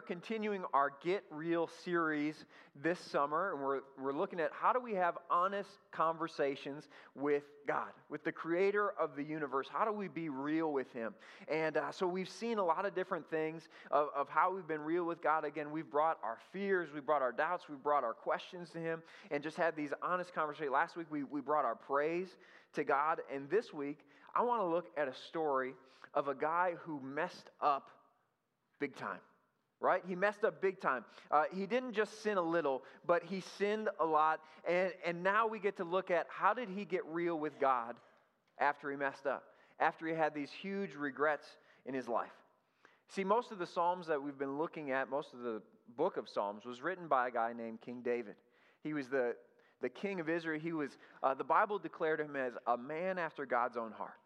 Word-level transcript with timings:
are 0.00 0.02
continuing 0.02 0.64
our 0.72 0.92
Get 1.04 1.22
Real 1.30 1.68
series 1.84 2.46
this 2.82 2.98
summer, 2.98 3.52
and 3.52 3.62
we're, 3.62 3.80
we're 4.00 4.14
looking 4.14 4.40
at 4.40 4.50
how 4.50 4.72
do 4.72 4.80
we 4.80 4.94
have 4.94 5.18
honest 5.28 5.68
conversations 5.92 6.88
with 7.14 7.42
God, 7.68 7.90
with 8.08 8.24
the 8.24 8.32
creator 8.32 8.94
of 8.98 9.14
the 9.14 9.22
universe? 9.22 9.66
How 9.70 9.84
do 9.84 9.92
we 9.92 10.08
be 10.08 10.30
real 10.30 10.72
with 10.72 10.90
Him? 10.94 11.12
And 11.48 11.76
uh, 11.76 11.92
so 11.92 12.06
we've 12.06 12.30
seen 12.30 12.56
a 12.56 12.64
lot 12.64 12.86
of 12.86 12.94
different 12.94 13.28
things 13.28 13.68
of, 13.90 14.08
of 14.16 14.30
how 14.30 14.54
we've 14.54 14.66
been 14.66 14.80
real 14.80 15.04
with 15.04 15.20
God. 15.20 15.44
Again, 15.44 15.70
we've 15.70 15.90
brought 15.90 16.16
our 16.22 16.38
fears, 16.50 16.88
we 16.94 17.00
brought 17.00 17.20
our 17.20 17.32
doubts, 17.32 17.68
we 17.68 17.76
brought 17.76 18.02
our 18.02 18.14
questions 18.14 18.70
to 18.70 18.78
Him, 18.78 19.02
and 19.30 19.42
just 19.42 19.58
had 19.58 19.76
these 19.76 19.90
honest 20.02 20.34
conversations. 20.34 20.72
Last 20.72 20.96
week, 20.96 21.08
we, 21.10 21.24
we 21.24 21.42
brought 21.42 21.66
our 21.66 21.76
praise 21.76 22.28
to 22.72 22.84
God, 22.84 23.20
and 23.30 23.50
this 23.50 23.74
week, 23.74 23.98
I 24.34 24.40
want 24.44 24.62
to 24.62 24.66
look 24.66 24.86
at 24.96 25.08
a 25.08 25.14
story 25.28 25.74
of 26.14 26.28
a 26.28 26.34
guy 26.34 26.72
who 26.84 27.02
messed 27.02 27.50
up 27.60 27.90
big 28.78 28.96
time 28.96 29.18
right? 29.80 30.02
He 30.06 30.14
messed 30.14 30.44
up 30.44 30.60
big 30.60 30.80
time. 30.80 31.04
Uh, 31.30 31.44
he 31.52 31.66
didn't 31.66 31.94
just 31.94 32.22
sin 32.22 32.36
a 32.36 32.42
little, 32.42 32.82
but 33.06 33.22
he 33.24 33.42
sinned 33.58 33.88
a 33.98 34.04
lot. 34.04 34.40
And, 34.68 34.92
and 35.04 35.22
now 35.22 35.46
we 35.46 35.58
get 35.58 35.78
to 35.78 35.84
look 35.84 36.10
at 36.10 36.26
how 36.28 36.54
did 36.54 36.68
he 36.68 36.84
get 36.84 37.04
real 37.06 37.38
with 37.38 37.58
God 37.58 37.96
after 38.58 38.90
he 38.90 38.96
messed 38.96 39.26
up, 39.26 39.44
after 39.78 40.06
he 40.06 40.14
had 40.14 40.34
these 40.34 40.50
huge 40.50 40.94
regrets 40.94 41.46
in 41.86 41.94
his 41.94 42.08
life. 42.08 42.28
See, 43.08 43.24
most 43.24 43.50
of 43.50 43.58
the 43.58 43.66
Psalms 43.66 44.06
that 44.06 44.22
we've 44.22 44.38
been 44.38 44.58
looking 44.58 44.90
at, 44.90 45.10
most 45.10 45.32
of 45.32 45.40
the 45.40 45.62
book 45.96 46.16
of 46.16 46.28
Psalms, 46.28 46.64
was 46.64 46.82
written 46.82 47.08
by 47.08 47.28
a 47.28 47.30
guy 47.30 47.52
named 47.52 47.80
King 47.80 48.02
David. 48.04 48.34
He 48.84 48.92
was 48.92 49.08
the, 49.08 49.34
the 49.80 49.88
king 49.88 50.20
of 50.20 50.28
Israel. 50.28 50.60
He 50.60 50.72
was, 50.72 50.90
uh, 51.22 51.34
the 51.34 51.42
Bible 51.42 51.78
declared 51.78 52.20
him 52.20 52.36
as 52.36 52.52
a 52.66 52.76
man 52.76 53.18
after 53.18 53.46
God's 53.46 53.76
own 53.76 53.92
heart, 53.92 54.18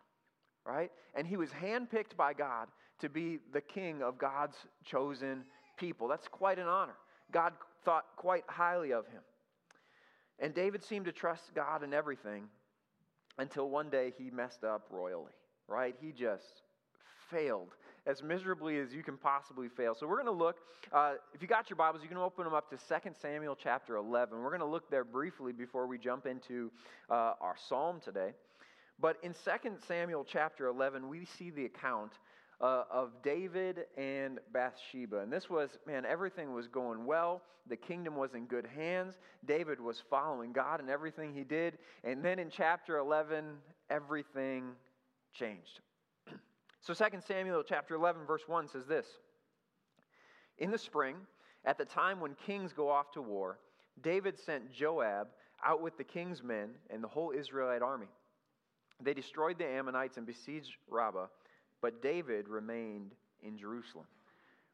right? 0.66 0.90
And 1.14 1.26
he 1.26 1.36
was 1.36 1.50
handpicked 1.50 2.16
by 2.16 2.34
God 2.34 2.68
to 3.00 3.08
be 3.08 3.38
the 3.52 3.60
king 3.60 4.02
of 4.02 4.18
God's 4.18 4.56
chosen 4.84 5.44
people. 5.76 6.08
That's 6.08 6.28
quite 6.28 6.58
an 6.58 6.66
honor. 6.66 6.96
God 7.32 7.52
thought 7.84 8.04
quite 8.16 8.44
highly 8.48 8.92
of 8.92 9.06
him. 9.06 9.22
And 10.38 10.54
David 10.54 10.82
seemed 10.84 11.06
to 11.06 11.12
trust 11.12 11.54
God 11.54 11.82
in 11.82 11.94
everything 11.94 12.44
until 13.38 13.68
one 13.68 13.90
day 13.90 14.12
he 14.16 14.30
messed 14.30 14.64
up 14.64 14.86
royally, 14.90 15.32
right? 15.68 15.94
He 16.00 16.12
just 16.12 16.62
failed 17.30 17.74
as 18.06 18.22
miserably 18.22 18.78
as 18.78 18.92
you 18.92 19.02
can 19.02 19.16
possibly 19.16 19.68
fail. 19.68 19.94
So 19.94 20.06
we're 20.06 20.22
going 20.22 20.26
to 20.26 20.44
look, 20.44 20.58
uh, 20.92 21.14
if 21.32 21.40
you 21.40 21.48
got 21.48 21.70
your 21.70 21.76
Bibles, 21.76 22.02
you 22.02 22.08
can 22.08 22.18
open 22.18 22.44
them 22.44 22.54
up 22.54 22.68
to 22.70 22.76
2 22.76 23.10
Samuel 23.20 23.56
chapter 23.60 23.96
11. 23.96 24.38
We're 24.38 24.50
going 24.50 24.60
to 24.60 24.66
look 24.66 24.90
there 24.90 25.04
briefly 25.04 25.52
before 25.52 25.86
we 25.86 25.98
jump 25.98 26.26
into 26.26 26.70
uh, 27.08 27.32
our 27.40 27.56
psalm 27.68 28.00
today. 28.04 28.32
But 29.00 29.16
in 29.22 29.32
2 29.32 29.70
Samuel 29.88 30.24
chapter 30.28 30.66
11, 30.66 31.08
we 31.08 31.24
see 31.24 31.50
the 31.50 31.64
account 31.64 32.12
uh, 32.60 32.84
of 32.90 33.10
David 33.22 33.84
and 33.96 34.38
Bathsheba. 34.52 35.20
And 35.20 35.32
this 35.32 35.50
was, 35.50 35.70
man, 35.86 36.04
everything 36.04 36.52
was 36.52 36.68
going 36.68 37.04
well. 37.04 37.42
The 37.68 37.76
kingdom 37.76 38.16
was 38.16 38.34
in 38.34 38.46
good 38.46 38.66
hands. 38.66 39.18
David 39.46 39.80
was 39.80 40.02
following 40.10 40.52
God 40.52 40.80
in 40.80 40.88
everything 40.88 41.32
he 41.32 41.44
did. 41.44 41.78
And 42.02 42.22
then 42.22 42.38
in 42.38 42.50
chapter 42.50 42.98
11, 42.98 43.44
everything 43.90 44.72
changed. 45.32 45.80
so 46.80 46.94
2 46.94 47.04
Samuel 47.26 47.62
chapter 47.66 47.94
11, 47.94 48.26
verse 48.26 48.42
1 48.46 48.68
says 48.68 48.86
this 48.86 49.06
In 50.58 50.70
the 50.70 50.78
spring, 50.78 51.16
at 51.64 51.78
the 51.78 51.84
time 51.84 52.20
when 52.20 52.34
kings 52.46 52.72
go 52.72 52.90
off 52.90 53.10
to 53.12 53.22
war, 53.22 53.58
David 54.02 54.38
sent 54.38 54.72
Joab 54.72 55.28
out 55.64 55.80
with 55.80 55.96
the 55.96 56.04
king's 56.04 56.42
men 56.42 56.70
and 56.90 57.02
the 57.02 57.08
whole 57.08 57.32
Israelite 57.36 57.80
army. 57.82 58.08
They 59.02 59.14
destroyed 59.14 59.58
the 59.58 59.66
Ammonites 59.66 60.18
and 60.18 60.26
besieged 60.26 60.76
Rabbah 60.88 61.26
but 61.84 62.00
David 62.00 62.48
remained 62.48 63.10
in 63.42 63.58
Jerusalem. 63.58 64.06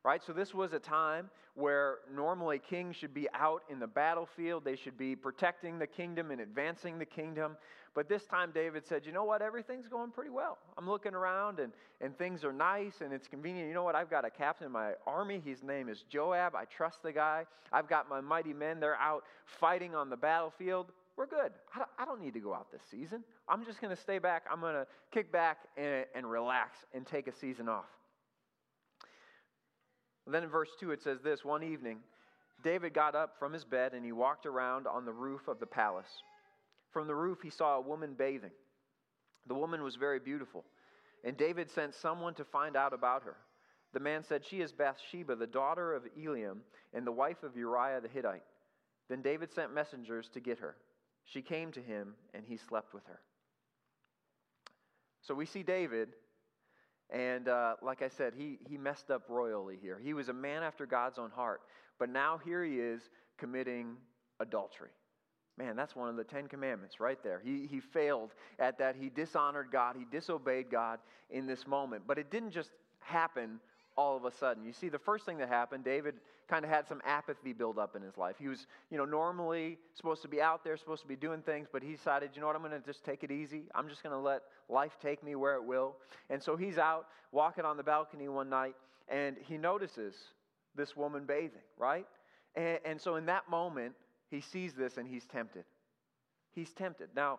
Right? 0.04 0.22
So, 0.24 0.32
this 0.32 0.54
was 0.54 0.72
a 0.74 0.78
time 0.78 1.28
where 1.54 1.96
normally 2.14 2.60
kings 2.60 2.94
should 2.94 3.12
be 3.12 3.26
out 3.34 3.64
in 3.68 3.80
the 3.80 3.86
battlefield. 3.88 4.64
They 4.64 4.76
should 4.76 4.96
be 4.96 5.16
protecting 5.16 5.80
the 5.80 5.88
kingdom 5.88 6.30
and 6.30 6.40
advancing 6.40 7.00
the 7.00 7.04
kingdom. 7.04 7.56
But 7.96 8.08
this 8.08 8.26
time, 8.26 8.52
David 8.54 8.86
said, 8.86 9.04
You 9.04 9.10
know 9.10 9.24
what? 9.24 9.42
Everything's 9.42 9.88
going 9.88 10.12
pretty 10.12 10.30
well. 10.30 10.58
I'm 10.78 10.88
looking 10.88 11.12
around 11.12 11.58
and, 11.58 11.72
and 12.00 12.16
things 12.16 12.44
are 12.44 12.52
nice 12.52 13.00
and 13.00 13.12
it's 13.12 13.26
convenient. 13.26 13.66
You 13.66 13.74
know 13.74 13.82
what? 13.82 13.96
I've 13.96 14.08
got 14.08 14.24
a 14.24 14.30
captain 14.30 14.66
in 14.66 14.72
my 14.72 14.92
army. 15.04 15.42
His 15.44 15.64
name 15.64 15.88
is 15.88 16.04
Joab. 16.08 16.54
I 16.54 16.64
trust 16.64 17.02
the 17.02 17.10
guy. 17.10 17.44
I've 17.72 17.88
got 17.88 18.08
my 18.08 18.20
mighty 18.20 18.52
men. 18.52 18.78
They're 18.78 18.94
out 18.94 19.24
fighting 19.44 19.96
on 19.96 20.10
the 20.10 20.16
battlefield 20.16 20.92
we're 21.20 21.26
good. 21.26 21.52
I 21.98 22.06
don't 22.06 22.22
need 22.22 22.32
to 22.32 22.40
go 22.40 22.54
out 22.54 22.72
this 22.72 22.80
season. 22.90 23.22
I'm 23.46 23.66
just 23.66 23.78
going 23.78 23.94
to 23.94 24.00
stay 24.00 24.18
back. 24.18 24.44
I'm 24.50 24.60
going 24.60 24.72
to 24.72 24.86
kick 25.12 25.30
back 25.30 25.58
and, 25.76 26.06
and 26.14 26.30
relax 26.30 26.78
and 26.94 27.06
take 27.06 27.26
a 27.26 27.32
season 27.36 27.68
off. 27.68 27.84
then 30.26 30.42
in 30.42 30.48
verse 30.48 30.70
2, 30.80 30.92
it 30.92 31.02
says 31.02 31.18
this 31.22 31.44
One 31.44 31.62
evening, 31.62 31.98
David 32.64 32.94
got 32.94 33.14
up 33.14 33.34
from 33.38 33.52
his 33.52 33.64
bed 33.64 33.92
and 33.92 34.02
he 34.02 34.12
walked 34.12 34.46
around 34.46 34.86
on 34.86 35.04
the 35.04 35.12
roof 35.12 35.46
of 35.46 35.60
the 35.60 35.66
palace. 35.66 36.08
From 36.90 37.06
the 37.06 37.14
roof, 37.14 37.40
he 37.42 37.50
saw 37.50 37.76
a 37.76 37.82
woman 37.82 38.14
bathing. 38.16 38.52
The 39.46 39.54
woman 39.54 39.82
was 39.82 39.96
very 39.96 40.20
beautiful, 40.20 40.64
and 41.22 41.36
David 41.36 41.70
sent 41.70 41.94
someone 41.94 42.32
to 42.34 42.44
find 42.46 42.76
out 42.76 42.94
about 42.94 43.24
her. 43.24 43.36
The 43.92 44.00
man 44.00 44.24
said, 44.24 44.42
She 44.42 44.62
is 44.62 44.72
Bathsheba, 44.72 45.36
the 45.36 45.46
daughter 45.46 45.92
of 45.92 46.04
Eliam, 46.18 46.60
and 46.94 47.06
the 47.06 47.12
wife 47.12 47.42
of 47.42 47.58
Uriah 47.58 48.00
the 48.00 48.08
Hittite. 48.08 48.44
Then 49.10 49.20
David 49.20 49.52
sent 49.52 49.74
messengers 49.74 50.30
to 50.32 50.40
get 50.40 50.60
her. 50.60 50.76
She 51.24 51.42
came 51.42 51.72
to 51.72 51.80
him, 51.80 52.14
and 52.34 52.44
he 52.46 52.56
slept 52.56 52.94
with 52.94 53.06
her. 53.06 53.20
So 55.22 55.34
we 55.34 55.46
see 55.46 55.62
David, 55.62 56.08
and 57.10 57.48
uh, 57.48 57.74
like 57.82 58.02
I 58.02 58.08
said, 58.08 58.32
he, 58.36 58.58
he 58.68 58.76
messed 58.76 59.10
up 59.10 59.22
royally 59.28 59.78
here. 59.80 59.98
He 60.02 60.14
was 60.14 60.28
a 60.28 60.32
man 60.32 60.62
after 60.62 60.86
God's 60.86 61.18
own 61.18 61.30
heart, 61.30 61.60
but 61.98 62.08
now 62.08 62.40
here 62.44 62.64
he 62.64 62.76
is 62.80 63.02
committing 63.38 63.96
adultery. 64.40 64.90
Man, 65.58 65.76
that's 65.76 65.94
one 65.94 66.08
of 66.08 66.16
the 66.16 66.24
Ten 66.24 66.46
Commandments 66.46 67.00
right 67.00 67.22
there. 67.22 67.42
He, 67.44 67.66
he 67.66 67.80
failed 67.80 68.30
at 68.58 68.78
that. 68.78 68.96
He 68.96 69.10
dishonored 69.10 69.68
God. 69.70 69.94
He 69.98 70.06
disobeyed 70.10 70.70
God 70.70 71.00
in 71.28 71.46
this 71.46 71.66
moment. 71.66 72.04
But 72.06 72.16
it 72.16 72.30
didn't 72.30 72.52
just 72.52 72.70
happen 73.00 73.60
all 74.00 74.16
of 74.16 74.24
a 74.24 74.30
sudden. 74.30 74.64
You 74.64 74.72
see, 74.72 74.88
the 74.88 74.98
first 74.98 75.26
thing 75.26 75.36
that 75.38 75.50
happened, 75.50 75.84
David 75.84 76.14
kind 76.48 76.64
of 76.64 76.70
had 76.70 76.88
some 76.88 77.02
apathy 77.04 77.52
build 77.52 77.78
up 77.78 77.94
in 77.94 78.00
his 78.00 78.16
life. 78.16 78.36
He 78.38 78.48
was, 78.48 78.66
you 78.90 78.96
know, 78.96 79.04
normally 79.04 79.76
supposed 79.94 80.22
to 80.22 80.28
be 80.28 80.40
out 80.40 80.64
there, 80.64 80.74
supposed 80.78 81.02
to 81.02 81.08
be 81.08 81.16
doing 81.16 81.42
things, 81.42 81.68
but 81.70 81.82
he 81.82 81.92
decided, 81.92 82.30
you 82.34 82.40
know 82.40 82.46
what, 82.46 82.56
I'm 82.56 82.62
going 82.62 82.72
to 82.72 82.86
just 82.86 83.04
take 83.04 83.22
it 83.24 83.30
easy. 83.30 83.64
I'm 83.74 83.90
just 83.90 84.02
going 84.02 84.14
to 84.14 84.18
let 84.18 84.40
life 84.70 84.96
take 85.02 85.22
me 85.22 85.34
where 85.34 85.54
it 85.56 85.62
will. 85.62 85.96
And 86.30 86.42
so 86.42 86.56
he's 86.56 86.78
out 86.78 87.08
walking 87.30 87.66
on 87.66 87.76
the 87.76 87.82
balcony 87.82 88.26
one 88.28 88.48
night, 88.48 88.74
and 89.06 89.36
he 89.46 89.58
notices 89.58 90.14
this 90.74 90.96
woman 90.96 91.26
bathing, 91.26 91.60
right? 91.76 92.06
And, 92.54 92.78
and 92.86 93.00
so 93.00 93.16
in 93.16 93.26
that 93.26 93.50
moment, 93.50 93.92
he 94.30 94.40
sees 94.40 94.72
this 94.72 94.96
and 94.96 95.06
he's 95.06 95.26
tempted. 95.26 95.64
He's 96.52 96.72
tempted. 96.72 97.10
Now, 97.14 97.38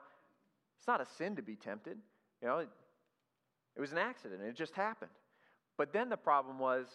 it's 0.78 0.88
not 0.88 1.02
a 1.02 1.08
sin 1.18 1.36
to 1.38 1.42
be 1.42 1.56
tempted. 1.56 1.98
You 2.40 2.48
know, 2.48 2.58
it, 2.60 2.70
it 3.76 3.82
was 3.82 3.92
an 3.94 3.98
accident. 3.98 4.42
It 4.44 4.56
just 4.56 4.76
happened. 4.76 5.12
But 5.78 5.94
then 5.94 6.10
the 6.10 6.18
problem 6.18 6.60
was 6.60 6.88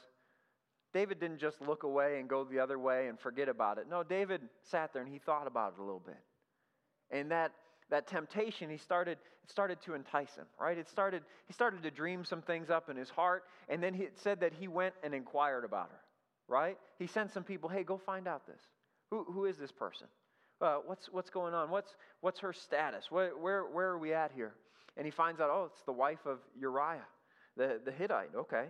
David 0.93 1.21
didn't 1.21 1.39
just 1.39 1.61
look 1.61 1.83
away 1.83 2.21
and 2.21 2.29
go 2.29 2.45
the 2.45 2.59
other 2.59 2.79
way 2.79 3.09
and 3.09 3.19
forget 3.19 3.49
about 3.49 3.79
it. 3.79 3.87
No, 3.89 4.03
David 4.03 4.41
sat 4.63 4.93
there 4.93 5.03
and 5.03 5.11
he 5.11 5.19
thought 5.19 5.47
about 5.47 5.75
it 5.77 5.81
a 5.81 5.85
little 5.85 6.03
bit. 6.05 6.19
And 7.11 7.31
that 7.31 7.53
that 7.91 8.09
temptation 8.09 8.69
he 8.69 8.79
started 8.79 9.19
it 9.45 9.51
started 9.51 9.81
to 9.83 9.95
entice 9.95 10.35
him 10.35 10.47
right? 10.61 10.77
It 10.77 10.89
started 10.89 11.23
he 11.47 11.53
started 11.53 11.83
to 11.85 11.91
dream 11.91 12.25
some 12.25 12.43
things 12.43 12.69
up 12.69 12.89
in 12.89 12.97
his 12.97 13.11
heart 13.11 13.45
and 13.69 13.83
then 13.83 13.95
he 13.95 14.09
said 14.17 14.41
that 14.41 14.53
he 14.53 14.67
went 14.67 14.95
and 15.05 15.15
inquired 15.15 15.65
about 15.65 15.91
her 15.91 16.01
right? 16.49 16.77
He 16.99 17.07
sent 17.07 17.33
some 17.33 17.45
people 17.45 17.69
hey 17.69 17.85
go 17.85 17.97
find 17.97 18.27
out 18.27 18.47
this. 18.47 18.61
Who, 19.11 19.25
who 19.25 19.45
is 19.45 19.57
this 19.57 19.71
person? 19.71 20.09
Uh, 20.61 20.79
what's, 20.87 21.09
what's 21.13 21.31
going 21.31 21.55
on? 21.55 21.71
What's, 21.71 21.95
what's 22.23 22.41
her 22.41 22.53
status? 22.53 23.05
Where, 23.11 23.37
where, 23.37 23.65
where 23.65 23.89
are 23.89 23.99
we 23.99 24.15
at 24.15 24.33
here? 24.33 24.55
And 24.97 25.05
he 25.05 25.11
finds 25.11 25.41
out 25.41 25.51
oh 25.51 25.71
it's 25.71 25.83
the 25.85 25.93
wife 25.93 26.25
of 26.25 26.39
uriah 26.59 27.05
the, 27.57 27.81
the 27.85 27.93
Hittite, 27.93 28.35
okay. 28.35 28.67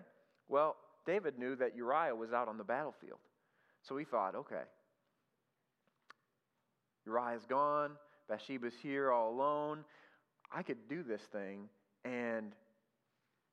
Well, 0.48 0.76
David 1.06 1.38
knew 1.38 1.56
that 1.56 1.76
Uriah 1.76 2.14
was 2.14 2.32
out 2.32 2.48
on 2.48 2.58
the 2.58 2.64
battlefield. 2.64 3.19
So 3.82 3.97
he 3.97 4.04
thought, 4.04 4.34
okay, 4.34 4.62
Uriah's 7.06 7.47
gone, 7.48 7.92
Bathsheba's 8.28 8.74
here 8.83 9.12
all 9.12 9.30
alone. 9.30 9.84
I 10.53 10.62
could 10.62 10.88
do 10.88 11.03
this 11.03 11.21
thing 11.33 11.68
and 12.04 12.53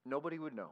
nobody 0.05 0.39
would 0.39 0.55
know. 0.55 0.69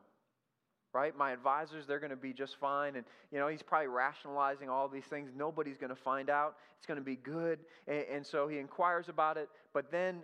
Right? 0.93 1.15
My 1.15 1.31
advisors, 1.31 1.87
they're 1.87 2.01
going 2.01 2.09
to 2.09 2.17
be 2.17 2.33
just 2.33 2.57
fine. 2.59 2.97
And, 2.97 3.05
you 3.31 3.39
know, 3.39 3.47
he's 3.47 3.61
probably 3.61 3.87
rationalizing 3.87 4.67
all 4.67 4.89
these 4.89 5.05
things. 5.05 5.29
Nobody's 5.33 5.77
going 5.77 5.89
to 5.89 6.01
find 6.01 6.29
out. 6.29 6.57
It's 6.77 6.85
going 6.85 6.99
to 6.99 7.05
be 7.05 7.15
good. 7.15 7.59
And, 7.87 8.05
and 8.13 8.25
so 8.25 8.49
he 8.49 8.57
inquires 8.57 9.07
about 9.07 9.37
it, 9.37 9.47
but 9.73 9.89
then 9.89 10.23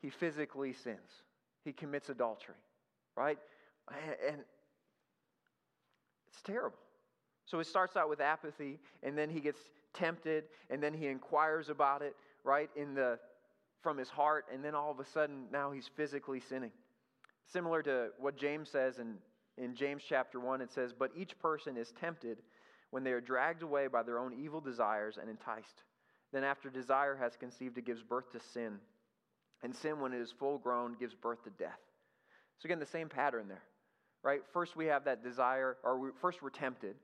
he 0.00 0.08
physically 0.08 0.72
sins. 0.72 1.22
He 1.62 1.74
commits 1.74 2.08
adultery 2.08 2.54
right? 3.18 3.38
And 4.28 4.38
it's 6.28 6.42
terrible. 6.42 6.78
So 7.46 7.58
he 7.58 7.64
starts 7.64 7.96
out 7.96 8.08
with 8.08 8.20
apathy, 8.20 8.78
and 9.02 9.16
then 9.16 9.30
he 9.30 9.40
gets 9.40 9.58
tempted, 9.94 10.44
and 10.70 10.82
then 10.82 10.94
he 10.94 11.06
inquires 11.06 11.68
about 11.68 12.02
it, 12.02 12.14
right, 12.44 12.70
in 12.76 12.94
the 12.94 13.18
from 13.82 13.96
his 13.96 14.08
heart, 14.08 14.46
and 14.52 14.64
then 14.64 14.74
all 14.74 14.90
of 14.90 14.98
a 14.98 15.04
sudden 15.04 15.44
now 15.52 15.70
he's 15.70 15.88
physically 15.96 16.40
sinning. 16.40 16.72
Similar 17.52 17.82
to 17.84 18.08
what 18.18 18.36
James 18.36 18.68
says 18.68 18.98
in, 18.98 19.14
in 19.56 19.74
James 19.74 20.02
chapter 20.06 20.40
1, 20.40 20.60
it 20.60 20.72
says, 20.72 20.92
But 20.92 21.12
each 21.16 21.38
person 21.38 21.76
is 21.76 21.92
tempted 21.98 22.38
when 22.90 23.04
they 23.04 23.12
are 23.12 23.20
dragged 23.20 23.62
away 23.62 23.86
by 23.86 24.02
their 24.02 24.18
own 24.18 24.34
evil 24.34 24.60
desires 24.60 25.16
and 25.20 25.30
enticed. 25.30 25.84
Then, 26.32 26.44
after 26.44 26.68
desire 26.68 27.16
has 27.16 27.36
conceived, 27.36 27.78
it 27.78 27.86
gives 27.86 28.02
birth 28.02 28.30
to 28.32 28.40
sin. 28.52 28.78
And 29.62 29.74
sin, 29.74 30.00
when 30.00 30.12
it 30.12 30.20
is 30.20 30.32
full 30.32 30.58
grown, 30.58 30.96
gives 30.98 31.14
birth 31.14 31.42
to 31.44 31.50
death. 31.50 31.80
So, 32.58 32.66
again, 32.66 32.80
the 32.80 32.86
same 32.86 33.08
pattern 33.08 33.48
there, 33.48 33.62
right? 34.22 34.40
First, 34.52 34.76
we 34.76 34.86
have 34.86 35.04
that 35.04 35.22
desire, 35.22 35.76
or 35.84 35.98
we, 35.98 36.08
first, 36.20 36.42
we're 36.42 36.50
tempted, 36.50 36.96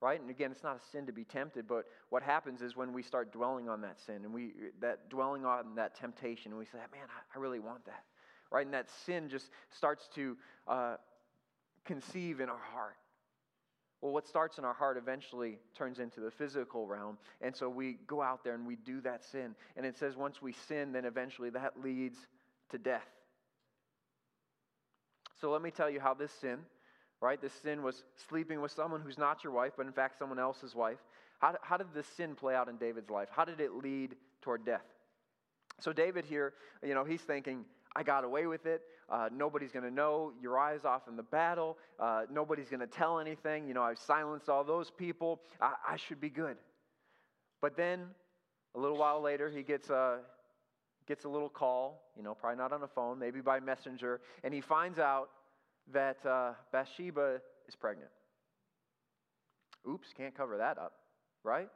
right? 0.00 0.20
And 0.20 0.30
again, 0.30 0.50
it's 0.50 0.62
not 0.62 0.76
a 0.76 0.90
sin 0.92 1.06
to 1.06 1.12
be 1.12 1.24
tempted, 1.24 1.66
but 1.66 1.86
what 2.10 2.22
happens 2.22 2.62
is 2.62 2.76
when 2.76 2.92
we 2.92 3.02
start 3.02 3.32
dwelling 3.32 3.68
on 3.68 3.80
that 3.80 4.00
sin 4.00 4.16
and 4.24 4.32
we, 4.32 4.52
that 4.80 5.08
dwelling 5.08 5.44
on 5.44 5.74
that 5.76 5.94
temptation, 5.94 6.52
and 6.52 6.58
we 6.58 6.66
say, 6.66 6.78
man, 6.92 7.06
I, 7.08 7.38
I 7.38 7.40
really 7.40 7.58
want 7.58 7.84
that, 7.86 8.04
right? 8.52 8.64
And 8.64 8.74
that 8.74 8.88
sin 9.06 9.28
just 9.28 9.50
starts 9.70 10.08
to 10.14 10.36
uh, 10.66 10.96
conceive 11.84 12.40
in 12.40 12.48
our 12.48 12.60
heart. 12.72 12.96
Well, 14.00 14.12
what 14.12 14.28
starts 14.28 14.58
in 14.58 14.64
our 14.64 14.74
heart 14.74 14.96
eventually 14.96 15.58
turns 15.74 15.98
into 15.98 16.20
the 16.20 16.30
physical 16.30 16.86
realm. 16.86 17.18
And 17.40 17.56
so 17.56 17.68
we 17.68 17.96
go 18.06 18.22
out 18.22 18.44
there 18.44 18.54
and 18.54 18.64
we 18.64 18.76
do 18.76 19.00
that 19.00 19.24
sin. 19.24 19.56
And 19.76 19.84
it 19.84 19.98
says 19.98 20.16
once 20.16 20.40
we 20.40 20.52
sin, 20.52 20.92
then 20.92 21.04
eventually 21.04 21.50
that 21.50 21.82
leads 21.82 22.16
to 22.70 22.78
death. 22.78 23.08
So 25.40 25.50
let 25.50 25.62
me 25.62 25.70
tell 25.70 25.88
you 25.88 26.00
how 26.00 26.14
this 26.14 26.32
sin, 26.32 26.58
right? 27.20 27.40
This 27.40 27.52
sin 27.52 27.82
was 27.82 28.02
sleeping 28.28 28.60
with 28.60 28.72
someone 28.72 29.00
who's 29.00 29.18
not 29.18 29.44
your 29.44 29.52
wife, 29.52 29.72
but 29.76 29.86
in 29.86 29.92
fact 29.92 30.18
someone 30.18 30.38
else's 30.38 30.74
wife. 30.74 30.98
How, 31.38 31.54
how 31.62 31.76
did 31.76 31.88
this 31.94 32.06
sin 32.06 32.34
play 32.34 32.54
out 32.54 32.68
in 32.68 32.76
David's 32.76 33.10
life? 33.10 33.28
How 33.30 33.44
did 33.44 33.60
it 33.60 33.74
lead 33.74 34.16
toward 34.42 34.64
death? 34.64 34.84
So 35.80 35.92
David 35.92 36.24
here, 36.24 36.54
you 36.82 36.94
know, 36.94 37.04
he's 37.04 37.20
thinking, 37.20 37.64
I 37.94 38.02
got 38.02 38.24
away 38.24 38.46
with 38.46 38.66
it. 38.66 38.82
Uh, 39.08 39.28
nobody's 39.32 39.72
going 39.72 39.84
to 39.84 39.90
know. 39.90 40.32
Uriah's 40.42 40.84
off 40.84 41.08
in 41.08 41.16
the 41.16 41.22
battle. 41.22 41.78
Uh, 41.98 42.22
nobody's 42.30 42.68
going 42.68 42.80
to 42.80 42.86
tell 42.86 43.18
anything. 43.18 43.66
You 43.66 43.74
know, 43.74 43.82
I've 43.82 43.98
silenced 43.98 44.48
all 44.48 44.64
those 44.64 44.90
people. 44.90 45.40
I, 45.60 45.74
I, 45.90 45.96
should 45.96 46.20
be 46.20 46.28
good. 46.28 46.56
But 47.62 47.76
then, 47.76 48.06
a 48.74 48.78
little 48.78 48.98
while 48.98 49.20
later, 49.20 49.48
he 49.48 49.62
gets 49.62 49.88
a, 49.88 50.18
gets 51.08 51.24
a 51.24 51.28
little 51.28 51.48
call, 51.48 52.12
you 52.16 52.22
know, 52.22 52.34
probably 52.34 52.58
not 52.58 52.72
on 52.72 52.82
a 52.82 52.86
phone, 52.86 53.18
maybe 53.18 53.40
by 53.40 53.58
messenger, 53.58 54.20
and 54.44 54.52
he 54.52 54.60
finds 54.60 54.98
out 54.98 55.30
that 55.92 56.24
uh, 56.26 56.52
Bathsheba 56.70 57.40
is 57.66 57.74
pregnant. 57.74 58.10
Oops, 59.88 60.06
can't 60.16 60.36
cover 60.36 60.58
that 60.58 60.76
up, 60.76 60.92
right? 61.42 61.68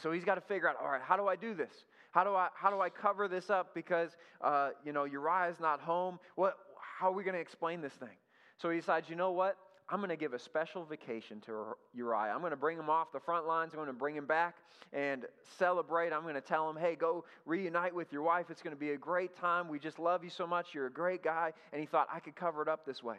So 0.00 0.10
he's 0.10 0.24
got 0.24 0.36
to 0.36 0.40
figure 0.40 0.68
out, 0.68 0.76
all 0.82 0.90
right, 0.90 1.02
how 1.02 1.16
do 1.16 1.28
I 1.28 1.36
do 1.36 1.54
this? 1.54 1.72
How 2.10 2.24
do 2.24 2.30
I, 2.30 2.48
how 2.54 2.70
do 2.70 2.80
I 2.80 2.88
cover 2.88 3.28
this 3.28 3.50
up 3.50 3.74
because, 3.74 4.16
uh, 4.40 4.70
you 4.84 4.92
know, 4.92 5.04
Uriah's 5.04 5.60
not 5.60 5.80
home? 5.80 6.18
What, 6.34 6.56
how 6.98 7.08
are 7.08 7.12
we 7.12 7.24
going 7.24 7.34
to 7.34 7.40
explain 7.40 7.80
this 7.80 7.92
thing? 7.92 8.16
So 8.60 8.70
he 8.70 8.78
decides, 8.78 9.08
you 9.08 9.16
know 9.16 9.30
what? 9.30 9.56
I'm 9.90 10.00
going 10.00 10.10
to 10.10 10.16
give 10.16 10.34
a 10.34 10.38
special 10.38 10.84
vacation 10.84 11.40
to 11.46 11.74
Uriah. 11.94 12.32
I'm 12.34 12.40
going 12.40 12.50
to 12.50 12.56
bring 12.56 12.78
him 12.78 12.90
off 12.90 13.10
the 13.10 13.20
front 13.20 13.46
lines. 13.46 13.72
I'm 13.72 13.78
going 13.78 13.86
to 13.86 13.92
bring 13.94 14.14
him 14.14 14.26
back 14.26 14.56
and 14.92 15.24
celebrate. 15.58 16.12
I'm 16.12 16.22
going 16.22 16.34
to 16.34 16.42
tell 16.42 16.68
him, 16.68 16.76
hey, 16.76 16.94
go 16.94 17.24
reunite 17.46 17.94
with 17.94 18.12
your 18.12 18.22
wife. 18.22 18.46
It's 18.50 18.60
going 18.60 18.76
to 18.76 18.80
be 18.80 18.90
a 18.90 18.98
great 18.98 19.34
time. 19.36 19.66
We 19.66 19.78
just 19.78 19.98
love 19.98 20.22
you 20.22 20.30
so 20.30 20.46
much. 20.46 20.74
You're 20.74 20.86
a 20.86 20.92
great 20.92 21.22
guy. 21.22 21.52
And 21.72 21.80
he 21.80 21.86
thought, 21.86 22.06
I 22.12 22.20
could 22.20 22.36
cover 22.36 22.60
it 22.60 22.68
up 22.68 22.84
this 22.84 23.02
way. 23.02 23.16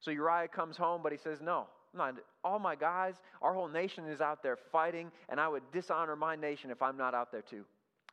So 0.00 0.12
Uriah 0.12 0.48
comes 0.48 0.76
home, 0.76 1.00
but 1.02 1.10
he 1.10 1.18
says, 1.18 1.40
no, 1.40 1.66
not, 1.92 2.14
all 2.44 2.58
my 2.60 2.76
guys, 2.76 3.14
our 3.42 3.52
whole 3.52 3.68
nation 3.68 4.06
is 4.06 4.20
out 4.20 4.42
there 4.42 4.56
fighting, 4.56 5.10
and 5.28 5.40
I 5.40 5.48
would 5.48 5.62
dishonor 5.72 6.14
my 6.14 6.36
nation 6.36 6.70
if 6.70 6.82
I'm 6.82 6.96
not 6.96 7.14
out 7.14 7.32
there 7.32 7.42
too. 7.42 7.64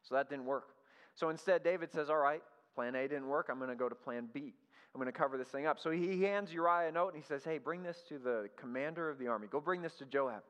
So 0.07 0.15
that 0.15 0.29
didn't 0.29 0.45
work. 0.45 0.69
So 1.15 1.29
instead, 1.29 1.63
David 1.63 1.91
says, 1.91 2.09
All 2.09 2.17
right, 2.17 2.41
plan 2.75 2.95
A 2.95 3.07
didn't 3.07 3.27
work. 3.27 3.49
I'm 3.51 3.57
going 3.57 3.69
to 3.69 3.75
go 3.75 3.89
to 3.89 3.95
plan 3.95 4.29
B. 4.33 4.53
I'm 4.93 5.01
going 5.01 5.11
to 5.11 5.17
cover 5.17 5.37
this 5.37 5.47
thing 5.47 5.65
up. 5.65 5.79
So 5.79 5.89
he 5.89 6.21
hands 6.21 6.53
Uriah 6.53 6.89
a 6.89 6.91
note 6.91 7.13
and 7.13 7.23
he 7.23 7.27
says, 7.27 7.43
Hey, 7.43 7.57
bring 7.57 7.81
this 7.81 8.03
to 8.09 8.19
the 8.19 8.49
commander 8.55 9.09
of 9.09 9.17
the 9.17 9.27
army. 9.27 9.47
Go 9.49 9.59
bring 9.59 9.81
this 9.81 9.95
to 9.95 10.05
Joab. 10.05 10.43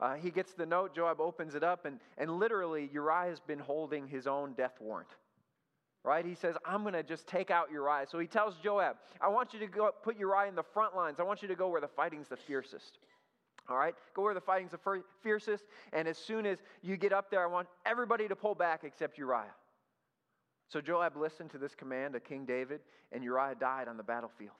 Uh, 0.00 0.14
he 0.14 0.30
gets 0.30 0.52
the 0.54 0.66
note. 0.66 0.94
Joab 0.94 1.20
opens 1.20 1.54
it 1.54 1.62
up, 1.62 1.84
and, 1.84 2.00
and 2.16 2.38
literally, 2.38 2.88
Uriah 2.92 3.28
has 3.28 3.40
been 3.40 3.58
holding 3.58 4.08
his 4.08 4.26
own 4.26 4.54
death 4.54 4.72
warrant. 4.80 5.10
Right? 6.02 6.24
He 6.24 6.34
says, 6.34 6.56
I'm 6.64 6.82
going 6.82 6.94
to 6.94 7.02
just 7.02 7.26
take 7.26 7.50
out 7.50 7.70
Uriah. 7.70 8.06
So 8.10 8.18
he 8.18 8.26
tells 8.26 8.56
Joab, 8.64 8.96
I 9.20 9.28
want 9.28 9.52
you 9.52 9.60
to 9.60 9.66
go 9.66 9.90
put 10.02 10.18
Uriah 10.18 10.48
in 10.48 10.54
the 10.54 10.62
front 10.62 10.96
lines. 10.96 11.20
I 11.20 11.24
want 11.24 11.42
you 11.42 11.48
to 11.48 11.54
go 11.54 11.68
where 11.68 11.82
the 11.82 11.88
fighting's 11.88 12.28
the 12.28 12.38
fiercest. 12.38 12.98
All 13.68 13.76
right? 13.76 13.94
Go 14.14 14.22
where 14.22 14.32
the 14.32 14.40
fighting's 14.40 14.70
the 14.70 15.02
fiercest. 15.22 15.64
And 15.92 16.08
as 16.08 16.16
soon 16.16 16.46
as 16.46 16.56
you 16.80 16.96
get 16.96 17.12
up 17.12 17.30
there, 17.30 17.42
I 17.42 17.46
want 17.46 17.68
everybody 17.84 18.28
to 18.28 18.36
pull 18.36 18.54
back 18.54 18.80
except 18.84 19.18
Uriah. 19.18 19.52
So 20.72 20.80
Joab 20.80 21.16
listened 21.16 21.50
to 21.50 21.58
this 21.58 21.74
command 21.74 22.14
of 22.14 22.22
King 22.22 22.44
David, 22.44 22.80
and 23.10 23.24
Uriah 23.24 23.56
died 23.58 23.88
on 23.88 23.96
the 23.96 24.04
battlefield. 24.04 24.52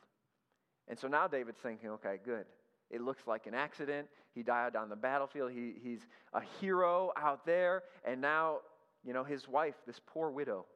And 0.89 0.99
so 0.99 1.07
now 1.07 1.29
David's 1.29 1.61
thinking, 1.62 1.89
okay, 1.91 2.17
good. 2.25 2.47
It 2.91 3.01
looks 3.01 3.23
like 3.29 3.47
an 3.47 3.55
accident. 3.55 4.09
He 4.35 4.43
died 4.43 4.75
on 4.75 4.89
the 4.89 4.97
battlefield. 4.97 5.53
He, 5.53 5.75
he's 5.81 6.01
a 6.33 6.41
hero 6.61 7.12
out 7.17 7.47
there. 7.47 7.85
And 8.05 8.21
now, 8.21 8.59
you 9.05 9.12
know, 9.12 9.23
his 9.23 9.47
wife, 9.49 9.77
this 9.87 10.01
poor 10.05 10.31
widow, 10.31 10.67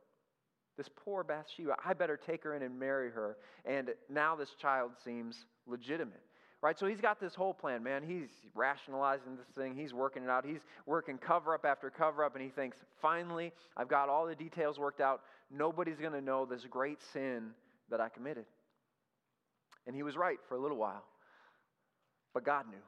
this 0.76 0.88
poor 0.94 1.24
Bathsheba, 1.24 1.74
I 1.84 1.94
better 1.94 2.16
take 2.16 2.44
her 2.44 2.54
in 2.54 2.62
and 2.62 2.78
marry 2.78 3.10
her. 3.10 3.36
And 3.64 3.90
now 4.08 4.36
this 4.36 4.50
child 4.60 4.92
seems 5.04 5.46
legitimate. 5.66 6.22
Right? 6.64 6.78
So 6.78 6.86
he's 6.86 7.02
got 7.02 7.20
this 7.20 7.34
whole 7.34 7.52
plan, 7.52 7.82
man. 7.82 8.02
He's 8.02 8.30
rationalizing 8.54 9.36
this 9.36 9.54
thing. 9.54 9.76
He's 9.76 9.92
working 9.92 10.22
it 10.22 10.30
out. 10.30 10.46
He's 10.46 10.62
working 10.86 11.18
cover 11.18 11.52
up 11.52 11.66
after 11.66 11.90
cover 11.90 12.24
up, 12.24 12.36
and 12.36 12.42
he 12.42 12.48
thinks, 12.48 12.78
finally, 13.02 13.52
I've 13.76 13.88
got 13.88 14.08
all 14.08 14.26
the 14.26 14.34
details 14.34 14.78
worked 14.78 15.02
out. 15.02 15.20
Nobody's 15.50 15.98
going 15.98 16.14
to 16.14 16.22
know 16.22 16.46
this 16.46 16.64
great 16.64 17.02
sin 17.12 17.50
that 17.90 18.00
I 18.00 18.08
committed. 18.08 18.46
And 19.86 19.94
he 19.94 20.02
was 20.02 20.16
right 20.16 20.38
for 20.48 20.54
a 20.54 20.58
little 20.58 20.78
while. 20.78 21.04
But 22.32 22.46
God 22.46 22.64
knew. 22.70 22.78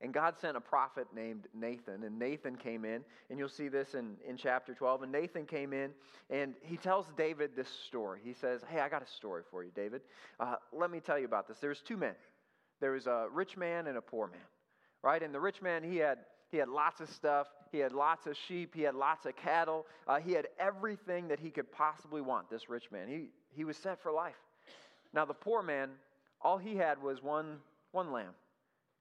And 0.00 0.12
God 0.12 0.34
sent 0.40 0.56
a 0.56 0.60
prophet 0.60 1.06
named 1.14 1.46
Nathan, 1.54 2.02
and 2.02 2.18
Nathan 2.18 2.56
came 2.56 2.84
in, 2.84 3.04
and 3.28 3.38
you'll 3.38 3.50
see 3.50 3.68
this 3.68 3.94
in, 3.94 4.16
in 4.26 4.36
chapter 4.36 4.74
12. 4.74 5.04
And 5.04 5.12
Nathan 5.12 5.46
came 5.46 5.72
in, 5.72 5.90
and 6.28 6.54
he 6.62 6.76
tells 6.76 7.06
David 7.16 7.50
this 7.54 7.68
story. 7.86 8.18
He 8.24 8.32
says, 8.32 8.62
Hey, 8.68 8.80
I 8.80 8.88
got 8.88 9.02
a 9.02 9.06
story 9.06 9.42
for 9.48 9.62
you, 9.62 9.70
David. 9.76 10.00
Uh, 10.40 10.56
let 10.72 10.90
me 10.90 10.98
tell 10.98 11.20
you 11.20 11.26
about 11.26 11.46
this. 11.46 11.58
There's 11.60 11.82
two 11.82 11.96
men 11.96 12.14
there 12.80 12.92
was 12.92 13.06
a 13.06 13.26
rich 13.32 13.56
man 13.56 13.86
and 13.86 13.96
a 13.96 14.02
poor 14.02 14.26
man, 14.26 14.40
right? 15.02 15.22
And 15.22 15.34
the 15.34 15.40
rich 15.40 15.62
man, 15.62 15.82
he 15.82 15.96
had 15.98 16.18
he 16.50 16.56
had 16.56 16.68
lots 16.68 17.00
of 17.00 17.08
stuff. 17.10 17.46
He 17.70 17.78
had 17.78 17.92
lots 17.92 18.26
of 18.26 18.36
sheep. 18.36 18.74
He 18.74 18.82
had 18.82 18.94
lots 18.94 19.24
of 19.24 19.36
cattle. 19.36 19.86
Uh, 20.06 20.18
he 20.18 20.32
had 20.32 20.48
everything 20.58 21.28
that 21.28 21.38
he 21.38 21.50
could 21.50 21.70
possibly 21.70 22.20
want, 22.20 22.50
this 22.50 22.68
rich 22.68 22.90
man. 22.90 23.08
He, 23.08 23.28
he 23.54 23.64
was 23.64 23.76
set 23.76 24.02
for 24.02 24.10
life. 24.10 24.34
Now, 25.12 25.24
the 25.24 25.34
poor 25.34 25.62
man, 25.62 25.90
all 26.42 26.58
he 26.58 26.76
had 26.76 27.00
was 27.00 27.22
one, 27.22 27.58
one 27.92 28.12
lamb. 28.12 28.32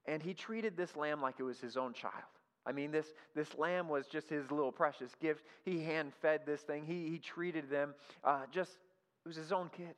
And 0.06 0.22
he 0.22 0.34
treated 0.34 0.78
this 0.78 0.96
lamb 0.96 1.22
like 1.22 1.36
it 1.40 1.44
was 1.44 1.60
his 1.60 1.76
own 1.76 1.94
child. 1.94 2.14
I 2.66 2.72
mean, 2.72 2.92
this, 2.92 3.08
this 3.36 3.58
lamb 3.58 3.88
was 3.90 4.06
just 4.06 4.30
his 4.30 4.52
little 4.52 4.72
precious 4.72 5.12
gift. 5.20 5.44
He 5.66 5.84
hand 5.84 6.12
fed 6.22 6.42
this 6.46 6.62
thing, 6.62 6.86
he, 6.86 7.10
he 7.10 7.18
treated 7.18 7.70
them 7.70 7.96
uh, 8.24 8.42
just, 8.52 8.72
it 9.26 9.28
was 9.28 9.38
his 9.38 9.52
own 9.52 9.70
kid. 9.76 9.96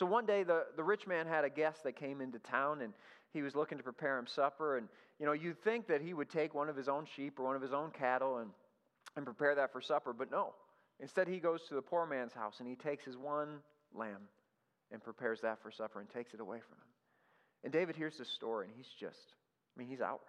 So 0.00 0.06
one 0.06 0.24
day, 0.24 0.44
the, 0.44 0.64
the 0.76 0.82
rich 0.82 1.06
man 1.06 1.26
had 1.26 1.44
a 1.44 1.50
guest 1.50 1.84
that 1.84 1.94
came 1.94 2.22
into 2.22 2.38
town, 2.38 2.80
and 2.80 2.94
he 3.34 3.42
was 3.42 3.54
looking 3.54 3.76
to 3.76 3.84
prepare 3.84 4.18
him 4.18 4.26
supper. 4.26 4.78
And, 4.78 4.88
you 5.18 5.26
know, 5.26 5.32
you'd 5.32 5.62
think 5.62 5.88
that 5.88 6.00
he 6.00 6.14
would 6.14 6.30
take 6.30 6.54
one 6.54 6.70
of 6.70 6.76
his 6.76 6.88
own 6.88 7.04
sheep 7.14 7.38
or 7.38 7.44
one 7.44 7.54
of 7.54 7.60
his 7.60 7.74
own 7.74 7.90
cattle 7.90 8.38
and, 8.38 8.48
and 9.14 9.26
prepare 9.26 9.54
that 9.56 9.72
for 9.72 9.82
supper, 9.82 10.14
but 10.14 10.30
no. 10.30 10.54
Instead, 11.00 11.28
he 11.28 11.38
goes 11.38 11.64
to 11.68 11.74
the 11.74 11.82
poor 11.82 12.06
man's 12.06 12.32
house 12.32 12.60
and 12.60 12.66
he 12.66 12.76
takes 12.76 13.04
his 13.04 13.18
one 13.18 13.58
lamb 13.94 14.22
and 14.90 15.04
prepares 15.04 15.42
that 15.42 15.60
for 15.62 15.70
supper 15.70 16.00
and 16.00 16.08
takes 16.08 16.32
it 16.32 16.40
away 16.40 16.60
from 16.60 16.78
him. 16.78 16.88
And 17.64 17.70
David 17.70 17.94
hears 17.94 18.16
this 18.16 18.30
story 18.30 18.68
and 18.68 18.74
he's 18.74 18.94
just, 18.98 19.34
I 19.76 19.78
mean, 19.78 19.88
he's 19.88 20.00
outraged. 20.00 20.24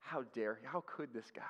How 0.00 0.24
dare 0.34 0.58
he? 0.60 0.66
How 0.66 0.84
could 0.86 1.14
this 1.14 1.32
guy? 1.34 1.40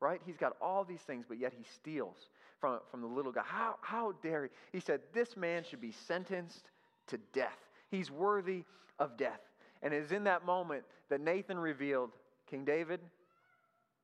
Right? 0.00 0.20
He's 0.26 0.36
got 0.36 0.56
all 0.60 0.82
these 0.82 1.02
things, 1.02 1.26
but 1.28 1.38
yet 1.38 1.52
he 1.56 1.62
steals 1.76 2.16
from, 2.60 2.80
from 2.90 3.02
the 3.02 3.06
little 3.06 3.30
guy. 3.30 3.42
How, 3.44 3.76
how 3.82 4.14
dare 4.20 4.44
he? 4.44 4.50
He 4.72 4.80
said, 4.80 5.00
This 5.14 5.36
man 5.36 5.62
should 5.62 5.80
be 5.80 5.92
sentenced 5.92 6.71
to 7.12 7.18
death. 7.32 7.58
He's 7.90 8.10
worthy 8.10 8.64
of 8.98 9.16
death. 9.16 9.40
And 9.82 9.94
it 9.94 10.02
is 10.02 10.12
in 10.12 10.24
that 10.24 10.44
moment 10.44 10.84
that 11.08 11.20
Nathan 11.20 11.58
revealed 11.58 12.10
King 12.50 12.64
David, 12.64 13.00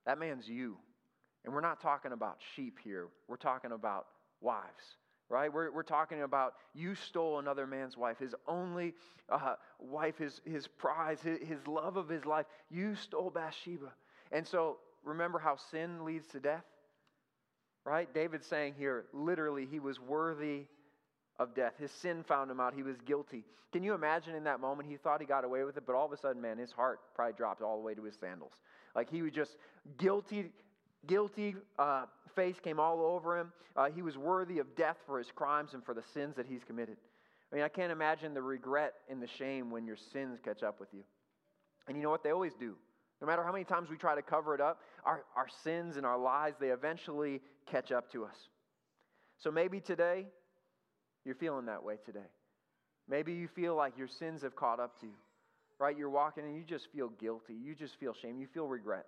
that 0.07 0.19
man's 0.19 0.49
you. 0.49 0.77
And 1.45 1.55
we're 1.55 1.61
not 1.61 1.81
talking 1.81 2.13
about 2.13 2.39
sheep 2.55 2.79
here, 2.83 3.09
we're 3.29 3.37
talking 3.37 3.73
about 3.73 4.07
wives, 4.41 4.97
right? 5.29 5.53
We're, 5.53 5.71
we're 5.71 5.83
talking 5.83 6.23
about 6.23 6.55
you 6.75 6.95
stole 6.95 7.39
another 7.39 7.67
man's 7.67 7.97
wife, 7.97 8.19
his 8.19 8.35
only 8.47 8.95
uh, 9.29 9.55
wife, 9.79 10.19
his, 10.19 10.41
his 10.45 10.67
prize, 10.67 11.21
his, 11.21 11.39
his 11.47 11.67
love 11.67 11.97
of 11.97 12.09
his 12.09 12.25
life. 12.25 12.47
You 12.71 12.95
stole 12.95 13.31
Bathsheba. 13.31 13.93
And 14.33 14.47
so 14.47 14.79
remember 15.05 15.39
how 15.39 15.57
sin 15.71 16.05
leads 16.05 16.27
to 16.29 16.41
death? 16.41 16.65
Right? 17.85 18.13
David's 18.13 18.47
saying 18.47 18.75
here, 18.77 19.07
literally, 19.15 19.67
he 19.71 19.81
was 19.81 19.99
worthy 19.99 20.67
of 21.39 21.55
death. 21.55 21.75
His 21.79 21.91
sin 21.91 22.25
found 22.27 22.51
him 22.51 22.61
out. 22.61 22.75
He 22.75 22.83
was 22.83 22.97
guilty. 23.05 23.45
Can 23.73 23.83
you 23.83 23.95
imagine 23.95 24.35
in 24.35 24.45
that 24.45 24.61
moment? 24.61 24.89
He 24.89 24.97
thought 24.97 25.21
he 25.21 25.27
got 25.27 25.45
away 25.45 25.65
with 25.65 25.77
it, 25.77 25.85
but 25.87 25.95
all 25.95 26.07
of 26.07 26.13
a 26.13 26.17
sudden, 26.17 26.41
man, 26.41 26.59
his 26.59 26.73
heart 26.73 27.01
probably 27.15 27.35
dropped 27.35 27.63
all 27.63 27.77
the 27.77 27.83
way 27.83 27.95
to 27.95 28.03
his 28.03 28.15
sandals. 28.19 28.53
Like 28.97 29.11
he 29.11 29.23
was 29.23 29.33
just 29.33 29.57
guilty, 29.99 30.47
guilty 31.07 31.55
uh, 31.79 32.07
face 32.35 32.57
came 32.63 32.81
all 32.81 33.03
over 33.03 33.39
him. 33.39 33.53
Uh, 33.77 33.91
he 33.91 34.03
was 34.03 34.17
worthy 34.17 34.59
of 34.59 34.75
death 34.75 34.97
for 35.07 35.19
his 35.19 35.29
crimes 35.35 35.75
and 35.75 35.85
for 35.85 35.95
the 35.95 36.03
sins 36.15 36.35
that 36.37 36.47
he's 36.47 36.65
committed. 36.65 36.97
I 37.53 37.57
mean, 37.57 37.65
I 37.65 37.69
can't 37.69 37.93
imagine 37.93 38.35
the 38.35 38.43
regret 38.43 38.95
and 39.09 39.23
the 39.23 39.29
shame 39.29 39.71
when 39.71 39.87
your 39.87 39.97
sins 39.97 40.39
catch 40.45 40.63
up 40.63 40.81
with 40.81 40.89
you. 40.93 41.03
And 41.87 41.97
you 41.97 42.03
know 42.03 42.11
what? 42.11 42.23
They 42.23 42.31
always 42.31 42.55
do. 42.55 42.75
No 43.21 43.27
matter 43.27 43.43
how 43.43 43.53
many 43.53 43.65
times 43.65 43.91
we 43.91 43.97
try 43.97 44.15
to 44.15 44.23
cover 44.23 44.55
it 44.55 44.61
up, 44.61 44.81
our, 45.05 45.25
our 45.37 45.49
sins 45.65 45.97
and 45.97 46.07
our 46.07 46.19
lies, 46.19 46.55
they 46.61 46.69
eventually 46.69 47.41
catch 47.67 47.91
up 47.91 48.11
to 48.13 48.25
us. 48.25 48.37
So 49.39 49.51
maybe 49.51 49.81
today, 49.81 50.27
you're 51.29 51.37
feeling 51.37 51.67
that 51.67 51.85
way 51.85 51.97
today. 52.07 52.31
Maybe 53.07 53.35
you 53.35 53.49
feel 53.55 53.77
like 53.77 53.99
your 53.99 54.09
sins 54.19 54.41
have 54.41 54.57
caught 54.57 54.81
up 54.81 54.99
to 55.01 55.07
you, 55.07 55.13
right? 55.79 55.95
You're 55.95 56.09
walking 56.09 56.45
and 56.45 56.57
you 56.57 56.65
just 56.65 56.89
feel 56.91 57.11
guilty. 57.21 57.53
You 57.53 57.75
just 57.75 58.01
feel 58.01 58.15
shame. 58.23 58.41
You 58.41 58.47
feel 58.55 58.67
regret. 58.67 59.05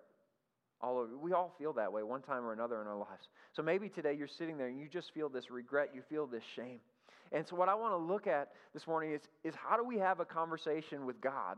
All 0.82 0.98
over. 0.98 1.16
We 1.16 1.32
all 1.32 1.54
feel 1.58 1.72
that 1.72 1.90
way 1.90 2.02
one 2.02 2.20
time 2.20 2.44
or 2.44 2.52
another 2.52 2.78
in 2.82 2.86
our 2.86 2.98
lives. 2.98 3.28
So 3.56 3.62
maybe 3.62 3.88
today 3.88 4.12
you're 4.12 4.28
sitting 4.28 4.58
there 4.58 4.66
and 4.66 4.78
you 4.78 4.86
just 4.86 5.14
feel 5.14 5.30
this 5.30 5.50
regret. 5.50 5.92
You 5.94 6.02
feel 6.10 6.26
this 6.26 6.42
shame. 6.56 6.80
And 7.32 7.46
so, 7.48 7.56
what 7.56 7.70
I 7.70 7.74
want 7.74 7.94
to 7.94 7.96
look 7.96 8.26
at 8.26 8.48
this 8.74 8.86
morning 8.86 9.12
is, 9.12 9.22
is 9.42 9.54
how 9.54 9.78
do 9.78 9.84
we 9.84 9.96
have 9.96 10.20
a 10.20 10.24
conversation 10.26 11.06
with 11.06 11.20
God? 11.22 11.56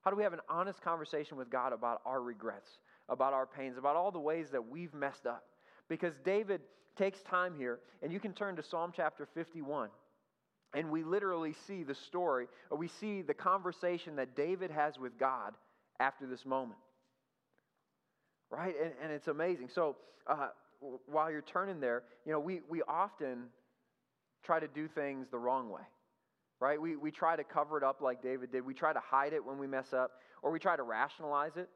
How 0.00 0.10
do 0.10 0.16
we 0.16 0.24
have 0.24 0.32
an 0.32 0.40
honest 0.48 0.80
conversation 0.82 1.36
with 1.36 1.50
God 1.50 1.72
about 1.72 2.00
our 2.04 2.20
regrets, 2.20 2.70
about 3.08 3.32
our 3.32 3.46
pains, 3.46 3.76
about 3.78 3.94
all 3.94 4.10
the 4.10 4.18
ways 4.18 4.46
that 4.50 4.66
we've 4.66 4.94
messed 4.94 5.26
up? 5.26 5.44
Because 5.88 6.14
David 6.24 6.62
takes 7.00 7.22
time 7.22 7.54
here, 7.56 7.80
and 8.02 8.12
you 8.12 8.20
can 8.20 8.34
turn 8.34 8.56
to 8.56 8.62
Psalm 8.62 8.92
chapter 8.94 9.26
51. 9.34 9.88
And 10.74 10.90
we 10.90 11.02
literally 11.02 11.54
see 11.66 11.82
the 11.82 11.94
story, 11.94 12.46
or 12.70 12.76
we 12.76 12.88
see 12.88 13.22
the 13.22 13.34
conversation 13.34 14.16
that 14.16 14.36
David 14.36 14.70
has 14.70 14.98
with 14.98 15.18
God 15.18 15.54
after 15.98 16.26
this 16.26 16.44
moment. 16.44 16.78
Right? 18.50 18.74
And, 18.80 18.92
and 19.02 19.12
it's 19.12 19.28
amazing. 19.28 19.70
So, 19.74 19.96
uh, 20.26 20.48
while 21.06 21.30
you're 21.30 21.42
turning 21.42 21.80
there, 21.80 22.02
you 22.24 22.32
know, 22.32 22.40
we, 22.40 22.60
we 22.68 22.82
often 22.82 23.44
try 24.44 24.60
to 24.60 24.68
do 24.68 24.86
things 24.86 25.26
the 25.30 25.38
wrong 25.38 25.70
way, 25.70 25.82
right? 26.60 26.80
We, 26.80 26.96
we 26.96 27.10
try 27.10 27.36
to 27.36 27.44
cover 27.44 27.76
it 27.76 27.84
up 27.84 28.00
like 28.00 28.22
David 28.22 28.52
did. 28.52 28.64
We 28.64 28.74
try 28.74 28.92
to 28.92 29.00
hide 29.00 29.32
it 29.32 29.44
when 29.44 29.58
we 29.58 29.66
mess 29.66 29.92
up, 29.92 30.12
or 30.42 30.50
we 30.50 30.58
try 30.58 30.76
to 30.76 30.82
rationalize 30.82 31.56
it, 31.56 31.68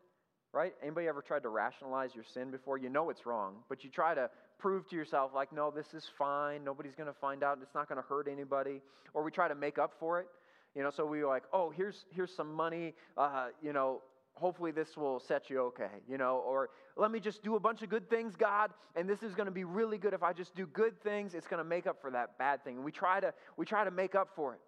right? 0.55 0.75
Anybody 0.83 1.09
ever 1.09 1.21
tried 1.21 1.43
to 1.43 1.49
rationalize 1.49 2.15
your 2.15 2.25
sin 2.25 2.51
before? 2.51 2.79
You 2.79 2.89
know 2.89 3.11
it's 3.11 3.27
wrong, 3.27 3.57
but 3.69 3.83
you 3.83 3.91
try 3.91 4.15
to 4.15 4.31
prove 4.59 4.89
to 4.89 4.97
yourself, 4.97 5.33
like, 5.35 5.53
no, 5.53 5.71
this 5.71 5.93
is 5.93 6.09
fine. 6.17 6.65
Nobody's 6.65 6.95
going 6.95 7.09
to 7.09 7.19
find 7.21 7.43
out. 7.43 7.59
It's 7.61 7.75
not 7.75 7.89
going 7.89 8.01
to 8.01 8.09
hurt 8.09 8.29
anybody. 8.31 8.81
Or 9.13 9.23
we 9.23 9.31
try 9.31 9.49
to 9.49 9.55
make 9.55 9.79
up 9.79 9.93
for 9.99 10.21
it. 10.21 10.29
You 10.75 10.83
know, 10.83 10.91
so 10.91 11.05
we 11.05 11.23
are 11.23 11.27
like, 11.27 11.43
oh, 11.53 11.71
here's, 11.71 12.07
here's 12.11 12.35
some 12.35 12.53
money. 12.53 12.95
Uh, 13.17 13.49
you 13.63 13.73
know, 13.73 14.01
hopefully 14.35 14.71
this 14.71 14.97
will 14.97 15.21
set 15.21 15.51
you 15.51 15.61
okay, 15.61 15.91
you 16.09 16.19
know, 16.19 16.39
or 16.39 16.71
let 16.97 17.11
me 17.11 17.21
just 17.21 17.43
do 17.43 17.57
a 17.57 17.61
bunch 17.61 17.83
of 17.83 17.89
good 17.89 18.09
things, 18.11 18.35
God, 18.37 18.71
and 18.97 19.09
this 19.09 19.23
is 19.23 19.35
going 19.35 19.47
to 19.47 19.53
be 19.53 19.65
really 19.65 19.99
good 19.99 20.13
if 20.13 20.23
I 20.23 20.33
just 20.33 20.55
do 20.55 20.67
good 20.67 21.01
things, 21.03 21.35
it's 21.35 21.47
going 21.47 21.63
to 21.63 21.69
make 21.69 21.87
up 21.87 22.01
for 22.01 22.11
that 22.11 22.39
bad 22.39 22.65
thing. 22.65 22.77
And 22.77 22.85
we 22.85 22.93
try 22.93 23.21
to 23.21 23.33
we 23.57 23.65
try 23.65 23.85
to 23.85 23.91
make 23.91 24.15
up 24.15 24.31
for 24.35 24.55
it. 24.55 24.61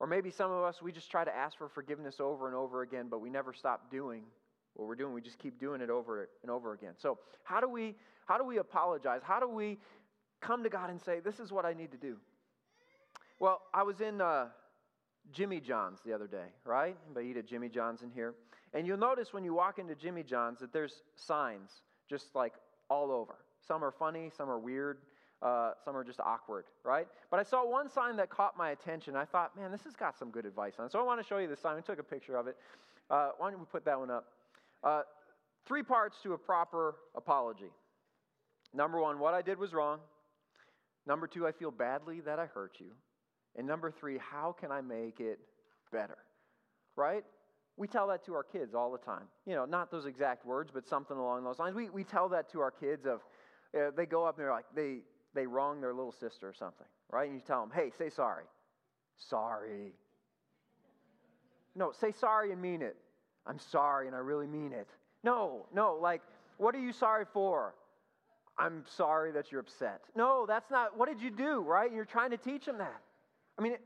Or 0.00 0.06
maybe 0.06 0.30
some 0.30 0.50
of 0.50 0.64
us 0.64 0.80
we 0.80 0.92
just 0.92 1.10
try 1.10 1.24
to 1.24 1.34
ask 1.34 1.58
for 1.58 1.68
forgiveness 1.68 2.20
over 2.20 2.46
and 2.46 2.56
over 2.56 2.82
again, 2.82 3.08
but 3.10 3.20
we 3.20 3.28
never 3.28 3.52
stop 3.52 3.90
doing 3.90 4.22
what 4.78 4.86
we're 4.86 4.94
doing. 4.94 5.12
We 5.12 5.20
just 5.20 5.38
keep 5.38 5.58
doing 5.58 5.80
it 5.80 5.90
over 5.90 6.28
and 6.42 6.50
over 6.50 6.72
again. 6.72 6.92
So, 6.96 7.18
how 7.42 7.60
do 7.60 7.68
we 7.68 7.96
how 8.26 8.38
do 8.38 8.44
we 8.44 8.58
apologize? 8.58 9.20
How 9.24 9.40
do 9.40 9.48
we 9.48 9.78
come 10.40 10.62
to 10.62 10.70
God 10.70 10.88
and 10.88 11.00
say, 11.00 11.20
"This 11.20 11.40
is 11.40 11.50
what 11.50 11.64
I 11.64 11.74
need 11.74 11.90
to 11.90 11.98
do"? 11.98 12.16
Well, 13.40 13.62
I 13.74 13.82
was 13.82 14.00
in 14.00 14.20
uh, 14.20 14.46
Jimmy 15.32 15.60
John's 15.60 15.98
the 16.04 16.12
other 16.12 16.26
day, 16.26 16.46
right? 16.64 16.96
Anybody 17.06 17.28
eat 17.28 17.36
at 17.36 17.46
Jimmy 17.46 17.68
John's 17.68 18.02
in 18.02 18.10
here? 18.10 18.34
And 18.72 18.86
you'll 18.86 18.98
notice 18.98 19.32
when 19.32 19.44
you 19.44 19.52
walk 19.52 19.78
into 19.78 19.94
Jimmy 19.94 20.22
John's 20.22 20.60
that 20.60 20.72
there's 20.72 21.02
signs 21.16 21.70
just 22.08 22.34
like 22.34 22.54
all 22.88 23.10
over. 23.10 23.36
Some 23.66 23.84
are 23.84 23.90
funny, 23.90 24.30
some 24.36 24.48
are 24.48 24.58
weird, 24.58 24.98
uh, 25.42 25.72
some 25.84 25.96
are 25.96 26.04
just 26.04 26.20
awkward, 26.20 26.64
right? 26.84 27.08
But 27.30 27.40
I 27.40 27.42
saw 27.42 27.68
one 27.68 27.90
sign 27.90 28.16
that 28.16 28.30
caught 28.30 28.56
my 28.56 28.70
attention. 28.70 29.16
I 29.16 29.24
thought, 29.24 29.56
man, 29.56 29.72
this 29.72 29.82
has 29.84 29.96
got 29.96 30.18
some 30.18 30.30
good 30.30 30.46
advice 30.46 30.74
on 30.78 30.86
it. 30.86 30.92
So 30.92 31.00
I 31.00 31.02
want 31.02 31.20
to 31.20 31.26
show 31.26 31.38
you 31.38 31.48
this 31.48 31.60
sign. 31.60 31.76
I 31.76 31.80
took 31.80 31.98
a 31.98 32.04
picture 32.04 32.36
of 32.36 32.46
it. 32.46 32.56
Uh, 33.10 33.30
why 33.38 33.50
don't 33.50 33.60
we 33.60 33.66
put 33.66 33.84
that 33.86 33.98
one 33.98 34.10
up? 34.10 34.26
Uh, 34.82 35.02
three 35.66 35.82
parts 35.82 36.16
to 36.22 36.32
a 36.32 36.38
proper 36.38 36.96
apology. 37.16 37.70
Number 38.74 39.00
one, 39.00 39.18
what 39.18 39.34
I 39.34 39.42
did 39.42 39.58
was 39.58 39.72
wrong. 39.72 39.98
Number 41.06 41.26
two, 41.26 41.46
I 41.46 41.52
feel 41.52 41.70
badly 41.70 42.20
that 42.20 42.38
I 42.38 42.46
hurt 42.46 42.76
you. 42.78 42.92
And 43.56 43.66
number 43.66 43.90
three, 43.90 44.18
how 44.18 44.54
can 44.58 44.70
I 44.70 44.80
make 44.80 45.20
it 45.20 45.40
better? 45.90 46.18
Right? 46.96 47.24
We 47.76 47.88
tell 47.88 48.08
that 48.08 48.24
to 48.26 48.34
our 48.34 48.42
kids 48.42 48.74
all 48.74 48.92
the 48.92 48.98
time. 48.98 49.24
You 49.46 49.54
know, 49.54 49.64
not 49.64 49.90
those 49.90 50.06
exact 50.06 50.44
words, 50.44 50.70
but 50.72 50.86
something 50.86 51.16
along 51.16 51.44
those 51.44 51.58
lines. 51.58 51.74
We, 51.74 51.88
we 51.90 52.04
tell 52.04 52.28
that 52.30 52.50
to 52.52 52.60
our 52.60 52.70
kids 52.70 53.06
of, 53.06 53.20
they 53.96 54.06
go 54.06 54.24
up 54.24 54.36
and 54.36 54.44
they're 54.44 54.52
like, 54.52 54.66
they, 54.74 54.98
they 55.34 55.46
wrong 55.46 55.80
their 55.80 55.94
little 55.94 56.12
sister 56.12 56.48
or 56.48 56.54
something, 56.54 56.86
right? 57.10 57.28
And 57.28 57.34
you 57.34 57.42
tell 57.44 57.60
them, 57.60 57.70
hey, 57.74 57.90
say 57.96 58.10
sorry. 58.10 58.44
Sorry. 59.16 59.92
No, 61.74 61.92
say 61.92 62.12
sorry 62.12 62.52
and 62.52 62.60
mean 62.60 62.82
it. 62.82 62.96
I'm 63.48 63.58
sorry 63.58 64.06
and 64.06 64.14
I 64.14 64.20
really 64.20 64.46
mean 64.46 64.72
it. 64.72 64.88
No, 65.24 65.66
no, 65.74 65.98
like, 66.00 66.22
what 66.58 66.74
are 66.74 66.80
you 66.80 66.92
sorry 66.92 67.24
for? 67.32 67.74
I'm 68.58 68.84
sorry 68.86 69.32
that 69.32 69.50
you're 69.50 69.60
upset. 69.60 70.02
No, 70.16 70.44
that's 70.46 70.70
not, 70.70 70.96
what 70.96 71.08
did 71.08 71.22
you 71.22 71.30
do, 71.30 71.60
right? 71.60 71.86
And 71.86 71.96
you're 71.96 72.04
trying 72.04 72.30
to 72.30 72.36
teach 72.36 72.66
them 72.66 72.78
that. 72.78 73.00
I 73.58 73.62
mean, 73.62 73.76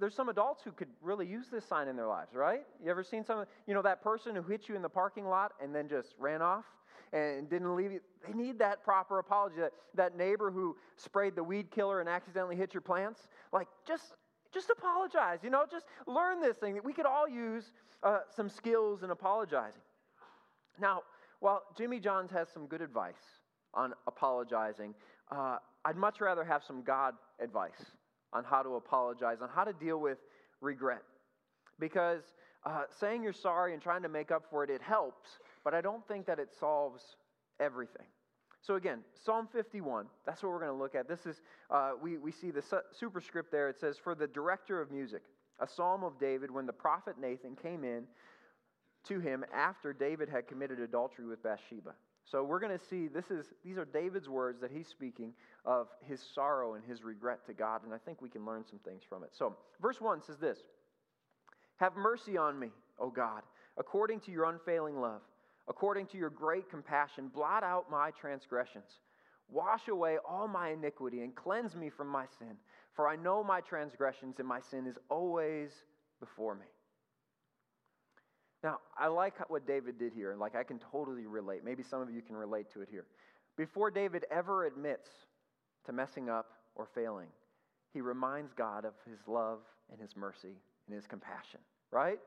there's 0.00 0.14
some 0.14 0.28
adults 0.28 0.62
who 0.64 0.72
could 0.72 0.88
really 1.00 1.26
use 1.26 1.46
this 1.50 1.64
sign 1.64 1.88
in 1.88 1.96
their 1.96 2.08
lives, 2.08 2.34
right? 2.34 2.62
You 2.84 2.90
ever 2.90 3.04
seen 3.04 3.24
some, 3.24 3.44
you 3.66 3.74
know, 3.74 3.82
that 3.82 4.02
person 4.02 4.34
who 4.34 4.42
hit 4.42 4.68
you 4.68 4.74
in 4.74 4.82
the 4.82 4.88
parking 4.88 5.26
lot 5.26 5.52
and 5.62 5.74
then 5.74 5.88
just 5.88 6.14
ran 6.18 6.42
off 6.42 6.64
and 7.12 7.48
didn't 7.48 7.74
leave 7.76 7.92
you? 7.92 8.00
They 8.26 8.34
need 8.34 8.58
that 8.58 8.82
proper 8.82 9.20
apology. 9.20 9.56
That, 9.60 9.72
that 9.94 10.16
neighbor 10.16 10.50
who 10.50 10.76
sprayed 10.96 11.36
the 11.36 11.44
weed 11.44 11.70
killer 11.70 12.00
and 12.00 12.08
accidentally 12.08 12.56
hit 12.56 12.74
your 12.74 12.80
plants, 12.80 13.28
like, 13.52 13.68
just, 13.86 14.14
just 14.52 14.70
apologize, 14.70 15.38
you 15.42 15.50
know, 15.50 15.64
just 15.70 15.86
learn 16.06 16.40
this 16.40 16.56
thing. 16.56 16.74
That 16.74 16.84
we 16.84 16.92
could 16.92 17.06
all 17.06 17.28
use 17.28 17.72
uh, 18.02 18.20
some 18.34 18.48
skills 18.48 19.02
in 19.02 19.10
apologizing. 19.10 19.80
Now, 20.80 21.02
while 21.40 21.62
Jimmy 21.76 22.00
Johns 22.00 22.30
has 22.30 22.48
some 22.48 22.66
good 22.66 22.80
advice 22.80 23.14
on 23.74 23.94
apologizing, 24.06 24.94
uh, 25.30 25.58
I'd 25.84 25.96
much 25.96 26.20
rather 26.20 26.44
have 26.44 26.62
some 26.62 26.82
God 26.82 27.14
advice 27.40 27.84
on 28.32 28.44
how 28.44 28.62
to 28.62 28.76
apologize, 28.76 29.38
on 29.42 29.48
how 29.48 29.64
to 29.64 29.72
deal 29.72 29.98
with 29.98 30.18
regret. 30.60 31.02
Because 31.78 32.22
uh, 32.64 32.82
saying 33.00 33.22
you're 33.22 33.32
sorry 33.32 33.72
and 33.72 33.82
trying 33.82 34.02
to 34.02 34.08
make 34.08 34.30
up 34.30 34.44
for 34.50 34.62
it, 34.62 34.70
it 34.70 34.80
helps, 34.80 35.38
but 35.64 35.74
I 35.74 35.80
don't 35.80 36.06
think 36.06 36.26
that 36.26 36.38
it 36.38 36.50
solves 36.58 37.16
everything. 37.58 38.06
So, 38.62 38.76
again, 38.76 39.00
Psalm 39.24 39.48
51, 39.52 40.06
that's 40.24 40.42
what 40.42 40.52
we're 40.52 40.60
going 40.60 40.70
to 40.70 40.78
look 40.78 40.94
at. 40.94 41.08
This 41.08 41.26
is, 41.26 41.42
uh, 41.68 41.92
we, 42.00 42.16
we 42.16 42.30
see 42.30 42.50
the 42.50 42.62
su- 42.62 42.80
superscript 42.92 43.50
there. 43.50 43.68
It 43.68 43.78
says, 43.78 43.98
For 43.98 44.14
the 44.14 44.28
director 44.28 44.80
of 44.80 44.90
music, 44.92 45.22
a 45.58 45.66
psalm 45.66 46.04
of 46.04 46.18
David 46.18 46.50
when 46.50 46.66
the 46.66 46.72
prophet 46.72 47.16
Nathan 47.20 47.56
came 47.56 47.82
in 47.82 48.04
to 49.04 49.18
him 49.18 49.44
after 49.52 49.92
David 49.92 50.28
had 50.28 50.46
committed 50.46 50.78
adultery 50.80 51.26
with 51.26 51.42
Bathsheba. 51.42 51.94
So 52.24 52.44
we're 52.44 52.60
going 52.60 52.76
to 52.76 52.84
see 52.84 53.08
this 53.08 53.30
is 53.30 53.46
these 53.64 53.76
are 53.76 53.84
David's 53.84 54.28
words 54.28 54.60
that 54.60 54.70
he's 54.70 54.86
speaking 54.86 55.32
of 55.64 55.88
his 56.00 56.24
sorrow 56.34 56.74
and 56.74 56.84
his 56.84 57.02
regret 57.02 57.44
to 57.46 57.52
God, 57.52 57.82
and 57.84 57.92
I 57.92 57.98
think 57.98 58.22
we 58.22 58.28
can 58.28 58.44
learn 58.44 58.64
some 58.68 58.78
things 58.78 59.02
from 59.08 59.24
it. 59.24 59.30
So, 59.32 59.56
verse 59.80 60.00
1 60.00 60.22
says 60.22 60.38
this 60.38 60.60
Have 61.76 61.96
mercy 61.96 62.36
on 62.36 62.58
me, 62.58 62.68
O 62.98 63.10
God, 63.10 63.42
according 63.76 64.20
to 64.20 64.30
your 64.30 64.44
unfailing 64.44 65.00
love, 65.00 65.22
according 65.68 66.06
to 66.06 66.18
your 66.18 66.30
great 66.30 66.70
compassion, 66.70 67.28
blot 67.28 67.62
out 67.62 67.90
my 67.90 68.10
transgressions. 68.10 69.00
Wash 69.48 69.88
away 69.88 70.16
all 70.28 70.48
my 70.48 70.70
iniquity 70.70 71.20
and 71.20 71.34
cleanse 71.34 71.76
me 71.76 71.90
from 71.90 72.08
my 72.08 72.24
sin, 72.38 72.56
for 72.94 73.08
I 73.08 73.16
know 73.16 73.44
my 73.44 73.60
transgressions 73.60 74.38
and 74.38 74.48
my 74.48 74.60
sin 74.60 74.86
is 74.86 74.96
always 75.10 75.70
before 76.20 76.54
me. 76.54 76.66
Now, 78.62 78.78
I 78.96 79.08
like 79.08 79.34
what 79.50 79.66
David 79.66 79.98
did 79.98 80.12
here, 80.14 80.30
and 80.30 80.40
like 80.40 80.54
I 80.54 80.62
can 80.62 80.78
totally 80.78 81.26
relate. 81.26 81.64
Maybe 81.64 81.82
some 81.82 82.00
of 82.00 82.10
you 82.10 82.22
can 82.22 82.36
relate 82.36 82.70
to 82.74 82.80
it 82.80 82.88
here. 82.90 83.06
Before 83.56 83.90
David 83.90 84.24
ever 84.30 84.66
admits 84.66 85.10
to 85.84 85.92
messing 85.92 86.30
up 86.30 86.46
or 86.76 86.86
failing, 86.94 87.28
he 87.92 88.00
reminds 88.00 88.52
God 88.52 88.84
of 88.84 88.94
his 89.08 89.18
love 89.26 89.58
and 89.90 90.00
his 90.00 90.16
mercy 90.16 90.56
and 90.86 90.94
his 90.94 91.06
compassion, 91.06 91.60
right? 91.90 92.18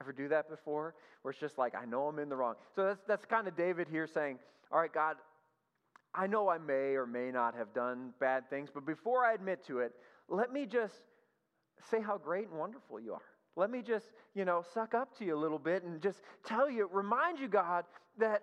Ever 0.00 0.12
do 0.12 0.28
that 0.28 0.48
before? 0.48 0.94
Where 1.22 1.30
it's 1.30 1.40
just 1.40 1.58
like, 1.58 1.74
I 1.74 1.84
know 1.84 2.08
I'm 2.08 2.18
in 2.18 2.28
the 2.28 2.36
wrong. 2.36 2.54
So 2.74 2.84
that's, 2.84 3.02
that's 3.06 3.24
kind 3.24 3.48
of 3.48 3.56
David 3.56 3.88
here 3.88 4.06
saying, 4.06 4.38
All 4.72 4.80
right, 4.80 4.92
God, 4.92 5.16
I 6.14 6.26
know 6.26 6.48
I 6.48 6.58
may 6.58 6.94
or 6.94 7.06
may 7.06 7.30
not 7.30 7.54
have 7.56 7.72
done 7.74 8.12
bad 8.20 8.48
things, 8.48 8.70
but 8.72 8.86
before 8.86 9.24
I 9.24 9.34
admit 9.34 9.66
to 9.66 9.80
it, 9.80 9.92
let 10.28 10.52
me 10.52 10.66
just 10.66 11.02
say 11.90 12.00
how 12.00 12.18
great 12.18 12.48
and 12.48 12.58
wonderful 12.58 13.00
you 13.00 13.14
are. 13.14 13.22
Let 13.56 13.70
me 13.70 13.82
just, 13.82 14.06
you 14.34 14.44
know, 14.44 14.64
suck 14.74 14.94
up 14.94 15.16
to 15.18 15.24
you 15.24 15.36
a 15.36 15.38
little 15.38 15.58
bit 15.58 15.84
and 15.84 16.00
just 16.00 16.20
tell 16.44 16.68
you, 16.68 16.88
remind 16.92 17.38
you, 17.38 17.48
God, 17.48 17.84
that, 18.18 18.42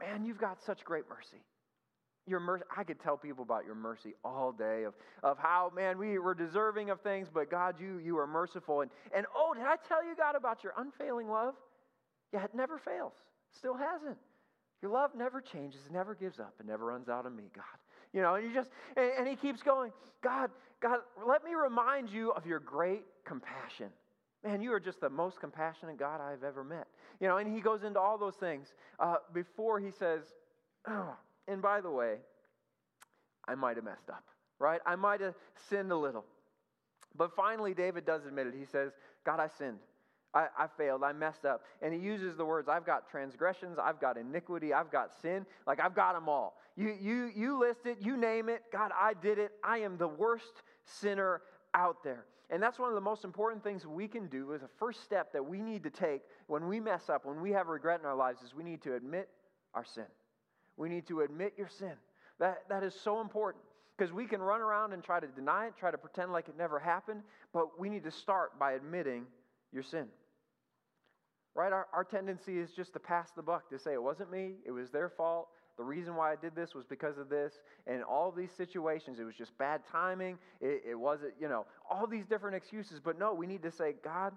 man, 0.00 0.24
you've 0.24 0.38
got 0.38 0.62
such 0.62 0.84
great 0.84 1.04
mercy. 1.08 1.42
Your 2.28 2.40
mercy, 2.40 2.64
I 2.76 2.84
could 2.84 3.00
tell 3.00 3.16
people 3.16 3.42
about 3.42 3.64
your 3.64 3.74
mercy 3.74 4.14
all 4.24 4.52
day 4.52 4.84
of, 4.84 4.94
of 5.22 5.38
how, 5.38 5.72
man, 5.74 5.96
we 5.96 6.18
were 6.18 6.34
deserving 6.34 6.90
of 6.90 7.00
things, 7.00 7.28
but 7.32 7.50
God, 7.50 7.76
you, 7.80 7.98
you 7.98 8.18
are 8.18 8.26
merciful. 8.26 8.82
And, 8.82 8.90
and 9.14 9.26
oh, 9.34 9.54
did 9.54 9.64
I 9.64 9.76
tell 9.88 10.04
you, 10.04 10.14
God, 10.14 10.36
about 10.36 10.62
your 10.62 10.74
unfailing 10.76 11.28
love? 11.28 11.54
Yeah, 12.32 12.44
it 12.44 12.54
never 12.54 12.78
fails, 12.78 13.14
still 13.56 13.74
hasn't. 13.74 14.18
Your 14.82 14.90
love 14.92 15.12
never 15.16 15.40
changes, 15.40 15.80
never 15.90 16.14
gives 16.14 16.38
up, 16.38 16.54
and 16.58 16.68
never 16.68 16.84
runs 16.84 17.08
out 17.08 17.24
on 17.24 17.34
me, 17.34 17.44
God. 17.54 17.64
You 18.12 18.22
know, 18.22 18.34
and 18.34 18.46
you 18.46 18.54
just, 18.54 18.70
and, 18.96 19.10
and 19.18 19.28
he 19.28 19.34
keeps 19.34 19.62
going, 19.62 19.90
God, 20.22 20.50
God, 20.80 21.00
let 21.26 21.44
me 21.44 21.54
remind 21.54 22.10
you 22.10 22.32
of 22.32 22.46
your 22.46 22.60
great 22.60 23.04
compassion. 23.24 23.88
Man, 24.44 24.60
you 24.60 24.72
are 24.72 24.80
just 24.80 25.00
the 25.00 25.10
most 25.10 25.40
compassionate 25.40 25.98
God 25.98 26.20
I've 26.20 26.44
ever 26.44 26.62
met. 26.62 26.86
You 27.20 27.26
know, 27.26 27.38
and 27.38 27.52
he 27.52 27.60
goes 27.60 27.82
into 27.82 27.98
all 27.98 28.18
those 28.18 28.36
things 28.36 28.68
uh, 29.00 29.16
before 29.32 29.80
he 29.80 29.90
says, 29.90 30.22
oh, 30.86 31.16
and 31.48 31.62
by 31.62 31.80
the 31.80 31.90
way, 31.90 32.16
I 33.46 33.54
might 33.54 33.76
have 33.76 33.84
messed 33.84 34.10
up, 34.10 34.24
right? 34.58 34.80
I 34.86 34.96
might 34.96 35.20
have 35.20 35.34
sinned 35.68 35.90
a 35.90 35.96
little. 35.96 36.24
But 37.16 37.34
finally, 37.34 37.74
David 37.74 38.04
does 38.04 38.26
admit 38.26 38.46
it. 38.46 38.54
He 38.56 38.66
says, 38.66 38.92
God, 39.24 39.40
I 39.40 39.48
sinned. 39.58 39.78
I, 40.34 40.46
I, 40.58 40.66
failed. 40.76 41.02
I 41.02 41.12
messed 41.12 41.46
up. 41.46 41.64
And 41.80 41.92
he 41.92 41.98
uses 41.98 42.36
the 42.36 42.44
words, 42.44 42.68
I've 42.68 42.84
got 42.84 43.10
transgressions, 43.10 43.78
I've 43.82 44.00
got 44.00 44.18
iniquity, 44.18 44.74
I've 44.74 44.92
got 44.92 45.10
sin. 45.22 45.46
Like, 45.66 45.80
I've 45.80 45.94
got 45.94 46.12
them 46.12 46.28
all. 46.28 46.58
You, 46.76 46.94
you, 47.00 47.30
you 47.34 47.58
list 47.58 47.86
it, 47.86 47.98
you 48.00 48.16
name 48.16 48.48
it. 48.48 48.62
God, 48.70 48.92
I 48.98 49.14
did 49.14 49.38
it. 49.38 49.52
I 49.64 49.78
am 49.78 49.96
the 49.96 50.08
worst 50.08 50.62
sinner 50.84 51.42
out 51.74 52.04
there. 52.04 52.26
And 52.50 52.62
that's 52.62 52.78
one 52.78 52.88
of 52.88 52.94
the 52.94 53.00
most 53.00 53.24
important 53.24 53.62
things 53.62 53.86
we 53.86 54.08
can 54.08 54.26
do 54.26 54.54
as 54.54 54.62
a 54.62 54.68
first 54.78 55.02
step 55.02 55.32
that 55.32 55.44
we 55.44 55.60
need 55.60 55.82
to 55.82 55.90
take 55.90 56.22
when 56.46 56.66
we 56.66 56.80
mess 56.80 57.08
up, 57.08 57.26
when 57.26 57.40
we 57.40 57.52
have 57.52 57.68
regret 57.68 58.00
in 58.00 58.06
our 58.06 58.16
lives, 58.16 58.42
is 58.42 58.54
we 58.54 58.64
need 58.64 58.82
to 58.82 58.94
admit 58.94 59.28
our 59.74 59.84
sin. 59.84 60.06
We 60.78 60.88
need 60.88 61.06
to 61.08 61.20
admit 61.20 61.52
your 61.58 61.68
sin. 61.68 61.92
That, 62.38 62.62
that 62.70 62.82
is 62.82 62.94
so 62.94 63.20
important 63.20 63.64
because 63.96 64.12
we 64.12 64.26
can 64.26 64.40
run 64.40 64.60
around 64.60 64.92
and 64.92 65.02
try 65.02 65.18
to 65.18 65.26
deny 65.26 65.66
it, 65.66 65.74
try 65.78 65.90
to 65.90 65.98
pretend 65.98 66.32
like 66.32 66.48
it 66.48 66.56
never 66.56 66.78
happened, 66.78 67.22
but 67.52 67.78
we 67.80 67.90
need 67.90 68.04
to 68.04 68.12
start 68.12 68.58
by 68.58 68.72
admitting 68.72 69.26
your 69.72 69.82
sin. 69.82 70.06
Right? 71.54 71.72
Our, 71.72 71.88
our 71.92 72.04
tendency 72.04 72.58
is 72.58 72.70
just 72.70 72.92
to 72.92 73.00
pass 73.00 73.32
the 73.34 73.42
buck, 73.42 73.68
to 73.70 73.78
say, 73.78 73.92
it 73.92 74.02
wasn't 74.02 74.30
me, 74.30 74.52
it 74.64 74.70
was 74.70 74.90
their 74.90 75.08
fault. 75.08 75.48
The 75.76 75.84
reason 75.84 76.14
why 76.14 76.32
I 76.32 76.36
did 76.36 76.54
this 76.54 76.74
was 76.74 76.84
because 76.86 77.18
of 77.18 77.28
this. 77.28 77.54
And 77.86 78.02
all 78.02 78.32
these 78.32 78.50
situations, 78.52 79.18
it 79.18 79.24
was 79.24 79.34
just 79.34 79.56
bad 79.58 79.82
timing. 79.90 80.38
It, 80.60 80.82
it 80.90 80.94
wasn't, 80.98 81.34
you 81.40 81.48
know, 81.48 81.66
all 81.88 82.06
these 82.06 82.26
different 82.26 82.56
excuses. 82.56 83.00
But 83.00 83.18
no, 83.18 83.32
we 83.32 83.46
need 83.46 83.62
to 83.62 83.70
say, 83.70 83.94
God, 84.04 84.32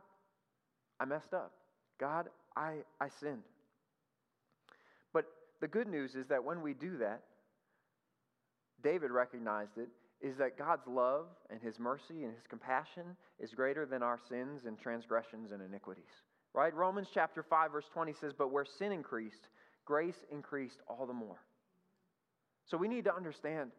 I 1.00 1.06
messed 1.06 1.34
up. 1.34 1.52
God, 2.00 2.28
I, 2.56 2.78
I 3.00 3.10
sinned. 3.10 3.42
The 5.62 5.68
good 5.68 5.88
news 5.88 6.16
is 6.16 6.28
that 6.28 6.44
when 6.44 6.62
we 6.62 6.74
do 6.74 6.98
that, 6.98 7.22
David 8.84 9.12
recognized 9.12 9.78
it, 9.78 9.90
is 10.22 10.38
that 10.38 10.58
God's 10.58 10.88
love 10.88 11.28
and 11.50 11.62
his 11.62 11.80
mercy 11.80 12.24
and 12.24 12.34
his 12.34 12.46
compassion 12.48 13.16
is 13.40 13.54
greater 13.54 13.86
than 13.86 14.04
our 14.04 14.20
sins 14.30 14.66
and 14.66 14.78
transgressions 14.78 15.52
and 15.52 15.62
iniquities. 15.62 16.12
Right? 16.54 16.74
Romans 16.74 17.08
chapter 17.14 17.44
5 17.44 17.72
verse 17.72 17.88
20 17.94 18.14
says, 18.14 18.34
"But 18.34 18.52
where 18.52 18.66
sin 18.66 18.92
increased, 18.92 19.48
grace 19.86 20.26
increased 20.30 20.82
all 20.88 21.06
the 21.06 21.14
more." 21.14 21.42
So 22.66 22.78
we 22.78 22.88
need 22.88 23.06
to 23.06 23.16
understand 23.16 23.72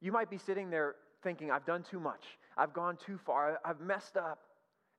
you 0.00 0.12
might 0.12 0.28
be 0.28 0.38
sitting 0.38 0.68
there 0.68 0.96
thinking, 1.22 1.50
I've 1.50 1.64
done 1.64 1.82
too 1.82 1.98
much. 1.98 2.38
I've 2.58 2.74
gone 2.74 2.98
too 2.98 3.18
far. 3.18 3.58
I've 3.64 3.80
messed 3.80 4.16
up. 4.16 4.44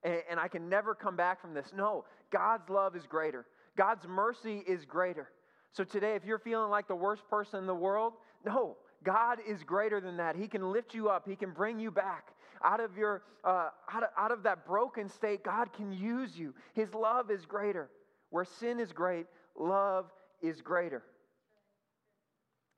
And 0.02 0.38
I 0.38 0.48
can 0.48 0.68
never 0.68 0.94
come 0.94 1.16
back 1.16 1.40
from 1.40 1.54
this. 1.54 1.72
No, 1.72 2.04
God's 2.30 2.68
love 2.68 2.96
is 2.96 3.06
greater. 3.06 3.46
God's 3.76 4.06
mercy 4.06 4.58
is 4.66 4.84
greater. 4.84 5.28
So 5.76 5.84
today, 5.84 6.14
if 6.14 6.24
you're 6.24 6.38
feeling 6.38 6.70
like 6.70 6.88
the 6.88 6.96
worst 6.96 7.28
person 7.28 7.58
in 7.58 7.66
the 7.66 7.74
world, 7.74 8.14
no, 8.46 8.78
God 9.04 9.40
is 9.46 9.62
greater 9.62 10.00
than 10.00 10.16
that. 10.16 10.34
He 10.34 10.48
can 10.48 10.72
lift 10.72 10.94
you 10.94 11.10
up, 11.10 11.28
He 11.28 11.36
can 11.36 11.50
bring 11.50 11.78
you 11.78 11.90
back. 11.90 12.28
Out 12.64 12.80
of, 12.80 12.96
your, 12.96 13.22
uh, 13.44 13.68
out, 13.92 14.02
of, 14.02 14.08
out 14.16 14.32
of 14.32 14.42
that 14.44 14.66
broken 14.66 15.10
state, 15.10 15.44
God 15.44 15.74
can 15.74 15.92
use 15.92 16.38
you. 16.38 16.54
His 16.72 16.94
love 16.94 17.30
is 17.30 17.44
greater. 17.44 17.90
Where 18.30 18.46
sin 18.46 18.80
is 18.80 18.90
great, 18.92 19.26
love 19.54 20.06
is 20.40 20.62
greater. 20.62 21.02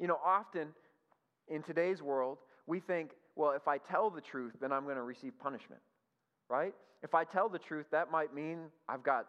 You 0.00 0.08
know, 0.08 0.18
often 0.24 0.70
in 1.46 1.62
today's 1.62 2.02
world, 2.02 2.38
we 2.66 2.80
think, 2.80 3.12
well, 3.36 3.52
if 3.52 3.68
I 3.68 3.78
tell 3.78 4.10
the 4.10 4.20
truth, 4.20 4.54
then 4.60 4.72
I'm 4.72 4.82
going 4.82 4.96
to 4.96 5.02
receive 5.02 5.38
punishment, 5.38 5.80
right? 6.48 6.74
If 7.04 7.14
I 7.14 7.22
tell 7.22 7.48
the 7.48 7.60
truth, 7.60 7.86
that 7.92 8.10
might 8.10 8.34
mean 8.34 8.58
I've 8.88 9.04
got 9.04 9.26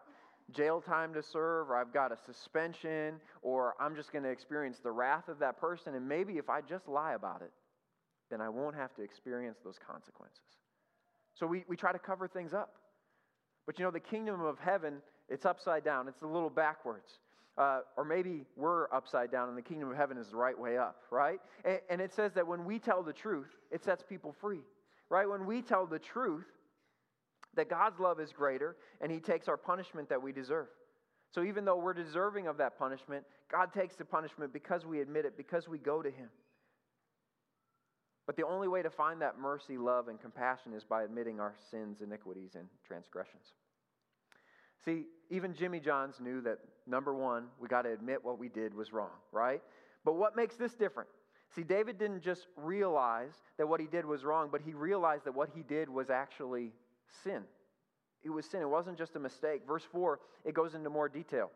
jail 0.50 0.80
time 0.80 1.14
to 1.14 1.22
serve, 1.22 1.70
or 1.70 1.76
I've 1.76 1.92
got 1.92 2.12
a 2.12 2.16
suspension, 2.26 3.20
or 3.42 3.74
I'm 3.80 3.96
just 3.96 4.12
going 4.12 4.24
to 4.24 4.30
experience 4.30 4.78
the 4.82 4.90
wrath 4.90 5.28
of 5.28 5.38
that 5.38 5.60
person. 5.60 5.94
And 5.94 6.08
maybe 6.08 6.38
if 6.38 6.48
I 6.48 6.60
just 6.60 6.88
lie 6.88 7.14
about 7.14 7.42
it, 7.42 7.52
then 8.30 8.40
I 8.40 8.48
won't 8.48 8.76
have 8.76 8.94
to 8.96 9.02
experience 9.02 9.58
those 9.64 9.78
consequences. 9.78 10.40
So 11.34 11.46
we, 11.46 11.64
we 11.68 11.76
try 11.76 11.92
to 11.92 11.98
cover 11.98 12.28
things 12.28 12.52
up. 12.52 12.74
But 13.66 13.78
you 13.78 13.84
know, 13.84 13.90
the 13.90 14.00
kingdom 14.00 14.40
of 14.40 14.58
heaven, 14.58 14.96
it's 15.28 15.46
upside 15.46 15.84
down, 15.84 16.08
it's 16.08 16.22
a 16.22 16.26
little 16.26 16.50
backwards. 16.50 17.18
Uh, 17.58 17.80
or 17.96 18.04
maybe 18.04 18.44
we're 18.56 18.92
upside 18.92 19.30
down 19.30 19.48
and 19.48 19.58
the 19.58 19.62
kingdom 19.62 19.90
of 19.90 19.96
heaven 19.96 20.16
is 20.16 20.28
the 20.28 20.36
right 20.36 20.58
way 20.58 20.78
up, 20.78 21.02
right? 21.10 21.40
And, 21.64 21.80
and 21.90 22.00
it 22.00 22.14
says 22.14 22.32
that 22.34 22.46
when 22.46 22.64
we 22.64 22.78
tell 22.78 23.02
the 23.02 23.12
truth, 23.12 23.48
it 23.70 23.84
sets 23.84 24.02
people 24.08 24.34
free, 24.40 24.60
right? 25.08 25.28
When 25.28 25.44
we 25.44 25.60
tell 25.60 25.84
the 25.84 25.98
truth, 25.98 26.46
that 27.54 27.68
God's 27.68 27.98
love 27.98 28.20
is 28.20 28.32
greater 28.32 28.76
and 29.00 29.10
He 29.10 29.18
takes 29.18 29.48
our 29.48 29.56
punishment 29.56 30.08
that 30.08 30.22
we 30.22 30.32
deserve. 30.32 30.68
So 31.32 31.44
even 31.44 31.64
though 31.64 31.76
we're 31.76 31.94
deserving 31.94 32.46
of 32.46 32.56
that 32.58 32.78
punishment, 32.78 33.24
God 33.50 33.72
takes 33.72 33.94
the 33.96 34.04
punishment 34.04 34.52
because 34.52 34.84
we 34.84 35.00
admit 35.00 35.24
it, 35.24 35.36
because 35.36 35.68
we 35.68 35.78
go 35.78 36.02
to 36.02 36.10
Him. 36.10 36.28
But 38.26 38.36
the 38.36 38.46
only 38.46 38.68
way 38.68 38.82
to 38.82 38.90
find 38.90 39.20
that 39.22 39.38
mercy, 39.38 39.76
love, 39.76 40.08
and 40.08 40.20
compassion 40.20 40.72
is 40.72 40.84
by 40.84 41.02
admitting 41.02 41.40
our 41.40 41.54
sins, 41.70 42.00
iniquities, 42.00 42.54
and 42.54 42.68
transgressions. 42.86 43.54
See, 44.84 45.04
even 45.30 45.54
Jimmy 45.54 45.80
Johns 45.80 46.20
knew 46.20 46.40
that 46.42 46.58
number 46.86 47.14
one, 47.14 47.46
we 47.60 47.68
got 47.68 47.82
to 47.82 47.92
admit 47.92 48.24
what 48.24 48.38
we 48.38 48.48
did 48.48 48.74
was 48.74 48.92
wrong, 48.92 49.10
right? 49.32 49.60
But 50.04 50.14
what 50.14 50.36
makes 50.36 50.56
this 50.56 50.74
different? 50.74 51.08
See, 51.54 51.62
David 51.62 51.98
didn't 51.98 52.22
just 52.22 52.46
realize 52.56 53.32
that 53.58 53.66
what 53.66 53.80
he 53.80 53.86
did 53.86 54.04
was 54.04 54.24
wrong, 54.24 54.48
but 54.50 54.60
he 54.64 54.72
realized 54.72 55.24
that 55.24 55.34
what 55.34 55.50
he 55.54 55.62
did 55.62 55.88
was 55.88 56.08
actually 56.08 56.72
sin. 57.24 57.42
It 58.22 58.30
was 58.30 58.46
sin. 58.46 58.60
It 58.60 58.68
wasn't 58.68 58.98
just 58.98 59.16
a 59.16 59.20
mistake. 59.20 59.62
Verse 59.66 59.84
4, 59.92 60.20
it 60.44 60.54
goes 60.54 60.74
into 60.74 60.90
more 60.90 61.08
detail. 61.08 61.50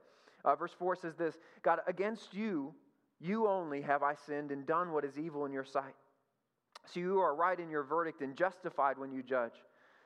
Uh, 0.44 0.54
verse 0.56 0.72
4 0.78 0.96
says 0.96 1.14
this 1.16 1.36
God, 1.62 1.80
against 1.86 2.34
you, 2.34 2.74
you 3.20 3.46
only 3.46 3.82
have 3.82 4.02
I 4.02 4.14
sinned 4.26 4.50
and 4.50 4.66
done 4.66 4.92
what 4.92 5.04
is 5.04 5.18
evil 5.18 5.44
in 5.46 5.52
your 5.52 5.64
sight. 5.64 5.94
So 6.92 7.00
you 7.00 7.20
are 7.20 7.34
right 7.34 7.58
in 7.58 7.70
your 7.70 7.82
verdict 7.82 8.20
and 8.20 8.36
justified 8.36 8.98
when 8.98 9.12
you 9.12 9.22
judge. 9.22 9.54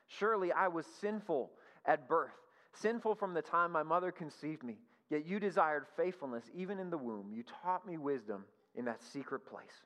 Surely 0.07 0.51
I 0.51 0.67
was 0.69 0.85
sinful 1.01 1.51
at 1.85 2.07
birth, 2.07 2.33
sinful 2.73 3.15
from 3.15 3.33
the 3.33 3.41
time 3.41 3.71
my 3.71 3.83
mother 3.83 4.11
conceived 4.11 4.63
me. 4.63 4.77
Yet 5.09 5.25
you 5.25 5.39
desired 5.39 5.85
faithfulness 5.97 6.45
even 6.55 6.79
in 6.79 6.89
the 6.89 6.97
womb. 6.97 7.31
You 7.33 7.43
taught 7.63 7.85
me 7.85 7.97
wisdom 7.97 8.45
in 8.75 8.85
that 8.85 9.01
secret 9.01 9.45
place. 9.45 9.83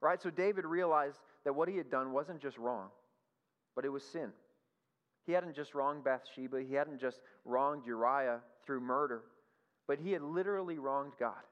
Right? 0.00 0.20
So 0.20 0.30
David 0.30 0.64
realized 0.64 1.18
that 1.44 1.54
what 1.54 1.68
he 1.68 1.76
had 1.76 1.90
done 1.90 2.12
wasn't 2.12 2.40
just 2.40 2.58
wrong, 2.58 2.88
but 3.74 3.84
it 3.84 3.88
was 3.88 4.02
sin. 4.04 4.30
He 5.24 5.32
hadn't 5.32 5.54
just 5.54 5.74
wronged 5.74 6.04
Bathsheba, 6.04 6.62
he 6.62 6.74
hadn't 6.74 7.00
just 7.00 7.20
wronged 7.44 7.86
Uriah 7.86 8.40
through 8.64 8.80
murder, 8.80 9.22
but 9.86 9.98
he 9.98 10.12
had 10.12 10.22
literally 10.22 10.78
wronged 10.78 11.12
God. 11.18 11.42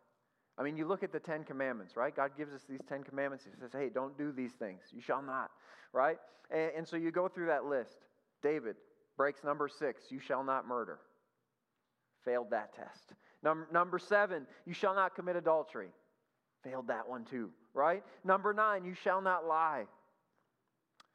I 0.58 0.62
mean, 0.62 0.76
you 0.76 0.86
look 0.86 1.02
at 1.02 1.12
the 1.12 1.20
Ten 1.20 1.44
Commandments, 1.44 1.96
right? 1.96 2.14
God 2.14 2.32
gives 2.36 2.52
us 2.52 2.62
these 2.68 2.80
Ten 2.88 3.02
Commandments. 3.02 3.44
He 3.44 3.58
says, 3.58 3.70
hey, 3.72 3.88
don't 3.88 4.18
do 4.18 4.30
these 4.32 4.52
things. 4.52 4.80
You 4.92 5.00
shall 5.00 5.22
not, 5.22 5.50
right? 5.92 6.18
And, 6.50 6.72
and 6.78 6.88
so 6.88 6.96
you 6.96 7.10
go 7.10 7.28
through 7.28 7.46
that 7.46 7.64
list. 7.64 7.96
David 8.42 8.76
breaks 9.16 9.44
number 9.44 9.68
six, 9.68 10.04
you 10.10 10.18
shall 10.18 10.42
not 10.42 10.66
murder. 10.66 10.98
Failed 12.24 12.50
that 12.50 12.74
test. 12.74 13.14
Number, 13.42 13.68
number 13.72 13.98
seven, 13.98 14.46
you 14.66 14.74
shall 14.74 14.94
not 14.94 15.14
commit 15.14 15.36
adultery. 15.36 15.88
Failed 16.62 16.88
that 16.88 17.08
one 17.08 17.24
too, 17.24 17.50
right? 17.72 18.02
Number 18.24 18.52
nine, 18.52 18.84
you 18.84 18.94
shall 18.94 19.22
not 19.22 19.46
lie. 19.46 19.86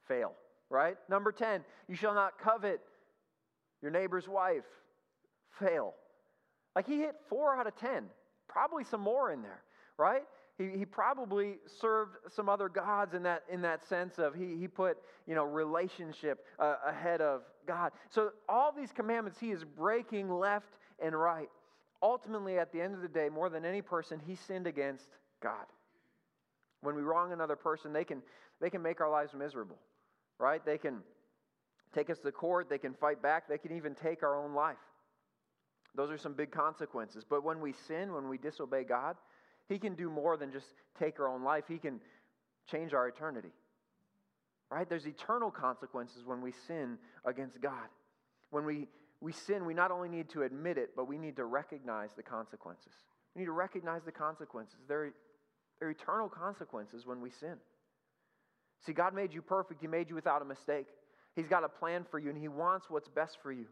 Fail 0.08 0.34
right? 0.69 0.97
Number 1.10 1.32
10, 1.32 1.63
you 1.88 1.95
shall 1.95 2.13
not 2.13 2.39
covet 2.39 2.82
your 3.82 3.91
neighbor's 3.91 4.28
wife. 4.28 4.63
Fail. 5.60 5.93
Like 6.75 6.88
he 6.88 6.99
hit 6.99 7.15
four 7.30 7.56
out 7.56 7.67
of 7.67 7.75
10, 7.78 8.06
probably 8.47 8.84
some 8.84 9.01
more 9.01 9.32
in 9.32 9.41
there, 9.41 9.62
right? 9.97 10.23
He, 10.58 10.69
he 10.69 10.86
probably 10.86 11.58
served 11.82 12.17
some 12.34 12.47
other 12.47 12.69
gods 12.69 13.13
in 13.13 13.23
that, 13.23 13.43
in 13.49 13.62
that 13.62 13.88
sense 13.88 14.17
of 14.17 14.34
he, 14.34 14.56
he 14.56 14.67
put 14.67 14.97
you 15.28 15.36
know 15.36 15.43
relationship 15.43 16.45
uh, 16.60 16.75
ahead 16.88 17.19
of 17.19 17.41
god 17.67 17.91
so 18.10 18.30
all 18.47 18.71
these 18.71 18.91
commandments 18.91 19.38
he 19.39 19.51
is 19.51 19.63
breaking 19.63 20.30
left 20.30 20.78
and 21.04 21.13
right 21.13 21.49
ultimately 22.01 22.58
at 22.58 22.71
the 22.71 22.80
end 22.80 22.93
of 22.93 23.01
the 23.01 23.08
day 23.08 23.28
more 23.28 23.49
than 23.49 23.65
any 23.65 23.82
person 23.82 24.21
he 24.25 24.36
sinned 24.36 24.67
against 24.67 25.08
god 25.41 25.65
when 26.82 26.95
we 26.95 27.01
wrong 27.01 27.34
another 27.34 27.56
person 27.56 27.91
they 27.91 28.04
can 28.06 28.21
they 28.62 28.69
can 28.69 28.82
make 28.82 29.01
our 29.01 29.10
lives 29.10 29.34
miserable 29.34 29.78
right? 30.39 30.65
They 30.65 30.78
can 30.78 31.00
take 31.93 32.10
us 32.10 32.19
to 32.19 32.32
court, 32.32 32.69
they 32.69 32.78
can 32.78 32.93
fight 32.93 33.21
back, 33.21 33.48
they 33.48 33.58
can 33.58 33.76
even 33.76 33.95
take 33.95 34.24
our 34.24 34.36
own 34.36 34.54
life. 34.54 34.78
Those 35.95 36.12
are 36.12 36.17
some 36.17 36.34
big 36.34 36.52
consequences. 36.52 37.24
But 37.28 37.43
when 37.43 37.62
we 37.62 37.74
sin, 37.88 38.13
when 38.13 38.28
we 38.28 38.38
disobey 38.38 38.84
God, 38.84 39.15
He 39.69 39.80
can 39.80 39.95
do 39.95 40.10
more 40.10 40.36
than 40.36 40.52
just 40.52 40.67
take 41.00 41.19
our 41.19 41.28
own 41.28 41.43
life, 41.43 41.63
He 41.67 41.78
can 41.78 42.02
change 42.69 42.93
our 42.93 43.08
eternity. 43.08 43.54
Right? 44.69 44.89
There's 44.89 45.06
eternal 45.06 45.52
consequences 45.52 46.26
when 46.26 46.41
we 46.41 46.52
sin 46.67 46.98
against 47.24 47.62
God. 47.62 47.88
When 48.50 48.65
we, 48.65 48.88
we 49.21 49.32
sin, 49.32 49.65
we 49.65 49.74
not 49.74 49.91
only 49.91 50.10
need 50.10 50.30
to 50.30 50.43
admit 50.43 50.78
it, 50.78 50.91
but 50.95 51.08
we 51.08 51.17
need 51.17 51.36
to 51.38 51.45
recognize 51.45 52.10
the 52.17 52.24
consequences. 52.24 52.91
We 53.36 53.41
need 53.41 53.45
to 53.45 53.52
recognize 53.52 54.02
the 54.04 54.12
consequences. 54.12 54.80
They're, 54.88 55.13
There 55.80 55.88
are 55.88 55.91
eternal 55.91 56.30
consequences 56.30 57.06
when 57.06 57.21
we 57.21 57.30
sin. 57.30 57.56
See, 58.86 58.93
God 58.93 59.13
made 59.13 59.34
you 59.34 59.41
perfect, 59.41 59.82
He 59.82 59.88
made 59.88 60.10
you 60.10 60.15
without 60.15 60.41
a 60.41 60.45
mistake. 60.45 60.88
He's 61.36 61.48
got 61.48 61.63
a 61.63 61.69
plan 61.69 62.06
for 62.10 62.19
you, 62.19 62.30
and 62.30 62.38
He 62.38 62.48
wants 62.48 62.89
what's 62.89 63.10
best 63.10 63.38
for 63.41 63.52
you. 63.52 63.65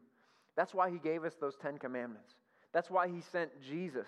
That's 0.56 0.73
why 0.73 0.89
He 0.89 0.97
gave 0.97 1.23
us 1.23 1.34
those 1.39 1.56
Ten 1.62 1.78
Commandments. 1.78 2.34
That's 2.73 2.89
why 2.89 3.08
He 3.08 3.21
sent 3.32 3.52
Jesus, 3.62 4.08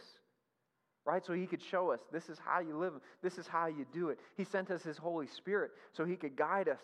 right? 1.05 1.25
So 1.25 1.33
He 1.33 1.45
could 1.45 1.61
show 1.61 1.91
us 1.91 1.99
this 2.11 2.29
is 2.29 2.39
how 2.43 2.59
you 2.59 2.77
live, 2.77 2.93
this 3.21 3.37
is 3.37 3.47
how 3.47 3.67
you 3.67 3.85
do 3.93 4.09
it. 4.09 4.19
He 4.35 4.43
sent 4.43 4.71
us 4.71 4.83
His 4.83 4.97
Holy 4.97 5.27
Spirit 5.27 5.71
so 5.93 6.05
He 6.05 6.15
could 6.15 6.35
guide 6.35 6.67
us 6.67 6.83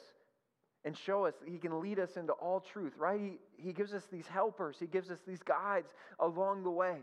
and 0.86 0.98
show 0.98 1.26
us. 1.26 1.34
He 1.46 1.58
can 1.58 1.82
lead 1.82 2.00
us 2.00 2.16
into 2.16 2.34
all 2.34 2.60
truth, 2.60 2.94
right? 2.98 3.20
He, 3.20 3.40
he 3.58 3.74
gives 3.74 3.94
us 3.94 4.04
these 4.12 4.28
helpers, 4.28 4.78
He 4.80 4.88
gives 4.88 5.10
us 5.10 5.20
these 5.28 5.42
guides 5.44 5.90
along 6.20 6.64
the 6.64 6.72
way. 6.72 6.98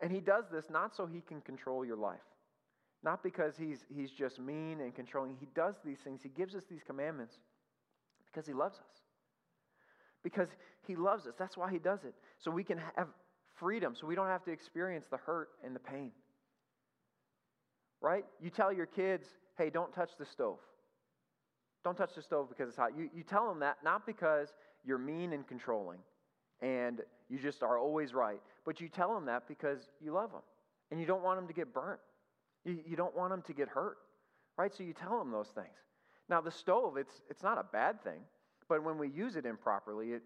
And 0.00 0.10
He 0.10 0.20
does 0.20 0.44
this 0.52 0.64
not 0.70 0.96
so 0.96 1.06
He 1.06 1.20
can 1.20 1.40
control 1.40 1.84
your 1.84 1.96
life. 1.96 2.18
Not 3.02 3.22
because 3.22 3.54
he's, 3.56 3.84
he's 3.88 4.10
just 4.10 4.38
mean 4.38 4.80
and 4.80 4.94
controlling. 4.94 5.36
He 5.40 5.48
does 5.54 5.76
these 5.84 5.98
things. 6.04 6.20
He 6.22 6.28
gives 6.28 6.54
us 6.54 6.64
these 6.70 6.82
commandments 6.86 7.34
because 8.26 8.46
he 8.46 8.52
loves 8.52 8.78
us. 8.78 9.02
Because 10.22 10.48
he 10.86 10.96
loves 10.96 11.26
us. 11.26 11.34
That's 11.38 11.56
why 11.56 11.70
he 11.70 11.78
does 11.78 12.04
it. 12.04 12.14
So 12.38 12.50
we 12.50 12.62
can 12.62 12.78
have 12.96 13.08
freedom, 13.54 13.94
so 13.98 14.06
we 14.06 14.14
don't 14.14 14.26
have 14.26 14.44
to 14.44 14.50
experience 14.50 15.06
the 15.10 15.16
hurt 15.16 15.48
and 15.64 15.74
the 15.74 15.80
pain. 15.80 16.12
Right? 18.02 18.24
You 18.40 18.50
tell 18.50 18.72
your 18.72 18.86
kids, 18.86 19.26
hey, 19.56 19.70
don't 19.70 19.92
touch 19.94 20.10
the 20.18 20.26
stove. 20.26 20.58
Don't 21.84 21.96
touch 21.96 22.14
the 22.14 22.22
stove 22.22 22.48
because 22.50 22.68
it's 22.68 22.76
hot. 22.76 22.90
You, 22.96 23.08
you 23.14 23.22
tell 23.22 23.48
them 23.48 23.60
that 23.60 23.78
not 23.82 24.06
because 24.06 24.52
you're 24.84 24.98
mean 24.98 25.32
and 25.32 25.46
controlling 25.46 25.98
and 26.60 27.00
you 27.30 27.38
just 27.38 27.62
are 27.62 27.78
always 27.78 28.12
right, 28.12 28.40
but 28.66 28.80
you 28.80 28.88
tell 28.88 29.14
them 29.14 29.24
that 29.26 29.48
because 29.48 29.78
you 30.02 30.12
love 30.12 30.32
them 30.32 30.42
and 30.90 31.00
you 31.00 31.06
don't 31.06 31.22
want 31.22 31.38
them 31.38 31.46
to 31.46 31.54
get 31.54 31.72
burnt. 31.72 32.00
You, 32.64 32.78
you 32.86 32.96
don't 32.96 33.16
want 33.16 33.30
them 33.30 33.42
to 33.42 33.52
get 33.52 33.68
hurt, 33.68 33.98
right? 34.56 34.74
So 34.74 34.82
you 34.82 34.92
tell 34.92 35.18
them 35.18 35.30
those 35.30 35.48
things. 35.48 35.66
Now, 36.28 36.40
the 36.40 36.50
stove, 36.50 36.96
it's, 36.96 37.22
it's 37.28 37.42
not 37.42 37.58
a 37.58 37.64
bad 37.72 38.02
thing, 38.02 38.20
but 38.68 38.84
when 38.84 38.98
we 38.98 39.08
use 39.08 39.34
it 39.34 39.46
improperly, 39.46 40.12
it 40.12 40.22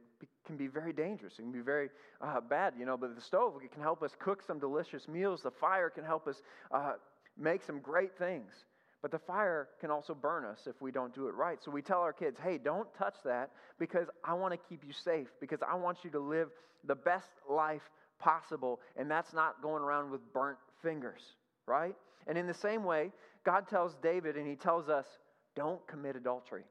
can 0.46 0.56
be 0.56 0.66
very 0.66 0.92
dangerous. 0.92 1.34
It 1.38 1.42
can 1.42 1.52
be 1.52 1.60
very 1.60 1.88
uh, 2.20 2.40
bad, 2.40 2.74
you 2.78 2.84
know. 2.84 2.96
But 2.96 3.14
the 3.14 3.22
stove 3.22 3.54
it 3.64 3.72
can 3.72 3.80
help 3.80 4.02
us 4.02 4.12
cook 4.18 4.42
some 4.42 4.58
delicious 4.58 5.08
meals. 5.08 5.42
The 5.42 5.50
fire 5.50 5.88
can 5.88 6.04
help 6.04 6.28
us 6.28 6.42
uh, 6.70 6.94
make 7.38 7.62
some 7.62 7.78
great 7.78 8.16
things. 8.18 8.52
But 9.00 9.10
the 9.10 9.18
fire 9.18 9.68
can 9.80 9.90
also 9.90 10.14
burn 10.14 10.44
us 10.44 10.66
if 10.66 10.80
we 10.80 10.90
don't 10.90 11.14
do 11.14 11.26
it 11.28 11.34
right. 11.34 11.62
So 11.62 11.70
we 11.70 11.82
tell 11.82 12.00
our 12.00 12.12
kids, 12.12 12.38
hey, 12.42 12.58
don't 12.58 12.88
touch 12.94 13.16
that 13.24 13.50
because 13.78 14.08
I 14.24 14.34
want 14.34 14.52
to 14.52 14.58
keep 14.68 14.82
you 14.82 14.92
safe, 14.92 15.28
because 15.40 15.60
I 15.66 15.74
want 15.74 15.98
you 16.04 16.10
to 16.10 16.18
live 16.20 16.48
the 16.86 16.94
best 16.94 17.28
life 17.48 17.90
possible. 18.18 18.80
And 18.96 19.10
that's 19.10 19.34
not 19.34 19.62
going 19.62 19.82
around 19.82 20.10
with 20.10 20.20
burnt 20.32 20.58
fingers, 20.82 21.20
right? 21.66 21.94
And 22.26 22.38
in 22.38 22.46
the 22.46 22.54
same 22.54 22.84
way, 22.84 23.12
God 23.44 23.68
tells 23.68 23.96
David 24.02 24.36
and 24.36 24.46
he 24.46 24.56
tells 24.56 24.88
us, 24.88 25.06
don't 25.54 25.86
commit 25.86 26.16
adultery. 26.16 26.64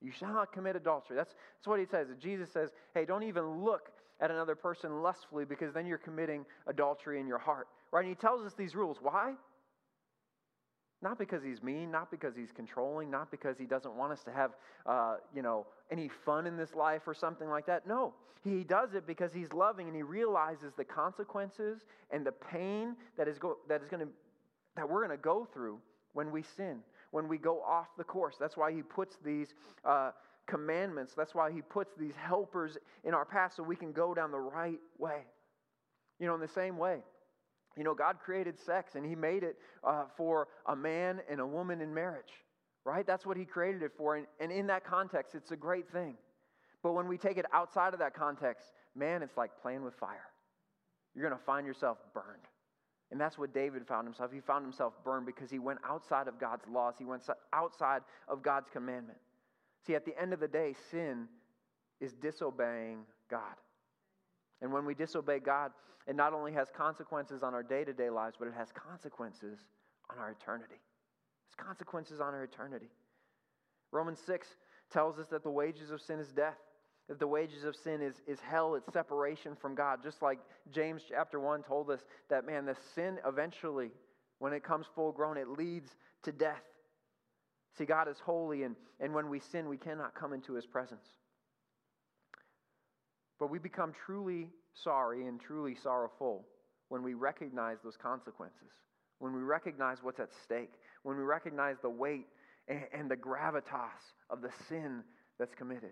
You 0.00 0.12
shall 0.12 0.32
not 0.32 0.52
commit 0.52 0.76
adultery. 0.76 1.16
That's, 1.16 1.34
that's 1.58 1.66
what 1.66 1.78
he 1.78 1.86
says. 1.86 2.08
Jesus 2.18 2.50
says, 2.52 2.70
hey, 2.94 3.04
don't 3.04 3.22
even 3.22 3.64
look 3.64 3.90
at 4.20 4.30
another 4.30 4.54
person 4.54 5.02
lustfully 5.02 5.44
because 5.44 5.74
then 5.74 5.86
you're 5.86 5.98
committing 5.98 6.44
adultery 6.66 7.20
in 7.20 7.26
your 7.26 7.38
heart. 7.38 7.68
Right? 7.92 8.04
And 8.04 8.08
he 8.08 8.14
tells 8.14 8.44
us 8.46 8.54
these 8.54 8.74
rules. 8.74 8.98
Why? 9.02 9.34
Not 11.02 11.18
because 11.18 11.42
he's 11.42 11.62
mean, 11.62 11.90
not 11.90 12.10
because 12.10 12.36
he's 12.36 12.52
controlling, 12.52 13.10
not 13.10 13.30
because 13.30 13.56
he 13.58 13.64
doesn't 13.64 13.94
want 13.94 14.12
us 14.12 14.22
to 14.24 14.32
have, 14.32 14.52
uh, 14.86 15.16
you 15.34 15.42
know, 15.42 15.66
any 15.90 16.10
fun 16.24 16.46
in 16.46 16.56
this 16.56 16.74
life 16.74 17.02
or 17.06 17.14
something 17.14 17.48
like 17.48 17.66
that. 17.66 17.86
No, 17.86 18.12
he 18.44 18.64
does 18.64 18.94
it 18.94 19.06
because 19.06 19.32
he's 19.32 19.52
loving 19.52 19.86
and 19.86 19.96
he 19.96 20.02
realizes 20.02 20.72
the 20.76 20.84
consequences 20.84 21.80
and 22.10 22.24
the 22.24 22.32
pain 22.32 22.96
that 23.16 23.28
is, 23.28 23.38
go- 23.38 23.58
that 23.68 23.82
is 23.82 23.88
going 23.88 24.06
to 24.06 24.12
that 24.76 24.88
we're 24.88 25.06
going 25.06 25.16
to 25.16 25.22
go 25.22 25.46
through 25.52 25.78
when 26.12 26.30
we 26.30 26.42
sin, 26.42 26.80
when 27.10 27.28
we 27.28 27.38
go 27.38 27.62
off 27.62 27.88
the 27.96 28.04
course. 28.04 28.36
That's 28.38 28.56
why 28.56 28.72
He 28.72 28.82
puts 28.82 29.16
these 29.24 29.54
uh, 29.84 30.10
commandments, 30.46 31.12
that's 31.16 31.34
why 31.34 31.50
He 31.52 31.62
puts 31.62 31.92
these 31.98 32.14
helpers 32.16 32.76
in 33.04 33.14
our 33.14 33.24
path 33.24 33.54
so 33.56 33.62
we 33.62 33.76
can 33.76 33.92
go 33.92 34.14
down 34.14 34.30
the 34.30 34.38
right 34.38 34.80
way. 34.98 35.22
You 36.18 36.26
know, 36.26 36.34
in 36.34 36.40
the 36.40 36.48
same 36.48 36.76
way, 36.76 36.98
you 37.76 37.84
know, 37.84 37.94
God 37.94 38.18
created 38.22 38.58
sex 38.58 38.94
and 38.94 39.06
He 39.06 39.14
made 39.14 39.42
it 39.42 39.56
uh, 39.84 40.04
for 40.16 40.48
a 40.66 40.76
man 40.76 41.20
and 41.30 41.40
a 41.40 41.46
woman 41.46 41.80
in 41.80 41.94
marriage, 41.94 42.32
right? 42.84 43.06
That's 43.06 43.24
what 43.24 43.36
He 43.36 43.44
created 43.44 43.82
it 43.82 43.92
for. 43.96 44.16
And, 44.16 44.26
and 44.40 44.50
in 44.50 44.66
that 44.66 44.84
context, 44.84 45.34
it's 45.34 45.52
a 45.52 45.56
great 45.56 45.88
thing. 45.90 46.16
But 46.82 46.92
when 46.92 47.08
we 47.08 47.18
take 47.18 47.36
it 47.36 47.46
outside 47.52 47.92
of 47.92 48.00
that 48.00 48.14
context, 48.14 48.72
man, 48.96 49.22
it's 49.22 49.36
like 49.36 49.50
playing 49.62 49.84
with 49.84 49.94
fire. 49.94 50.26
You're 51.14 51.28
going 51.28 51.38
to 51.38 51.44
find 51.44 51.66
yourself 51.66 51.98
burned. 52.14 52.42
And 53.10 53.20
that's 53.20 53.36
what 53.36 53.52
David 53.52 53.86
found 53.86 54.06
himself. 54.06 54.30
He 54.32 54.40
found 54.40 54.64
himself 54.64 54.94
burned 55.04 55.26
because 55.26 55.50
he 55.50 55.58
went 55.58 55.80
outside 55.88 56.28
of 56.28 56.38
God's 56.38 56.64
laws, 56.68 56.94
he 56.98 57.04
went 57.04 57.22
outside 57.52 58.02
of 58.28 58.42
God's 58.42 58.68
commandment. 58.72 59.18
See, 59.86 59.94
at 59.94 60.04
the 60.04 60.20
end 60.20 60.32
of 60.32 60.40
the 60.40 60.48
day, 60.48 60.74
sin 60.90 61.26
is 62.00 62.12
disobeying 62.14 63.00
God. 63.30 63.56
And 64.62 64.72
when 64.72 64.84
we 64.84 64.94
disobey 64.94 65.40
God, 65.40 65.72
it 66.06 66.14
not 66.14 66.32
only 66.32 66.52
has 66.52 66.68
consequences 66.74 67.42
on 67.42 67.54
our 67.54 67.62
day 67.62 67.84
to 67.84 67.92
day 67.92 68.10
lives, 68.10 68.36
but 68.38 68.48
it 68.48 68.54
has 68.54 68.68
consequences 68.72 69.58
on 70.10 70.18
our 70.18 70.30
eternity. 70.30 70.80
It's 71.46 71.54
consequences 71.56 72.20
on 72.20 72.34
our 72.34 72.44
eternity. 72.44 72.90
Romans 73.92 74.20
6 74.24 74.46
tells 74.92 75.18
us 75.18 75.26
that 75.28 75.42
the 75.42 75.50
wages 75.50 75.90
of 75.90 76.00
sin 76.00 76.20
is 76.20 76.32
death 76.32 76.58
that 77.10 77.18
the 77.18 77.26
wages 77.26 77.64
of 77.64 77.74
sin 77.74 78.00
is, 78.00 78.14
is 78.28 78.38
hell, 78.38 78.76
it's 78.76 78.92
separation 78.92 79.56
from 79.60 79.74
God. 79.74 79.98
Just 80.00 80.22
like 80.22 80.38
James 80.72 81.02
chapter 81.08 81.40
1 81.40 81.64
told 81.64 81.90
us 81.90 81.98
that, 82.30 82.46
man, 82.46 82.64
the 82.64 82.76
sin 82.94 83.18
eventually, 83.26 83.90
when 84.38 84.52
it 84.52 84.62
comes 84.62 84.86
full 84.94 85.10
grown, 85.10 85.36
it 85.36 85.48
leads 85.48 85.90
to 86.22 86.30
death. 86.30 86.62
See, 87.76 87.84
God 87.84 88.06
is 88.06 88.16
holy, 88.24 88.62
and, 88.62 88.76
and 89.00 89.12
when 89.12 89.28
we 89.28 89.40
sin, 89.50 89.68
we 89.68 89.76
cannot 89.76 90.14
come 90.14 90.32
into 90.32 90.54
his 90.54 90.66
presence. 90.66 91.04
But 93.40 93.50
we 93.50 93.58
become 93.58 93.92
truly 94.06 94.46
sorry 94.84 95.26
and 95.26 95.40
truly 95.40 95.74
sorrowful 95.82 96.46
when 96.90 97.02
we 97.02 97.14
recognize 97.14 97.78
those 97.82 97.96
consequences, 97.96 98.70
when 99.18 99.34
we 99.34 99.42
recognize 99.42 99.98
what's 100.00 100.20
at 100.20 100.28
stake, 100.44 100.74
when 101.02 101.16
we 101.16 101.24
recognize 101.24 101.74
the 101.82 101.90
weight 101.90 102.28
and, 102.68 102.82
and 102.92 103.10
the 103.10 103.16
gravitas 103.16 104.14
of 104.30 104.42
the 104.42 104.50
sin 104.68 105.02
that's 105.40 105.56
committed. 105.56 105.90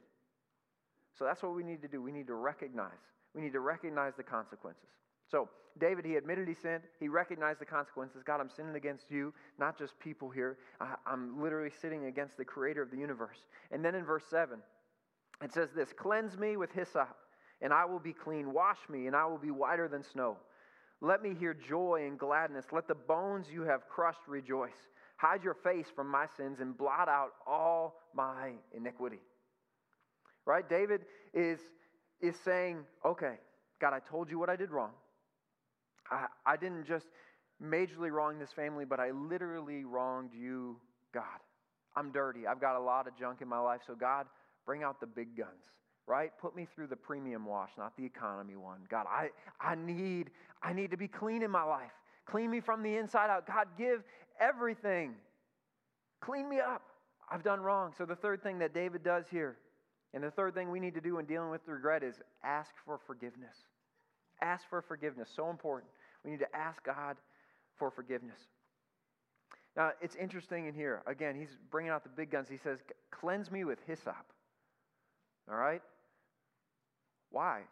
So 1.19 1.25
that's 1.25 1.43
what 1.43 1.55
we 1.55 1.65
need 1.65 1.83
to 1.83 1.89
do. 1.89 2.01
We 2.01 2.13
need 2.13 2.29
to 2.29 2.35
recognize. 2.35 2.93
We 3.35 3.43
need 3.43 3.53
to 3.53 3.61
recognize 3.61 4.15
the 4.17 4.23
consequences. 4.23 4.89
So, 5.31 5.49
David, 5.79 6.05
he 6.05 6.17
admitted 6.17 6.49
he 6.49 6.55
sinned. 6.55 6.85
He 6.99 7.09
recognized 7.09 7.61
the 7.61 7.67
consequences. 7.67 8.23
God, 8.25 8.41
I'm 8.41 8.49
sinning 8.49 8.77
against 8.77 9.11
you, 9.11 9.35
not 9.59 9.79
just 9.79 9.99
people 9.99 10.31
here. 10.31 10.59
I, 10.81 10.95
am 11.07 11.43
literally 11.43 11.71
sitting 11.81 12.07
against 12.07 12.37
the 12.37 12.45
creator 12.45 12.83
of 12.83 12.91
the 12.91 12.97
universe. 12.97 13.39
And 13.71 13.85
then 13.85 13.95
in 13.95 14.05
verse 14.05 14.25
7, 14.31 14.59
it 15.43 15.53
says 15.53 15.71
this 15.75 15.93
Cleanse 15.93 16.39
me 16.39 16.57
with 16.57 16.73
hyssop, 16.73 17.17
and 17.61 17.73
I 17.73 17.85
will 17.85 18.01
be 18.01 18.13
clean. 18.13 18.53
Wash 18.53 18.79
me, 18.89 19.07
and 19.07 19.15
I 19.15 19.27
will 19.27 19.39
be 19.39 19.51
whiter 19.51 19.89
than 19.89 20.03
snow. 20.03 20.37
Let 21.01 21.23
me 21.23 21.35
hear 21.39 21.55
joy 21.55 22.05
and 22.07 22.19
gladness. 22.19 22.67
Let 22.73 22.89
the 22.89 22.95
bones 22.95 23.47
you 23.53 23.63
have 23.63 23.89
crushed 23.89 24.27
rejoice. 24.27 24.89
Hide 25.17 25.45
your 25.45 25.55
face 25.55 25.87
from 25.95 26.09
my 26.09 26.27
sins 26.37 26.61
and 26.61 26.77
blot 26.77 27.09
out 27.09 27.33
all 27.47 28.01
my 28.15 28.53
iniquity 28.73 29.21
right? 30.49 30.69
David 30.69 31.03
is, 31.35 31.61
is 32.23 32.35
saying, 32.43 32.79
okay, 33.05 33.35
God, 33.81 33.93
I 33.93 34.01
told 34.01 34.31
you 34.31 34.39
what 34.39 34.49
I 34.49 34.57
did 34.57 34.71
wrong. 34.71 34.93
I, 36.11 36.27
I 36.47 36.57
didn't 36.57 36.87
just 36.87 37.07
majorly 37.63 38.11
wrong 38.11 38.39
this 38.39 38.51
family, 38.51 38.87
but 38.87 38.99
I 38.99 39.11
literally 39.11 39.85
wronged 39.85 40.31
you, 40.33 40.79
God. 41.13 41.23
I'm 41.95 42.11
dirty. 42.13 42.47
I've 42.47 42.61
got 42.61 42.77
a 42.77 42.81
lot 42.81 43.07
of 43.07 43.17
junk 43.17 43.43
in 43.43 43.49
my 43.49 43.59
life. 43.59 43.83
So, 43.87 43.95
God, 43.95 44.27
bring 44.65 44.83
out 44.83 45.01
the 45.01 45.07
big 45.07 45.37
guns, 45.37 45.65
right? 46.07 46.33
Put 46.41 46.57
me 46.57 46.67
through 46.75 46.87
the 46.87 46.97
premium 46.97 47.45
wash, 47.45 47.71
not 47.77 47.95
the 47.99 48.05
economy 48.05 48.57
one. 48.57 48.81
God, 48.91 49.07
I, 49.07 49.29
I, 49.61 49.75
need, 49.75 50.31
I 50.63 50.73
need 50.73 50.91
to 50.93 50.97
be 50.97 51.09
clean 51.09 51.43
in 51.43 51.51
my 51.51 51.65
life. 51.65 51.93
Clean 52.25 52.51
me 52.51 52.61
from 52.61 52.83
the 52.83 52.97
inside 52.97 53.29
out. 53.29 53.47
God, 53.47 53.67
give 53.77 54.03
everything. 54.41 55.15
Clean 56.23 56.49
me 56.49 56.59
up. 56.59 56.83
I've 57.31 57.43
done 57.43 57.61
wrong. 57.61 57.93
So, 57.99 58.07
the 58.07 58.17
third 58.17 58.43
thing 58.43 58.59
that 58.61 58.73
David 58.73 59.03
does 59.05 59.27
here 59.31 59.59
and 60.15 60.23
the 60.23 60.31
third 60.31 60.55
thing 60.55 60.71
we 60.71 60.81
need 60.81 60.95
to 60.95 61.01
do 61.01 61.19
in 61.19 61.27
dealing 61.27 61.51
with 61.51 61.61
regret 61.67 62.03
is 62.03 62.17
ask 62.43 62.71
for 62.85 62.99
forgiveness. 63.07 63.57
Ask 64.41 64.65
for 64.69 64.83
forgiveness. 64.83 65.29
So 65.35 65.51
important. 65.51 65.91
We 66.25 66.31
need 66.31 66.41
to 66.41 66.57
ask 66.57 66.83
God 66.83 67.17
for 67.77 67.91
forgiveness. 67.91 68.41
Now, 69.77 69.93
it's 70.01 70.17
interesting 70.17 70.67
in 70.67 70.75
here. 70.75 71.03
Again, 71.07 71.37
he's 71.37 71.57
bringing 71.71 71.91
out 71.91 72.03
the 72.03 72.09
big 72.09 72.31
guns. 72.31 72.49
He 72.49 72.57
says, 72.57 72.79
Cleanse 73.11 73.51
me 73.51 73.65
with 73.65 73.79
hyssop. 73.87 74.27
All 75.51 75.57
right? 75.57 75.83
Why? 77.31 77.63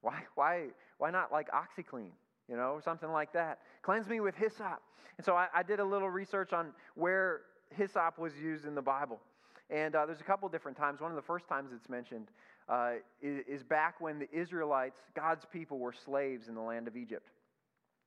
Why, 0.00 0.22
why, 0.34 0.66
why 0.98 1.10
not 1.10 1.32
like 1.32 1.48
OxiClean, 1.50 2.10
you 2.48 2.56
know, 2.56 2.72
or 2.72 2.82
something 2.82 3.10
like 3.10 3.32
that? 3.32 3.60
Cleanse 3.82 4.08
me 4.08 4.20
with 4.20 4.34
hyssop. 4.34 4.80
And 5.16 5.24
so 5.24 5.34
I, 5.34 5.48
I 5.54 5.62
did 5.62 5.80
a 5.80 5.84
little 5.84 6.10
research 6.10 6.52
on 6.52 6.72
where 6.94 7.40
hyssop 7.70 8.18
was 8.18 8.32
used 8.36 8.64
in 8.64 8.74
the 8.74 8.82
Bible. 8.82 9.20
And 9.70 9.94
uh, 9.94 10.06
there's 10.06 10.20
a 10.20 10.24
couple 10.24 10.48
different 10.48 10.78
times. 10.78 11.00
One 11.00 11.10
of 11.10 11.16
the 11.16 11.22
first 11.22 11.46
times 11.48 11.70
it's 11.74 11.88
mentioned 11.88 12.28
uh, 12.68 12.92
is, 13.22 13.62
back 13.62 14.00
when 14.00 14.18
the 14.18 14.28
Israelites, 14.32 14.98
God's 15.14 15.44
people, 15.52 15.78
were 15.78 15.94
slaves 16.04 16.48
in 16.48 16.54
the 16.54 16.60
land 16.60 16.88
of 16.88 16.96
Egypt. 16.96 17.28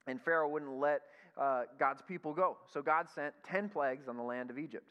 And 0.08 0.19
Pharaoh 0.21 0.50
wouldn't 0.50 0.80
let 0.80 1.02
uh, 1.39 1.63
God's 1.80 2.02
people 2.08 2.34
go. 2.34 2.58
So 2.74 2.82
God 2.82 3.08
sent 3.13 3.34
10 3.50 3.69
plagues 3.69 4.08
on 4.08 4.17
the 4.17 4.24
land 4.24 4.50
of 4.50 4.58
Egypt, 4.58 4.88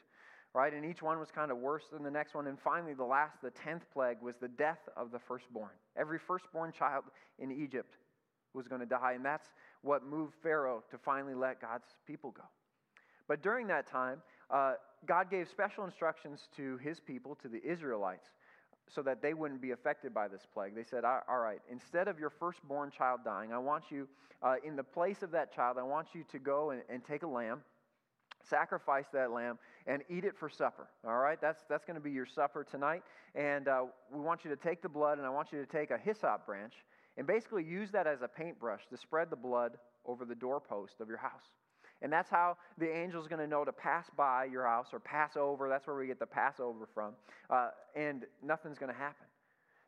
right? 0.53 0.73
And 0.73 0.85
each 0.85 1.01
one 1.01 1.19
was 1.19 1.29
kind 1.29 1.51
of 1.51 1.57
worse 1.57 1.83
than 1.91 2.03
the 2.03 2.11
next 2.11 2.33
one. 2.33 2.47
And 2.47 2.57
finally, 2.59 2.93
the 2.93 3.03
last, 3.03 3.35
the 3.41 3.51
10th 3.51 3.81
plague, 3.93 4.17
was 4.21 4.35
the 4.39 4.47
death 4.47 4.79
of 4.95 5.11
the 5.11 5.19
firstborn. 5.19 5.71
Every 5.97 6.19
firstborn 6.25 6.71
child 6.71 7.03
in 7.39 7.51
Egypt 7.51 7.95
was 8.53 8.67
going 8.67 8.81
to 8.81 8.87
die. 8.87 9.13
And 9.15 9.25
that's 9.25 9.47
what 9.81 10.05
moved 10.05 10.33
Pharaoh 10.41 10.83
to 10.91 10.97
finally 10.97 11.33
let 11.33 11.61
God's 11.61 11.87
people 12.07 12.31
go. 12.31 12.43
But 13.27 13.41
during 13.41 13.67
that 13.67 13.89
time, 13.89 14.21
uh, 14.49 14.73
God 15.05 15.29
gave 15.29 15.47
special 15.47 15.85
instructions 15.85 16.47
to 16.57 16.77
his 16.77 16.99
people, 16.99 17.35
to 17.41 17.47
the 17.47 17.61
Israelites, 17.63 18.27
so 18.93 19.01
that 19.01 19.21
they 19.21 19.33
wouldn't 19.33 19.61
be 19.61 19.71
affected 19.71 20.13
by 20.13 20.27
this 20.27 20.45
plague. 20.53 20.75
They 20.75 20.83
said, 20.83 21.03
All 21.05 21.39
right, 21.39 21.61
instead 21.71 22.07
of 22.07 22.19
your 22.19 22.29
firstborn 22.29 22.91
child 22.91 23.21
dying, 23.23 23.53
I 23.53 23.57
want 23.57 23.85
you, 23.89 24.07
uh, 24.43 24.55
in 24.63 24.75
the 24.75 24.83
place 24.83 25.23
of 25.23 25.31
that 25.31 25.53
child, 25.55 25.77
I 25.79 25.83
want 25.83 26.07
you 26.13 26.23
to 26.31 26.39
go 26.39 26.71
and, 26.71 26.81
and 26.89 27.03
take 27.05 27.23
a 27.23 27.27
lamb, 27.27 27.61
sacrifice 28.43 29.05
that 29.13 29.31
lamb, 29.31 29.59
and 29.87 30.03
eat 30.09 30.25
it 30.25 30.35
for 30.37 30.49
supper. 30.49 30.87
All 31.07 31.17
right, 31.17 31.39
that's, 31.39 31.63
that's 31.69 31.85
going 31.85 31.95
to 31.95 32.01
be 32.01 32.11
your 32.11 32.25
supper 32.25 32.65
tonight. 32.69 33.03
And 33.33 33.67
uh, 33.67 33.83
we 34.11 34.19
want 34.19 34.43
you 34.43 34.49
to 34.49 34.57
take 34.57 34.81
the 34.81 34.89
blood, 34.89 35.17
and 35.17 35.25
I 35.25 35.29
want 35.29 35.51
you 35.51 35.59
to 35.59 35.65
take 35.65 35.91
a 35.91 35.97
hyssop 35.97 36.45
branch 36.45 36.73
and 37.17 37.25
basically 37.27 37.63
use 37.63 37.91
that 37.91 38.07
as 38.07 38.21
a 38.21 38.27
paintbrush 38.27 38.81
to 38.89 38.97
spread 38.97 39.29
the 39.29 39.35
blood 39.35 39.77
over 40.05 40.25
the 40.25 40.35
doorpost 40.35 40.95
of 40.99 41.07
your 41.07 41.17
house. 41.17 41.55
And 42.01 42.11
that's 42.11 42.29
how 42.29 42.57
the 42.77 42.91
angel's 42.91 43.27
going 43.27 43.41
to 43.41 43.47
know 43.47 43.63
to 43.63 43.71
pass 43.71 44.07
by 44.17 44.45
your 44.45 44.65
house 44.65 44.87
or 44.91 44.99
pass 44.99 45.37
over. 45.37 45.69
That's 45.69 45.85
where 45.85 45.95
we 45.95 46.07
get 46.07 46.19
the 46.19 46.25
Passover 46.25 46.87
from. 46.93 47.13
Uh, 47.49 47.69
and 47.95 48.25
nothing's 48.43 48.79
going 48.79 48.91
to 48.91 48.97
happen. 48.97 49.27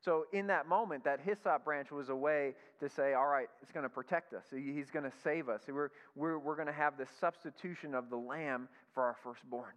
So, 0.03 0.25
in 0.33 0.47
that 0.47 0.67
moment, 0.67 1.05
that 1.05 1.21
hyssop 1.21 1.63
branch 1.63 1.89
was 1.89 2.09
a 2.09 2.15
way 2.15 2.55
to 2.81 2.89
say, 2.89 3.13
all 3.13 3.27
right, 3.27 3.47
it's 3.61 3.71
going 3.71 3.83
to 3.83 3.89
protect 3.89 4.33
us. 4.33 4.43
He's 4.51 4.91
going 4.91 5.05
to 5.05 5.11
save 5.23 5.47
us. 5.47 5.61
We're, 5.67 5.91
we're, 6.15 6.37
we're 6.39 6.55
going 6.55 6.67
to 6.67 6.73
have 6.73 6.97
this 6.97 7.07
substitution 7.21 7.95
of 7.95 8.09
the 8.09 8.17
lamb 8.17 8.67
for 8.93 9.03
our 9.03 9.15
firstborn. 9.23 9.71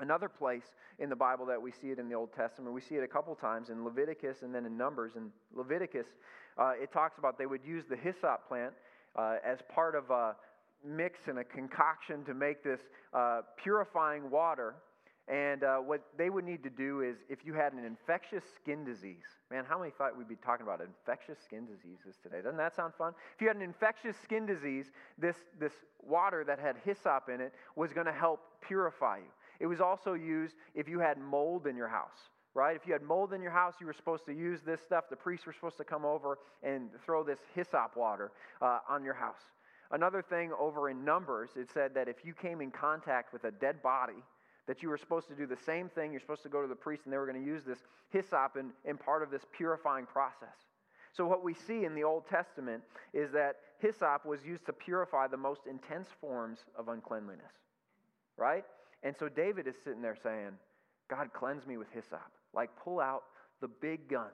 Another 0.00 0.28
place 0.28 0.64
in 0.98 1.08
the 1.10 1.16
Bible 1.16 1.46
that 1.46 1.60
we 1.60 1.70
see 1.70 1.90
it 1.90 1.98
in 1.98 2.08
the 2.08 2.14
Old 2.14 2.32
Testament, 2.32 2.74
we 2.74 2.80
see 2.80 2.96
it 2.96 3.04
a 3.04 3.08
couple 3.08 3.34
times 3.36 3.68
in 3.68 3.84
Leviticus 3.84 4.38
and 4.42 4.52
then 4.52 4.66
in 4.66 4.76
Numbers. 4.76 5.12
In 5.14 5.30
Leviticus, 5.54 6.06
uh, 6.58 6.72
it 6.80 6.90
talks 6.90 7.18
about 7.18 7.38
they 7.38 7.46
would 7.46 7.64
use 7.64 7.84
the 7.88 7.96
hyssop 7.96 8.48
plant 8.48 8.72
uh, 9.14 9.36
as 9.44 9.58
part 9.72 9.94
of 9.94 10.10
a 10.10 10.34
mix 10.86 11.20
and 11.26 11.38
a 11.38 11.44
concoction 11.44 12.24
to 12.24 12.34
make 12.34 12.62
this 12.62 12.80
uh, 13.12 13.42
purifying 13.62 14.30
water. 14.30 14.74
And 15.28 15.62
uh, 15.62 15.76
what 15.76 16.02
they 16.18 16.28
would 16.28 16.44
need 16.44 16.64
to 16.64 16.70
do 16.70 17.02
is 17.02 17.18
if 17.28 17.44
you 17.44 17.54
had 17.54 17.72
an 17.72 17.84
infectious 17.84 18.42
skin 18.56 18.84
disease, 18.84 19.38
man, 19.50 19.64
how 19.68 19.78
many 19.78 19.92
thought 19.96 20.18
we'd 20.18 20.28
be 20.28 20.34
talking 20.34 20.66
about 20.66 20.80
infectious 20.80 21.38
skin 21.44 21.66
diseases 21.66 22.18
today? 22.20 22.38
Doesn't 22.42 22.56
that 22.56 22.74
sound 22.74 22.94
fun? 22.98 23.12
If 23.36 23.40
you 23.40 23.46
had 23.46 23.56
an 23.56 23.62
infectious 23.62 24.16
skin 24.24 24.44
disease, 24.44 24.86
this, 25.18 25.36
this 25.60 25.72
water 26.02 26.42
that 26.44 26.58
had 26.58 26.76
hyssop 26.84 27.28
in 27.32 27.40
it 27.40 27.52
was 27.76 27.92
going 27.92 28.06
to 28.06 28.12
help 28.12 28.40
purify 28.66 29.18
you. 29.18 29.30
It 29.60 29.66
was 29.66 29.80
also 29.80 30.14
used 30.14 30.56
if 30.74 30.88
you 30.88 30.98
had 30.98 31.18
mold 31.18 31.66
in 31.66 31.76
your 31.76 31.88
house 31.88 32.30
right? 32.54 32.74
If 32.74 32.86
you 32.86 32.92
had 32.92 33.02
mold 33.02 33.32
in 33.32 33.42
your 33.42 33.52
house, 33.52 33.74
you 33.80 33.86
were 33.86 33.92
supposed 33.92 34.26
to 34.26 34.32
use 34.32 34.60
this 34.66 34.80
stuff. 34.80 35.04
The 35.08 35.16
priests 35.16 35.46
were 35.46 35.52
supposed 35.52 35.76
to 35.78 35.84
come 35.84 36.04
over 36.04 36.38
and 36.62 36.88
throw 37.04 37.22
this 37.22 37.38
hyssop 37.54 37.96
water 37.96 38.32
uh, 38.60 38.80
on 38.88 39.04
your 39.04 39.14
house. 39.14 39.42
Another 39.90 40.22
thing 40.22 40.52
over 40.58 40.88
in 40.88 41.04
Numbers, 41.04 41.50
it 41.56 41.68
said 41.72 41.94
that 41.94 42.08
if 42.08 42.24
you 42.24 42.32
came 42.32 42.60
in 42.60 42.70
contact 42.70 43.32
with 43.32 43.44
a 43.44 43.50
dead 43.50 43.82
body, 43.82 44.22
that 44.66 44.82
you 44.82 44.88
were 44.88 44.98
supposed 44.98 45.26
to 45.28 45.34
do 45.34 45.46
the 45.46 45.56
same 45.56 45.88
thing. 45.88 46.12
You're 46.12 46.20
supposed 46.20 46.44
to 46.44 46.48
go 46.48 46.62
to 46.62 46.68
the 46.68 46.76
priest, 46.76 47.02
and 47.04 47.12
they 47.12 47.18
were 47.18 47.26
going 47.26 47.42
to 47.42 47.46
use 47.46 47.64
this 47.64 47.80
hyssop 48.10 48.56
in, 48.56 48.70
in 48.84 48.96
part 48.96 49.22
of 49.22 49.30
this 49.30 49.42
purifying 49.50 50.06
process. 50.06 50.54
So, 51.12 51.26
what 51.26 51.42
we 51.42 51.54
see 51.54 51.84
in 51.84 51.94
the 51.96 52.04
Old 52.04 52.28
Testament 52.28 52.84
is 53.12 53.32
that 53.32 53.56
hyssop 53.80 54.24
was 54.24 54.44
used 54.44 54.64
to 54.66 54.72
purify 54.72 55.26
the 55.26 55.36
most 55.36 55.62
intense 55.68 56.08
forms 56.20 56.60
of 56.78 56.86
uncleanliness, 56.86 57.52
right? 58.36 58.64
And 59.02 59.16
so, 59.18 59.28
David 59.28 59.66
is 59.66 59.74
sitting 59.82 60.02
there 60.02 60.16
saying, 60.22 60.52
God, 61.08 61.30
cleanse 61.32 61.66
me 61.66 61.76
with 61.76 61.88
hyssop. 61.92 62.30
Like, 62.54 62.70
pull 62.76 63.00
out 63.00 63.24
the 63.60 63.66
big 63.66 64.08
guns, 64.08 64.30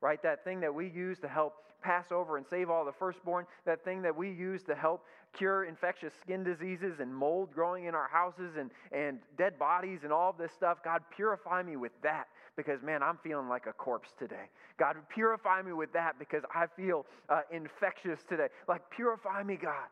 right? 0.00 0.22
That 0.22 0.44
thing 0.44 0.60
that 0.60 0.74
we 0.74 0.88
use 0.88 1.18
to 1.20 1.28
help 1.28 1.54
pass 1.82 2.06
over 2.10 2.36
and 2.36 2.46
save 2.50 2.70
all 2.70 2.84
the 2.84 2.92
firstborn, 2.98 3.46
that 3.64 3.84
thing 3.84 4.02
that 4.02 4.16
we 4.16 4.30
use 4.30 4.62
to 4.64 4.74
help 4.74 5.04
cure 5.36 5.64
infectious 5.64 6.12
skin 6.20 6.42
diseases 6.42 7.00
and 7.00 7.14
mold 7.14 7.52
growing 7.54 7.84
in 7.84 7.94
our 7.94 8.08
houses 8.08 8.56
and, 8.58 8.70
and 8.92 9.18
dead 9.36 9.58
bodies 9.58 10.00
and 10.02 10.12
all 10.12 10.34
this 10.36 10.50
stuff. 10.56 10.78
God, 10.84 11.02
purify 11.14 11.62
me 11.62 11.76
with 11.76 11.92
that 12.02 12.26
because, 12.56 12.82
man, 12.82 13.02
I'm 13.02 13.18
feeling 13.22 13.48
like 13.48 13.66
a 13.66 13.72
corpse 13.72 14.08
today. 14.18 14.50
God, 14.78 14.96
purify 15.14 15.62
me 15.62 15.72
with 15.72 15.92
that 15.92 16.18
because 16.18 16.42
I 16.54 16.66
feel 16.76 17.06
uh, 17.28 17.42
infectious 17.52 18.18
today. 18.28 18.48
Like, 18.66 18.82
purify 18.90 19.42
me, 19.42 19.56
God. 19.60 19.86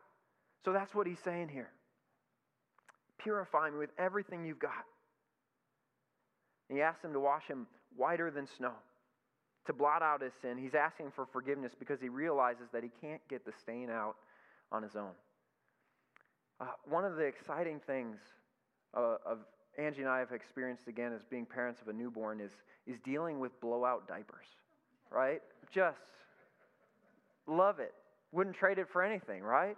So 0.65 0.73
that's 0.73 0.93
what 0.93 1.07
he's 1.07 1.19
saying 1.23 1.49
here. 1.49 1.69
Purify 3.19 3.69
me 3.69 3.77
with 3.77 3.91
everything 3.97 4.45
you've 4.45 4.59
got. 4.59 4.83
And 6.69 6.77
he 6.77 6.81
asked 6.81 7.03
him 7.03 7.13
to 7.13 7.19
wash 7.19 7.43
him 7.47 7.67
whiter 7.95 8.29
than 8.29 8.47
snow, 8.57 8.73
to 9.67 9.73
blot 9.73 10.01
out 10.01 10.21
his 10.21 10.33
sin. 10.41 10.57
He's 10.57 10.73
asking 10.73 11.11
for 11.15 11.25
forgiveness 11.25 11.73
because 11.77 11.99
he 12.01 12.09
realizes 12.09 12.67
that 12.73 12.83
he 12.83 12.89
can't 13.01 13.21
get 13.29 13.45
the 13.45 13.51
stain 13.61 13.89
out 13.89 14.15
on 14.71 14.81
his 14.81 14.95
own. 14.95 15.11
Uh, 16.59 16.65
one 16.89 17.05
of 17.05 17.15
the 17.15 17.23
exciting 17.23 17.79
things 17.85 18.17
uh, 18.95 19.17
of 19.25 19.39
Angie 19.77 20.01
and 20.01 20.09
I 20.09 20.19
have 20.19 20.31
experienced 20.31 20.87
again 20.87 21.13
as 21.13 21.21
being 21.29 21.45
parents 21.45 21.81
of 21.81 21.87
a 21.87 21.93
newborn 21.93 22.39
is, 22.39 22.51
is 22.87 22.97
dealing 23.05 23.39
with 23.39 23.59
blowout 23.61 24.07
diapers, 24.07 24.47
right? 25.11 25.41
Just 25.71 25.99
love 27.45 27.79
it. 27.79 27.93
Wouldn't 28.31 28.55
trade 28.55 28.79
it 28.79 28.87
for 28.91 29.03
anything, 29.03 29.43
right? 29.43 29.77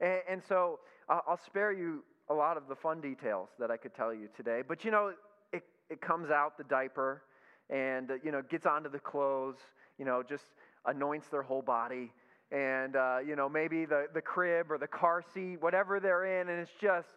And, 0.00 0.20
and 0.28 0.42
so 0.48 0.80
uh, 1.08 1.20
I'll 1.28 1.40
spare 1.46 1.72
you 1.72 2.02
a 2.28 2.34
lot 2.34 2.56
of 2.56 2.64
the 2.68 2.74
fun 2.74 3.00
details 3.00 3.48
that 3.60 3.70
I 3.70 3.76
could 3.76 3.94
tell 3.94 4.12
you 4.12 4.28
today. 4.36 4.62
But 4.66 4.84
you 4.84 4.90
know, 4.90 5.12
it, 5.52 5.62
it 5.88 6.00
comes 6.00 6.30
out 6.30 6.58
the 6.58 6.64
diaper 6.64 7.22
and, 7.70 8.10
uh, 8.10 8.14
you 8.22 8.32
know, 8.32 8.42
gets 8.42 8.66
onto 8.66 8.90
the 8.90 8.98
clothes, 8.98 9.58
you 9.98 10.04
know, 10.04 10.22
just 10.22 10.44
anoints 10.86 11.28
their 11.28 11.42
whole 11.42 11.62
body. 11.62 12.12
And, 12.52 12.94
uh, 12.94 13.18
you 13.26 13.34
know, 13.34 13.48
maybe 13.48 13.84
the, 13.86 14.06
the 14.14 14.20
crib 14.20 14.70
or 14.70 14.78
the 14.78 14.86
car 14.86 15.22
seat, 15.34 15.60
whatever 15.60 15.98
they're 15.98 16.40
in, 16.40 16.48
and 16.48 16.60
it's 16.60 16.70
just, 16.80 17.08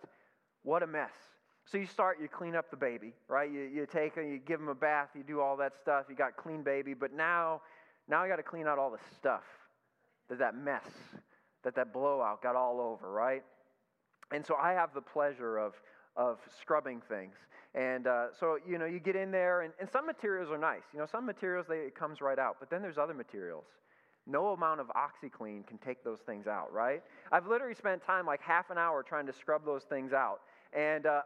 what 0.63 0.81
a 0.81 0.87
mess. 0.87 1.11
So 1.65 1.77
you 1.77 1.85
start, 1.85 2.17
you 2.19 2.27
clean 2.27 2.55
up 2.55 2.71
the 2.71 2.77
baby, 2.77 3.13
right? 3.27 3.51
You, 3.51 3.61
you 3.61 3.85
take 3.85 4.17
and 4.17 4.27
you 4.27 4.39
give 4.39 4.59
them 4.59 4.69
a 4.69 4.75
bath, 4.75 5.09
you 5.15 5.21
do 5.21 5.39
all 5.39 5.55
that 5.57 5.73
stuff, 5.79 6.05
you 6.09 6.15
got 6.15 6.35
clean 6.35 6.63
baby, 6.63 6.95
but 6.95 7.13
now, 7.13 7.61
now 8.07 8.23
you 8.23 8.29
got 8.29 8.37
to 8.37 8.43
clean 8.43 8.65
out 8.65 8.79
all 8.79 8.89
the 8.89 8.97
stuff 9.15 9.43
that 10.29 10.39
that 10.39 10.55
mess, 10.55 10.87
that 11.63 11.75
that 11.75 11.93
blowout 11.93 12.41
got 12.41 12.55
all 12.55 12.81
over, 12.81 13.11
right? 13.11 13.43
And 14.31 14.43
so 14.43 14.55
I 14.55 14.73
have 14.73 14.95
the 14.95 15.01
pleasure 15.01 15.57
of, 15.57 15.73
of 16.15 16.39
scrubbing 16.59 17.01
things. 17.07 17.35
And 17.75 18.07
uh, 18.07 18.27
so, 18.39 18.57
you 18.67 18.77
know, 18.77 18.85
you 18.85 18.99
get 18.99 19.15
in 19.15 19.31
there, 19.31 19.61
and, 19.61 19.73
and 19.79 19.87
some 19.91 20.05
materials 20.05 20.49
are 20.51 20.57
nice. 20.57 20.81
You 20.93 20.99
know, 20.99 21.05
some 21.11 21.25
materials, 21.25 21.67
they, 21.69 21.77
it 21.77 21.95
comes 21.95 22.19
right 22.19 22.39
out. 22.39 22.57
But 22.59 22.69
then 22.69 22.81
there's 22.81 22.97
other 22.97 23.13
materials. 23.13 23.65
No 24.25 24.49
amount 24.49 24.79
of 24.79 24.87
OxiClean 24.87 25.65
can 25.67 25.77
take 25.77 26.03
those 26.03 26.19
things 26.25 26.47
out, 26.47 26.73
right? 26.73 27.01
I've 27.31 27.47
literally 27.47 27.75
spent 27.75 28.03
time, 28.03 28.25
like 28.25 28.41
half 28.41 28.69
an 28.69 28.77
hour, 28.77 29.03
trying 29.03 29.25
to 29.27 29.33
scrub 29.33 29.65
those 29.65 29.83
things 29.83 30.13
out. 30.13 30.39
And 30.73 31.05
uh, 31.05 31.21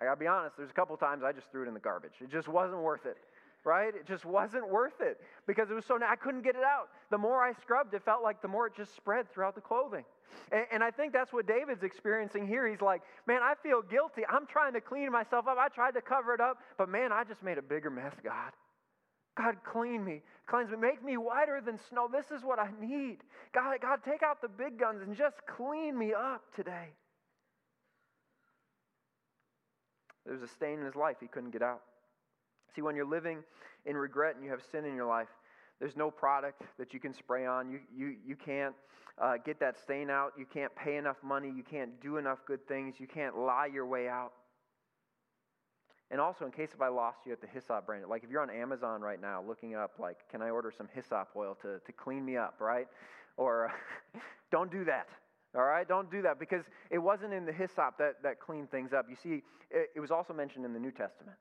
I 0.00 0.06
gotta 0.06 0.18
be 0.18 0.26
honest, 0.26 0.56
there's 0.56 0.70
a 0.70 0.74
couple 0.74 0.96
times 0.96 1.22
I 1.24 1.32
just 1.32 1.50
threw 1.52 1.64
it 1.64 1.68
in 1.68 1.74
the 1.74 1.80
garbage. 1.80 2.14
It 2.20 2.30
just 2.30 2.48
wasn't 2.48 2.80
worth 2.80 3.06
it 3.06 3.16
right? 3.64 3.94
It 3.94 4.06
just 4.06 4.24
wasn't 4.24 4.68
worth 4.68 5.00
it 5.00 5.20
because 5.46 5.70
it 5.70 5.74
was 5.74 5.84
so, 5.84 5.98
I 6.02 6.16
couldn't 6.16 6.42
get 6.42 6.56
it 6.56 6.64
out. 6.64 6.88
The 7.10 7.18
more 7.18 7.42
I 7.42 7.52
scrubbed, 7.60 7.94
it 7.94 8.04
felt 8.04 8.22
like 8.22 8.42
the 8.42 8.48
more 8.48 8.66
it 8.66 8.74
just 8.76 8.94
spread 8.96 9.30
throughout 9.32 9.54
the 9.54 9.60
clothing. 9.60 10.04
And, 10.50 10.66
and 10.72 10.84
I 10.84 10.90
think 10.90 11.12
that's 11.12 11.32
what 11.32 11.46
David's 11.46 11.82
experiencing 11.82 12.46
here. 12.46 12.66
He's 12.66 12.80
like, 12.80 13.02
man, 13.26 13.40
I 13.42 13.54
feel 13.62 13.82
guilty. 13.82 14.22
I'm 14.28 14.46
trying 14.46 14.72
to 14.74 14.80
clean 14.80 15.10
myself 15.12 15.46
up. 15.46 15.58
I 15.58 15.68
tried 15.68 15.94
to 15.94 16.02
cover 16.02 16.34
it 16.34 16.40
up, 16.40 16.58
but 16.78 16.88
man, 16.88 17.12
I 17.12 17.24
just 17.24 17.42
made 17.42 17.58
a 17.58 17.62
bigger 17.62 17.90
mess, 17.90 18.14
God. 18.22 18.52
God, 19.36 19.56
clean 19.64 20.04
me, 20.04 20.20
cleanse 20.46 20.70
me, 20.70 20.76
make 20.76 21.02
me 21.02 21.16
whiter 21.16 21.62
than 21.64 21.78
snow. 21.88 22.06
This 22.10 22.30
is 22.36 22.44
what 22.44 22.58
I 22.58 22.68
need. 22.80 23.18
God, 23.54 23.78
God, 23.80 24.00
take 24.04 24.22
out 24.22 24.42
the 24.42 24.48
big 24.48 24.78
guns 24.78 25.00
and 25.00 25.16
just 25.16 25.36
clean 25.46 25.98
me 25.98 26.12
up 26.12 26.42
today. 26.54 26.88
There 30.26 30.34
was 30.34 30.42
a 30.42 30.48
stain 30.48 30.80
in 30.80 30.84
his 30.84 30.94
life 30.94 31.16
he 31.20 31.26
couldn't 31.26 31.50
get 31.50 31.62
out. 31.62 31.80
See, 32.74 32.82
when 32.82 32.96
you're 32.96 33.04
living 33.04 33.38
in 33.86 33.96
regret 33.96 34.34
and 34.34 34.44
you 34.44 34.50
have 34.50 34.62
sin 34.70 34.84
in 34.84 34.94
your 34.94 35.06
life, 35.06 35.28
there's 35.80 35.96
no 35.96 36.10
product 36.10 36.62
that 36.78 36.94
you 36.94 37.00
can 37.00 37.12
spray 37.12 37.44
on. 37.44 37.70
You, 37.70 37.80
you, 37.94 38.16
you 38.24 38.36
can't 38.36 38.74
uh, 39.20 39.34
get 39.44 39.58
that 39.60 39.78
stain 39.78 40.10
out. 40.10 40.32
You 40.38 40.46
can't 40.46 40.74
pay 40.76 40.96
enough 40.96 41.16
money. 41.22 41.52
You 41.54 41.64
can't 41.64 42.00
do 42.00 42.16
enough 42.18 42.38
good 42.46 42.66
things. 42.68 42.94
You 42.98 43.06
can't 43.06 43.36
lie 43.36 43.66
your 43.66 43.86
way 43.86 44.08
out. 44.08 44.32
And 46.12 46.20
also, 46.20 46.44
in 46.44 46.52
case 46.52 46.70
if 46.74 46.82
I 46.82 46.88
lost 46.88 47.20
you 47.24 47.32
at 47.32 47.40
the 47.40 47.46
hyssop 47.46 47.86
brand, 47.86 48.04
like 48.06 48.22
if 48.22 48.30
you're 48.30 48.42
on 48.42 48.50
Amazon 48.50 49.00
right 49.00 49.20
now 49.20 49.42
looking 49.42 49.74
up, 49.74 49.92
like, 49.98 50.18
can 50.30 50.42
I 50.42 50.50
order 50.50 50.70
some 50.70 50.88
hyssop 50.94 51.30
oil 51.34 51.56
to, 51.62 51.80
to 51.84 51.92
clean 51.92 52.22
me 52.24 52.36
up, 52.36 52.56
right? 52.60 52.86
Or 53.38 53.72
don't 54.52 54.70
do 54.70 54.84
that. 54.84 55.08
All 55.54 55.64
right, 55.64 55.86
don't 55.86 56.10
do 56.10 56.22
that 56.22 56.38
because 56.38 56.64
it 56.90 56.98
wasn't 56.98 57.32
in 57.32 57.44
the 57.44 57.52
hyssop 57.52 57.98
that, 57.98 58.22
that 58.22 58.40
cleaned 58.40 58.70
things 58.70 58.92
up. 58.92 59.06
You 59.08 59.16
see, 59.16 59.42
it, 59.70 59.90
it 59.96 60.00
was 60.00 60.10
also 60.10 60.32
mentioned 60.32 60.64
in 60.64 60.72
the 60.72 60.78
New 60.78 60.90
Testament, 60.92 61.36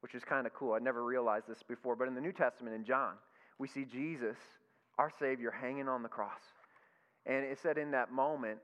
which 0.00 0.14
is 0.14 0.24
kind 0.24 0.46
of 0.46 0.54
cool. 0.54 0.74
I 0.74 0.78
never 0.78 1.04
realized 1.04 1.46
this 1.48 1.62
before, 1.62 1.96
but 1.96 2.08
in 2.08 2.14
the 2.14 2.20
New 2.20 2.32
Testament, 2.32 2.74
in 2.74 2.84
John, 2.84 3.14
we 3.58 3.68
see 3.68 3.84
Jesus, 3.84 4.36
our 4.98 5.10
Savior, 5.18 5.50
hanging 5.50 5.88
on 5.88 6.02
the 6.02 6.08
cross. 6.08 6.40
And 7.26 7.44
it 7.44 7.58
said 7.62 7.78
in 7.78 7.90
that 7.92 8.10
moment, 8.10 8.58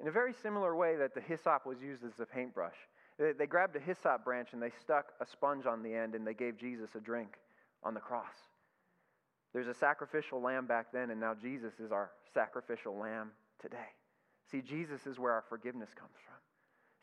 in 0.00 0.08
a 0.08 0.12
very 0.12 0.34
similar 0.42 0.76
way 0.76 0.96
that 0.96 1.14
the 1.14 1.20
hyssop 1.20 1.66
was 1.66 1.78
used 1.80 2.04
as 2.04 2.20
a 2.20 2.26
paintbrush, 2.26 2.76
they, 3.18 3.32
they 3.32 3.46
grabbed 3.46 3.74
a 3.76 3.80
hyssop 3.80 4.24
branch 4.24 4.50
and 4.52 4.62
they 4.62 4.70
stuck 4.80 5.06
a 5.20 5.26
sponge 5.26 5.66
on 5.66 5.82
the 5.82 5.92
end 5.94 6.14
and 6.14 6.26
they 6.26 6.34
gave 6.34 6.58
Jesus 6.58 6.90
a 6.94 7.00
drink 7.00 7.30
on 7.82 7.94
the 7.94 8.00
cross. 8.00 8.34
There's 9.54 9.66
a 9.66 9.74
sacrificial 9.74 10.42
lamb 10.42 10.66
back 10.66 10.92
then, 10.92 11.10
and 11.10 11.18
now 11.18 11.34
Jesus 11.34 11.72
is 11.82 11.90
our 11.90 12.10
sacrificial 12.34 12.98
lamb 12.98 13.30
today. 13.60 13.90
See, 14.50 14.60
Jesus 14.60 15.06
is 15.06 15.18
where 15.18 15.32
our 15.32 15.44
forgiveness 15.48 15.90
comes 15.98 16.14
from. 16.24 16.36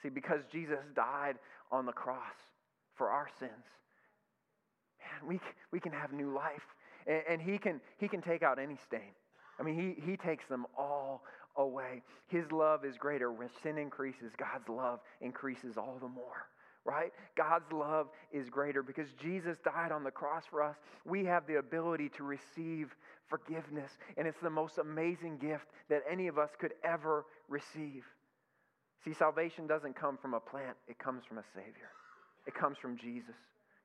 See, 0.01 0.09
because 0.09 0.41
Jesus 0.51 0.79
died 0.95 1.35
on 1.71 1.85
the 1.85 1.91
cross 1.91 2.35
for 2.95 3.09
our 3.09 3.27
sins, 3.39 3.51
man, 4.99 5.27
we, 5.27 5.39
we 5.71 5.79
can 5.79 5.91
have 5.91 6.11
new 6.11 6.33
life. 6.33 6.63
And, 7.07 7.21
and 7.29 7.41
he, 7.41 7.57
can, 7.57 7.81
he 7.97 8.07
can 8.07 8.21
take 8.21 8.43
out 8.43 8.59
any 8.59 8.77
stain. 8.85 9.13
I 9.59 9.63
mean, 9.63 9.75
he, 9.75 10.01
he 10.01 10.17
takes 10.17 10.45
them 10.47 10.65
all 10.77 11.23
away. 11.55 12.01
His 12.27 12.51
love 12.51 12.83
is 12.83 12.97
greater. 12.97 13.31
When 13.31 13.49
sin 13.63 13.77
increases, 13.77 14.33
God's 14.37 14.67
love 14.67 14.99
increases 15.21 15.77
all 15.77 15.97
the 16.01 16.09
more 16.09 16.47
right? 16.85 17.11
God's 17.35 17.71
love 17.71 18.07
is 18.31 18.49
greater 18.49 18.83
because 18.83 19.07
Jesus 19.19 19.57
died 19.65 19.91
on 19.91 20.03
the 20.03 20.11
cross 20.11 20.43
for 20.49 20.61
us. 20.61 20.75
We 21.03 21.25
have 21.25 21.47
the 21.47 21.55
ability 21.55 22.09
to 22.17 22.23
receive 22.23 22.95
forgiveness, 23.27 23.91
and 24.17 24.27
it's 24.27 24.39
the 24.41 24.51
most 24.51 24.77
amazing 24.77 25.37
gift 25.37 25.65
that 25.89 26.03
any 26.09 26.27
of 26.27 26.37
us 26.37 26.51
could 26.59 26.73
ever 26.83 27.25
receive. 27.49 28.03
See, 29.03 29.13
salvation 29.13 29.67
doesn't 29.67 29.95
come 29.95 30.17
from 30.17 30.35
a 30.35 30.39
plant, 30.39 30.77
it 30.87 30.99
comes 30.99 31.23
from 31.25 31.39
a 31.39 31.43
Savior. 31.53 31.89
It 32.47 32.53
comes 32.53 32.77
from 32.77 32.97
Jesus, 32.97 33.35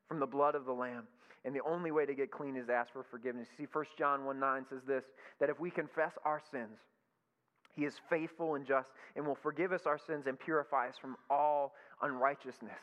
from 0.08 0.20
the 0.20 0.26
blood 0.26 0.54
of 0.54 0.64
the 0.64 0.72
Lamb. 0.72 1.04
And 1.44 1.54
the 1.54 1.62
only 1.66 1.90
way 1.90 2.04
to 2.04 2.14
get 2.14 2.30
clean 2.30 2.56
is 2.56 2.66
to 2.66 2.74
ask 2.74 2.92
for 2.92 3.02
forgiveness. 3.02 3.48
See, 3.56 3.66
1 3.72 3.84
John 3.98 4.24
1 4.24 4.38
9 4.38 4.66
says 4.68 4.82
this 4.86 5.04
that 5.38 5.48
if 5.48 5.58
we 5.58 5.70
confess 5.70 6.12
our 6.24 6.40
sins, 6.50 6.78
he 7.74 7.84
is 7.84 7.94
faithful 8.10 8.56
and 8.56 8.66
just 8.66 8.90
and 9.16 9.26
will 9.26 9.38
forgive 9.42 9.72
us 9.72 9.86
our 9.86 9.98
sins 9.98 10.26
and 10.26 10.38
purify 10.38 10.88
us 10.88 10.96
from 11.00 11.16
all 11.30 11.74
unrighteousness. 12.02 12.80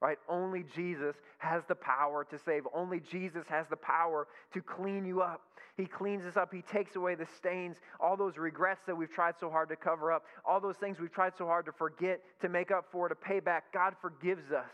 Right? 0.00 0.16
Only 0.28 0.64
Jesus 0.74 1.16
has 1.38 1.64
the 1.68 1.74
power 1.74 2.24
to 2.30 2.38
save. 2.38 2.62
Only 2.72 3.00
Jesus 3.00 3.44
has 3.48 3.66
the 3.68 3.76
power 3.76 4.28
to 4.54 4.62
clean 4.62 5.04
you 5.04 5.22
up. 5.22 5.42
He 5.76 5.86
cleans 5.86 6.24
us 6.24 6.36
up. 6.36 6.54
He 6.54 6.62
takes 6.62 6.94
away 6.94 7.16
the 7.16 7.26
stains, 7.36 7.78
all 8.00 8.16
those 8.16 8.38
regrets 8.38 8.80
that 8.86 8.96
we've 8.96 9.10
tried 9.10 9.34
so 9.38 9.50
hard 9.50 9.68
to 9.70 9.76
cover 9.76 10.12
up, 10.12 10.24
all 10.44 10.60
those 10.60 10.76
things 10.76 10.98
we've 11.00 11.12
tried 11.12 11.32
so 11.36 11.46
hard 11.46 11.66
to 11.66 11.72
forget, 11.72 12.20
to 12.40 12.48
make 12.48 12.70
up 12.70 12.86
for, 12.92 13.08
to 13.08 13.14
pay 13.14 13.40
back. 13.40 13.72
God 13.72 13.94
forgives 14.00 14.52
us 14.52 14.70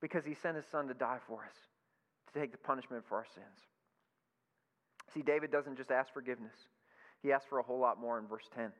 because 0.00 0.24
He 0.24 0.34
sent 0.34 0.56
His 0.56 0.66
Son 0.70 0.88
to 0.88 0.94
die 0.94 1.18
for 1.26 1.44
us, 1.44 1.56
to 2.32 2.40
take 2.40 2.52
the 2.52 2.58
punishment 2.58 3.04
for 3.08 3.16
our 3.16 3.26
sins. 3.34 3.66
See, 5.12 5.22
David 5.22 5.50
doesn't 5.50 5.76
just 5.76 5.90
ask 5.90 6.12
forgiveness, 6.12 6.54
he 7.22 7.32
asks 7.32 7.46
for 7.48 7.58
a 7.58 7.62
whole 7.62 7.78
lot 7.78 8.00
more 8.00 8.18
in 8.18 8.26
verse 8.26 8.48
10. 8.54 8.64
It 8.64 8.72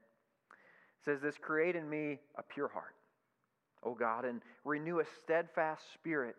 says, 1.04 1.20
This 1.20 1.37
create 1.40 1.76
in 1.76 1.88
me 1.88 2.18
a 2.37 2.42
pure 2.42 2.68
heart, 2.68 2.94
O 3.83 3.94
God, 3.94 4.24
and 4.24 4.40
renew 4.64 5.00
a 5.00 5.04
steadfast 5.22 5.83
spirit 5.94 6.37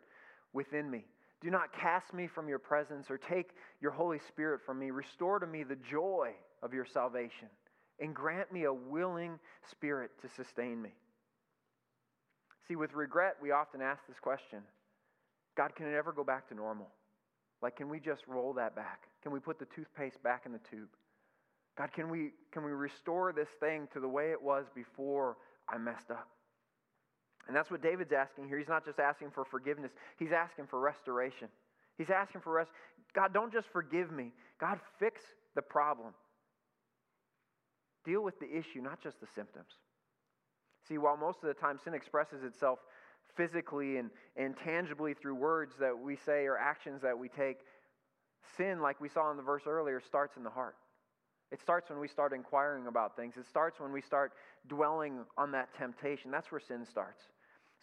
within 0.53 0.89
me. 0.89 1.05
Do 1.41 1.49
not 1.49 1.73
cast 1.73 2.13
me 2.13 2.27
from 2.27 2.47
your 2.47 2.59
presence 2.59 3.09
or 3.09 3.17
take 3.17 3.51
your 3.81 3.91
Holy 3.91 4.19
Spirit 4.27 4.61
from 4.65 4.79
me. 4.79 4.91
Restore 4.91 5.39
to 5.39 5.47
me 5.47 5.63
the 5.63 5.77
joy 5.89 6.31
of 6.61 6.73
your 6.73 6.85
salvation 6.85 7.47
and 7.99 8.15
grant 8.15 8.51
me 8.51 8.65
a 8.65 8.73
willing 8.73 9.39
spirit 9.69 10.11
to 10.21 10.29
sustain 10.29 10.81
me. 10.81 10.91
See, 12.67 12.75
with 12.75 12.93
regret, 12.93 13.37
we 13.41 13.51
often 13.51 13.81
ask 13.81 14.05
this 14.07 14.19
question 14.19 14.61
God, 15.55 15.75
can 15.75 15.87
it 15.87 15.95
ever 15.95 16.11
go 16.11 16.23
back 16.23 16.47
to 16.49 16.55
normal? 16.55 16.87
Like, 17.61 17.75
can 17.75 17.89
we 17.89 17.99
just 17.99 18.25
roll 18.27 18.53
that 18.53 18.75
back? 18.75 19.03
Can 19.21 19.31
we 19.31 19.39
put 19.39 19.59
the 19.59 19.65
toothpaste 19.65 20.21
back 20.23 20.43
in 20.45 20.51
the 20.51 20.59
tube? 20.69 20.89
God, 21.77 21.91
can 21.93 22.09
we, 22.09 22.31
can 22.51 22.63
we 22.63 22.71
restore 22.71 23.31
this 23.31 23.49
thing 23.59 23.87
to 23.93 23.99
the 23.99 24.07
way 24.07 24.31
it 24.31 24.41
was 24.41 24.65
before 24.73 25.37
I 25.69 25.77
messed 25.77 26.09
up? 26.11 26.27
And 27.47 27.55
that's 27.55 27.71
what 27.71 27.81
David's 27.81 28.11
asking 28.11 28.47
here. 28.47 28.57
He's 28.57 28.67
not 28.67 28.85
just 28.85 28.99
asking 28.99 29.31
for 29.31 29.45
forgiveness, 29.45 29.91
he's 30.17 30.31
asking 30.31 30.67
for 30.67 30.79
restoration. 30.79 31.47
He's 31.97 32.09
asking 32.09 32.41
for 32.41 32.53
rest. 32.53 32.71
God, 33.13 33.33
don't 33.33 33.51
just 33.53 33.67
forgive 33.67 34.11
me. 34.11 34.31
God, 34.59 34.79
fix 34.99 35.21
the 35.55 35.61
problem. 35.61 36.13
Deal 38.05 38.23
with 38.23 38.39
the 38.39 38.49
issue, 38.49 38.81
not 38.81 39.01
just 39.01 39.19
the 39.19 39.27
symptoms. 39.35 39.67
See, 40.87 40.97
while 40.97 41.17
most 41.17 41.39
of 41.43 41.47
the 41.47 41.53
time 41.53 41.79
sin 41.83 41.93
expresses 41.93 42.43
itself 42.43 42.79
physically 43.35 43.97
and, 43.97 44.09
and 44.35 44.55
tangibly 44.57 45.13
through 45.13 45.35
words 45.35 45.73
that 45.79 45.97
we 45.97 46.17
say 46.25 46.45
or 46.45 46.57
actions 46.57 47.01
that 47.01 47.17
we 47.17 47.29
take, 47.29 47.59
sin, 48.57 48.81
like 48.81 48.99
we 48.99 49.09
saw 49.09 49.31
in 49.31 49.37
the 49.37 49.43
verse 49.43 49.63
earlier, 49.67 50.01
starts 50.05 50.37
in 50.37 50.43
the 50.43 50.49
heart. 50.49 50.75
It 51.51 51.59
starts 51.61 51.89
when 51.89 51.99
we 51.99 52.07
start 52.07 52.33
inquiring 52.33 52.87
about 52.87 53.15
things. 53.15 53.35
It 53.37 53.45
starts 53.49 53.79
when 53.79 53.91
we 53.91 54.01
start 54.01 54.31
dwelling 54.67 55.25
on 55.37 55.51
that 55.51 55.69
temptation. 55.77 56.31
That's 56.31 56.49
where 56.51 56.61
sin 56.61 56.85
starts. 56.89 57.21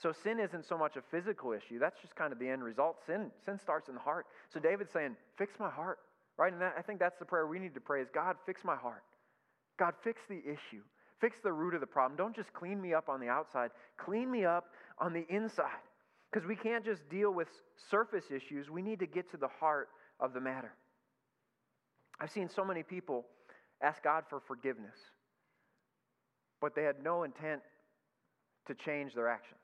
So 0.02 0.12
sin 0.12 0.38
isn't 0.38 0.64
so 0.64 0.78
much 0.78 0.96
a 0.96 1.02
physical 1.10 1.52
issue. 1.52 1.78
That's 1.78 2.00
just 2.00 2.14
kind 2.14 2.32
of 2.32 2.38
the 2.38 2.48
end 2.48 2.62
result. 2.62 2.96
Sin, 3.06 3.30
sin 3.44 3.58
starts 3.58 3.88
in 3.88 3.94
the 3.94 4.00
heart. 4.00 4.26
So 4.52 4.60
David's 4.60 4.92
saying, 4.92 5.16
fix 5.36 5.54
my 5.58 5.70
heart. 5.70 5.98
Right? 6.38 6.52
And 6.52 6.62
that, 6.62 6.74
I 6.78 6.82
think 6.82 7.00
that's 7.00 7.18
the 7.18 7.24
prayer 7.24 7.46
we 7.46 7.58
need 7.58 7.74
to 7.74 7.80
pray 7.80 8.00
is 8.00 8.08
God, 8.14 8.36
fix 8.46 8.62
my 8.64 8.76
heart. 8.76 9.02
God, 9.78 9.94
fix 10.02 10.20
the 10.28 10.38
issue. 10.38 10.82
Fix 11.20 11.38
the 11.40 11.52
root 11.52 11.74
of 11.74 11.80
the 11.80 11.86
problem. 11.86 12.16
Don't 12.16 12.34
just 12.34 12.52
clean 12.52 12.80
me 12.80 12.94
up 12.94 13.08
on 13.08 13.20
the 13.20 13.28
outside. 13.28 13.70
Clean 13.96 14.30
me 14.30 14.44
up 14.44 14.66
on 14.98 15.12
the 15.12 15.26
inside. 15.28 15.82
Because 16.30 16.46
we 16.46 16.54
can't 16.56 16.84
just 16.84 17.08
deal 17.08 17.32
with 17.32 17.48
surface 17.90 18.26
issues. 18.30 18.70
We 18.70 18.82
need 18.82 18.98
to 19.00 19.06
get 19.06 19.30
to 19.30 19.36
the 19.36 19.48
heart 19.48 19.88
of 20.20 20.32
the 20.32 20.40
matter. 20.40 20.72
I've 22.20 22.30
seen 22.30 22.48
so 22.48 22.64
many 22.64 22.82
people 22.82 23.24
ask 23.82 24.02
God 24.02 24.24
for 24.28 24.40
forgiveness, 24.40 24.96
but 26.60 26.74
they 26.74 26.82
had 26.82 27.02
no 27.02 27.22
intent 27.22 27.62
to 28.66 28.74
change 28.74 29.14
their 29.14 29.28
actions. 29.28 29.60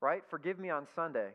Right? 0.00 0.22
Forgive 0.28 0.58
me 0.58 0.70
on 0.70 0.86
Sunday, 0.94 1.28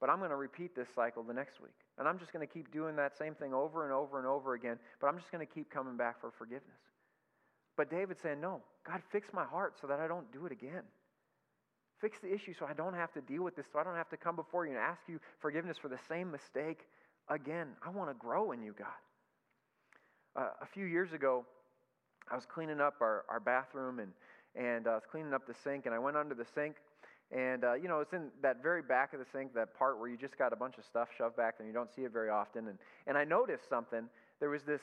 but 0.00 0.08
I'm 0.08 0.18
going 0.18 0.30
to 0.30 0.36
repeat 0.36 0.74
this 0.74 0.88
cycle 0.94 1.22
the 1.22 1.34
next 1.34 1.60
week. 1.60 1.74
And 1.98 2.08
I'm 2.08 2.18
just 2.18 2.32
going 2.32 2.46
to 2.46 2.52
keep 2.52 2.72
doing 2.72 2.96
that 2.96 3.18
same 3.18 3.34
thing 3.34 3.52
over 3.52 3.84
and 3.84 3.92
over 3.92 4.18
and 4.18 4.26
over 4.26 4.54
again, 4.54 4.78
but 5.00 5.08
I'm 5.08 5.18
just 5.18 5.30
going 5.30 5.44
to 5.44 5.52
keep 5.52 5.70
coming 5.70 5.96
back 5.96 6.20
for 6.20 6.32
forgiveness. 6.38 6.78
But 7.78 7.90
David's 7.90 8.20
saying, 8.20 8.40
No, 8.40 8.60
God, 8.84 9.00
fix 9.10 9.28
my 9.32 9.44
heart 9.44 9.76
so 9.80 9.86
that 9.86 10.00
I 10.00 10.08
don't 10.08 10.30
do 10.32 10.44
it 10.44 10.52
again. 10.52 10.82
Fix 12.00 12.18
the 12.20 12.32
issue 12.32 12.52
so 12.58 12.66
I 12.66 12.74
don't 12.74 12.94
have 12.94 13.12
to 13.12 13.20
deal 13.20 13.42
with 13.42 13.56
this, 13.56 13.66
so 13.72 13.78
I 13.78 13.84
don't 13.84 13.94
have 13.94 14.08
to 14.10 14.16
come 14.16 14.36
before 14.36 14.66
you 14.66 14.72
and 14.72 14.80
ask 14.80 15.00
you 15.06 15.20
forgiveness 15.38 15.78
for 15.78 15.88
the 15.88 15.98
same 16.08 16.30
mistake 16.30 16.80
again. 17.28 17.68
I 17.84 17.90
want 17.90 18.10
to 18.10 18.14
grow 18.14 18.50
in 18.52 18.62
you, 18.62 18.74
God. 18.76 18.88
Uh, 20.36 20.50
a 20.60 20.66
few 20.66 20.86
years 20.86 21.12
ago, 21.12 21.46
I 22.30 22.34
was 22.34 22.46
cleaning 22.46 22.80
up 22.80 22.94
our, 23.00 23.24
our 23.28 23.40
bathroom 23.40 24.00
and, 24.00 24.12
and 24.54 24.86
uh, 24.86 24.90
I 24.90 24.94
was 24.94 25.04
cleaning 25.10 25.32
up 25.32 25.46
the 25.46 25.54
sink, 25.54 25.86
and 25.86 25.94
I 25.94 25.98
went 25.98 26.16
under 26.16 26.34
the 26.34 26.46
sink. 26.54 26.76
And, 27.30 27.62
uh, 27.62 27.74
you 27.74 27.86
know, 27.86 28.00
it's 28.00 28.12
in 28.12 28.30
that 28.42 28.62
very 28.62 28.82
back 28.82 29.12
of 29.12 29.20
the 29.20 29.26
sink, 29.32 29.54
that 29.54 29.78
part 29.78 30.00
where 30.00 30.08
you 30.08 30.16
just 30.16 30.36
got 30.36 30.52
a 30.52 30.56
bunch 30.56 30.78
of 30.78 30.84
stuff 30.84 31.08
shoved 31.16 31.36
back 31.36 31.56
and 31.58 31.68
you 31.68 31.74
don't 31.74 31.94
see 31.94 32.02
it 32.02 32.12
very 32.12 32.30
often. 32.30 32.68
And, 32.68 32.78
and 33.06 33.18
I 33.18 33.24
noticed 33.24 33.68
something. 33.68 34.08
There 34.40 34.48
was 34.48 34.62
this, 34.62 34.80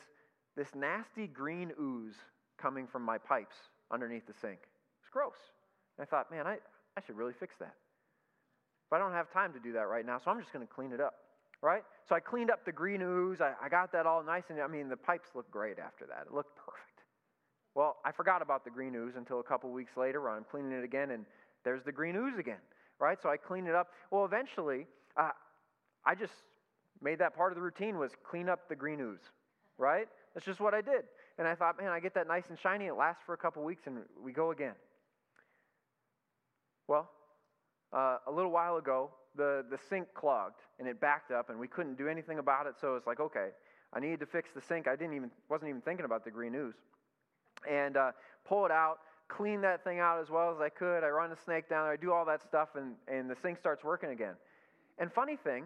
this 0.55 0.67
nasty 0.75 1.25
green 1.25 1.71
ooze 1.79 2.13
coming 2.57 2.87
from 2.87 3.03
my 3.03 3.17
pipes 3.17 3.55
underneath 3.91 4.25
the 4.27 4.33
sink. 4.33 4.59
It's 5.01 5.09
gross. 5.11 5.37
And 5.97 6.05
I 6.05 6.09
thought, 6.09 6.31
man, 6.31 6.47
I, 6.47 6.57
I 6.97 7.01
should 7.05 7.17
really 7.17 7.33
fix 7.39 7.55
that. 7.59 7.75
But 8.89 8.97
I 8.97 8.99
don't 8.99 9.13
have 9.13 9.31
time 9.31 9.53
to 9.53 9.59
do 9.59 9.73
that 9.73 9.87
right 9.87 10.05
now, 10.05 10.19
so 10.23 10.31
I'm 10.31 10.39
just 10.39 10.53
going 10.53 10.65
to 10.65 10.71
clean 10.71 10.91
it 10.91 11.01
up 11.01 11.15
right? 11.65 11.83
So 12.07 12.15
I 12.15 12.19
cleaned 12.19 12.51
up 12.51 12.63
the 12.63 12.71
green 12.71 13.01
ooze. 13.01 13.41
I, 13.41 13.53
I 13.61 13.69
got 13.69 13.91
that 13.93 14.05
all 14.05 14.23
nice, 14.23 14.43
and 14.49 14.61
I 14.61 14.67
mean, 14.67 14.87
the 14.87 14.97
pipes 14.97 15.29
looked 15.33 15.51
great 15.51 15.79
after 15.79 16.05
that. 16.05 16.27
It 16.27 16.33
looked 16.33 16.55
perfect. 16.55 16.81
Well, 17.73 17.97
I 18.05 18.11
forgot 18.11 18.41
about 18.41 18.63
the 18.63 18.69
green 18.69 18.95
ooze 18.95 19.15
until 19.17 19.39
a 19.39 19.43
couple 19.43 19.71
weeks 19.71 19.97
later 19.97 20.21
when 20.21 20.33
I'm 20.33 20.45
cleaning 20.49 20.71
it 20.71 20.83
again, 20.83 21.11
and 21.11 21.25
there's 21.63 21.83
the 21.83 21.91
green 21.91 22.15
ooze 22.15 22.37
again, 22.37 22.61
right? 22.99 23.21
So 23.21 23.29
I 23.29 23.37
cleaned 23.37 23.67
it 23.67 23.75
up. 23.75 23.89
Well, 24.11 24.25
eventually, 24.25 24.85
uh, 25.17 25.31
I 26.05 26.13
just 26.13 26.33
made 27.01 27.19
that 27.19 27.35
part 27.35 27.51
of 27.51 27.55
the 27.55 27.61
routine 27.61 27.97
was 27.97 28.11
clean 28.23 28.47
up 28.47 28.69
the 28.69 28.75
green 28.75 29.01
ooze, 29.01 29.31
right? 29.77 30.07
That's 30.33 30.45
just 30.45 30.59
what 30.59 30.73
I 30.73 30.81
did. 30.81 31.03
And 31.37 31.47
I 31.47 31.55
thought, 31.55 31.77
man, 31.77 31.89
I 31.89 31.99
get 31.99 32.13
that 32.15 32.27
nice 32.27 32.45
and 32.49 32.57
shiny. 32.57 32.85
It 32.85 32.95
lasts 32.95 33.23
for 33.25 33.33
a 33.33 33.37
couple 33.37 33.63
weeks, 33.63 33.83
and 33.87 33.99
we 34.23 34.31
go 34.31 34.51
again. 34.51 34.75
Well, 36.87 37.09
uh, 37.91 38.17
a 38.27 38.31
little 38.31 38.51
while 38.51 38.77
ago, 38.77 39.09
the, 39.35 39.65
the 39.69 39.77
sink 39.89 40.07
clogged 40.13 40.59
and 40.79 40.87
it 40.87 40.99
backed 40.99 41.31
up 41.31 41.49
and 41.49 41.59
we 41.59 41.67
couldn't 41.67 41.97
do 41.97 42.07
anything 42.07 42.39
about 42.39 42.67
it. 42.67 42.75
So 42.79 42.95
it's 42.95 43.07
like, 43.07 43.19
okay, 43.19 43.49
I 43.93 43.99
needed 43.99 44.19
to 44.21 44.25
fix 44.25 44.49
the 44.53 44.61
sink. 44.61 44.87
I 44.87 44.95
didn't 44.95 45.15
even, 45.15 45.31
wasn't 45.49 45.69
even 45.69 45.81
thinking 45.81 46.05
about 46.05 46.23
the 46.23 46.31
green 46.31 46.53
ooze. 46.55 46.75
And 47.69 47.97
uh, 47.97 48.11
pull 48.47 48.65
it 48.65 48.71
out, 48.71 48.99
clean 49.27 49.61
that 49.61 49.83
thing 49.83 49.99
out 49.99 50.19
as 50.21 50.29
well 50.29 50.51
as 50.53 50.61
I 50.61 50.69
could. 50.69 51.03
I 51.03 51.09
run 51.09 51.29
the 51.29 51.37
snake 51.43 51.69
down 51.69 51.85
there, 51.85 51.93
I 51.93 51.97
do 51.97 52.11
all 52.11 52.25
that 52.25 52.43
stuff, 52.43 52.69
and, 52.75 52.93
and 53.07 53.29
the 53.29 53.35
sink 53.41 53.57
starts 53.57 53.83
working 53.83 54.11
again. 54.11 54.35
And 54.97 55.11
funny 55.11 55.37
thing, 55.37 55.65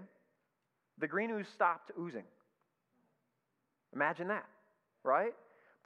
the 1.00 1.08
green 1.08 1.32
ooze 1.32 1.48
stopped 1.54 1.92
oozing. 2.00 2.24
Imagine 3.94 4.28
that, 4.30 4.46
right? 5.04 5.34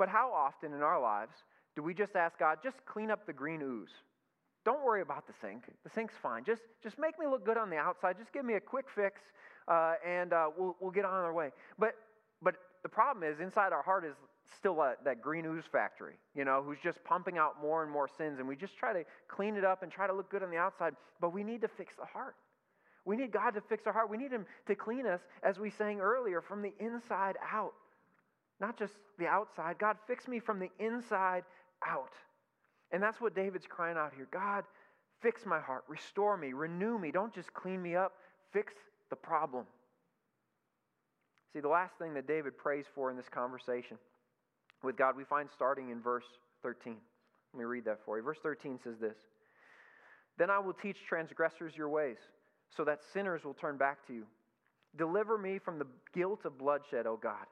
But 0.04 0.10
how 0.10 0.34
often 0.34 0.74
in 0.74 0.82
our 0.82 1.02
lives 1.02 1.32
do 1.78 1.82
we 1.82 1.94
just 1.94 2.14
ask 2.14 2.38
God, 2.38 2.58
just 2.62 2.76
clean 2.86 3.10
up 3.10 3.26
the 3.26 3.32
green 3.32 3.62
ooze? 3.62 3.88
Don't 4.66 4.84
worry 4.84 5.02
about 5.02 5.28
the 5.28 5.34
sink. 5.40 5.64
The 5.86 5.90
sink's 5.96 6.14
fine. 6.22 6.44
Just, 6.44 6.62
just 6.84 7.00
make 7.00 7.18
me 7.18 7.26
look 7.26 7.46
good 7.46 7.56
on 7.56 7.70
the 7.70 7.78
outside. 7.78 8.18
Just 8.20 8.34
give 8.34 8.44
me 8.44 8.56
a 8.56 8.60
quick 8.60 8.84
fix, 8.94 9.22
uh, 9.70 9.94
and 10.06 10.34
uh, 10.34 10.50
we'll, 10.58 10.76
we'll 10.82 10.92
get 10.92 11.06
on 11.06 11.14
our 11.14 11.32
way. 11.32 11.52
But, 11.80 11.96
but 12.42 12.56
the 12.82 12.90
problem 12.90 13.24
is 13.24 13.40
inside 13.40 13.72
our 13.72 13.82
heart 13.82 14.04
is 14.04 14.14
still 14.60 14.82
a, 14.82 14.96
that 15.06 15.22
green 15.22 15.46
ooze 15.46 15.64
factory, 15.72 16.16
you 16.36 16.44
know, 16.44 16.62
who's 16.62 16.80
just 16.84 17.02
pumping 17.06 17.38
out 17.38 17.62
more 17.62 17.82
and 17.82 17.90
more 17.90 18.10
sins. 18.18 18.40
And 18.40 18.46
we 18.46 18.58
just 18.58 18.76
try 18.76 18.92
to 18.92 19.06
clean 19.30 19.56
it 19.56 19.64
up 19.64 19.84
and 19.84 19.90
try 19.90 20.06
to 20.06 20.12
look 20.14 20.30
good 20.30 20.44
on 20.44 20.52
the 20.52 20.58
outside. 20.58 20.98
But 21.22 21.32
we 21.32 21.46
need 21.46 21.62
to 21.62 21.70
fix 21.78 21.94
the 21.98 22.06
heart. 22.06 22.36
We 23.06 23.16
need 23.16 23.32
God 23.32 23.52
to 23.52 23.62
fix 23.62 23.88
our 23.88 23.94
heart. 23.94 24.10
We 24.10 24.18
need 24.18 24.32
Him 24.32 24.46
to 24.68 24.76
clean 24.76 25.08
us, 25.08 25.22
as 25.44 25.60
we 25.60 25.70
sang 25.70 26.02
earlier, 26.02 26.42
from 26.42 26.62
the 26.62 26.74
inside 26.78 27.38
out, 27.54 27.72
not 28.64 28.80
just 28.80 28.94
the 29.20 29.28
outside. 29.28 29.78
God, 29.78 29.98
fix 30.08 30.26
me 30.26 30.40
from 30.40 30.58
the 30.58 30.70
inside 30.80 31.44
out. 31.86 32.14
And 32.92 33.04
that's 33.04 33.20
what 33.20 33.36
David's 33.36 33.66
crying 33.68 33.98
out 33.98 34.14
here 34.16 34.28
God, 34.32 34.64
fix 35.22 35.46
my 35.46 35.60
heart, 35.60 35.84
restore 35.90 36.38
me, 36.38 36.54
renew 36.54 36.98
me. 36.98 37.12
Don't 37.12 37.34
just 37.34 37.54
clean 37.54 37.82
me 37.82 37.96
up, 37.96 38.14
fix 38.54 38.74
the 39.10 39.18
problem. 39.18 39.66
See, 41.52 41.60
the 41.60 41.68
last 41.68 41.94
thing 42.00 42.14
that 42.14 42.26
David 42.26 42.58
prays 42.58 42.86
for 42.96 43.12
in 43.12 43.18
this 43.18 43.28
conversation 43.28 43.98
with 44.82 44.96
God, 44.96 45.18
we 45.18 45.26
find 45.26 45.50
starting 45.54 45.90
in 45.90 46.02
verse 46.02 46.26
13. 46.64 46.96
Let 47.54 47.60
me 47.60 47.66
read 47.66 47.84
that 47.86 48.00
for 48.06 48.18
you. 48.18 48.24
Verse 48.24 48.40
13 48.42 48.80
says 48.82 48.96
this 48.98 49.18
Then 50.38 50.50
I 50.50 50.60
will 50.60 50.74
teach 50.74 50.98
transgressors 51.08 51.74
your 51.76 51.90
ways, 51.90 52.18
so 52.76 52.86
that 52.86 53.00
sinners 53.14 53.44
will 53.44 53.56
turn 53.56 53.76
back 53.78 54.08
to 54.08 54.14
you. 54.14 54.24
Deliver 54.98 55.38
me 55.38 55.60
from 55.60 55.80
the 55.80 55.88
guilt 56.16 56.46
of 56.46 56.58
bloodshed, 56.58 57.06
O 57.08 57.18
God. 57.22 57.46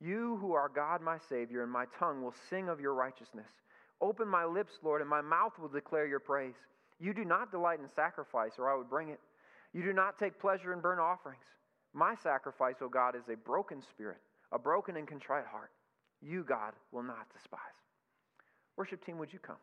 You 0.00 0.36
who 0.40 0.52
are 0.52 0.68
God, 0.68 1.00
my 1.00 1.18
Savior, 1.28 1.62
and 1.62 1.72
my 1.72 1.86
tongue 1.98 2.22
will 2.22 2.34
sing 2.50 2.68
of 2.68 2.80
your 2.80 2.94
righteousness. 2.94 3.46
Open 4.00 4.28
my 4.28 4.44
lips, 4.44 4.74
Lord, 4.82 5.00
and 5.00 5.08
my 5.08 5.22
mouth 5.22 5.52
will 5.58 5.68
declare 5.68 6.06
your 6.06 6.20
praise. 6.20 6.54
You 7.00 7.14
do 7.14 7.24
not 7.24 7.50
delight 7.50 7.80
in 7.80 7.88
sacrifice, 7.94 8.52
or 8.58 8.70
I 8.70 8.76
would 8.76 8.90
bring 8.90 9.08
it. 9.08 9.20
You 9.72 9.82
do 9.82 9.92
not 9.92 10.18
take 10.18 10.38
pleasure 10.38 10.72
in 10.72 10.80
burnt 10.80 11.00
offerings. 11.00 11.44
My 11.94 12.14
sacrifice, 12.22 12.76
O 12.82 12.88
God, 12.88 13.14
is 13.16 13.28
a 13.32 13.36
broken 13.36 13.82
spirit, 13.82 14.18
a 14.52 14.58
broken 14.58 14.96
and 14.96 15.08
contrite 15.08 15.46
heart. 15.46 15.70
You, 16.20 16.44
God, 16.44 16.72
will 16.92 17.02
not 17.02 17.26
despise. 17.34 17.60
Worship 18.76 19.04
team, 19.04 19.18
would 19.18 19.32
you 19.32 19.38
come? 19.38 19.56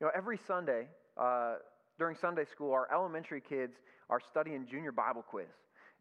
You 0.00 0.06
know, 0.06 0.12
every 0.14 0.38
Sunday, 0.46 0.88
uh, 1.16 1.56
during 1.98 2.16
Sunday 2.16 2.44
school, 2.50 2.72
our 2.72 2.88
elementary 2.92 3.40
kids 3.40 3.74
are 4.10 4.20
studying 4.20 4.66
junior 4.68 4.92
Bible 4.92 5.22
quiz. 5.22 5.46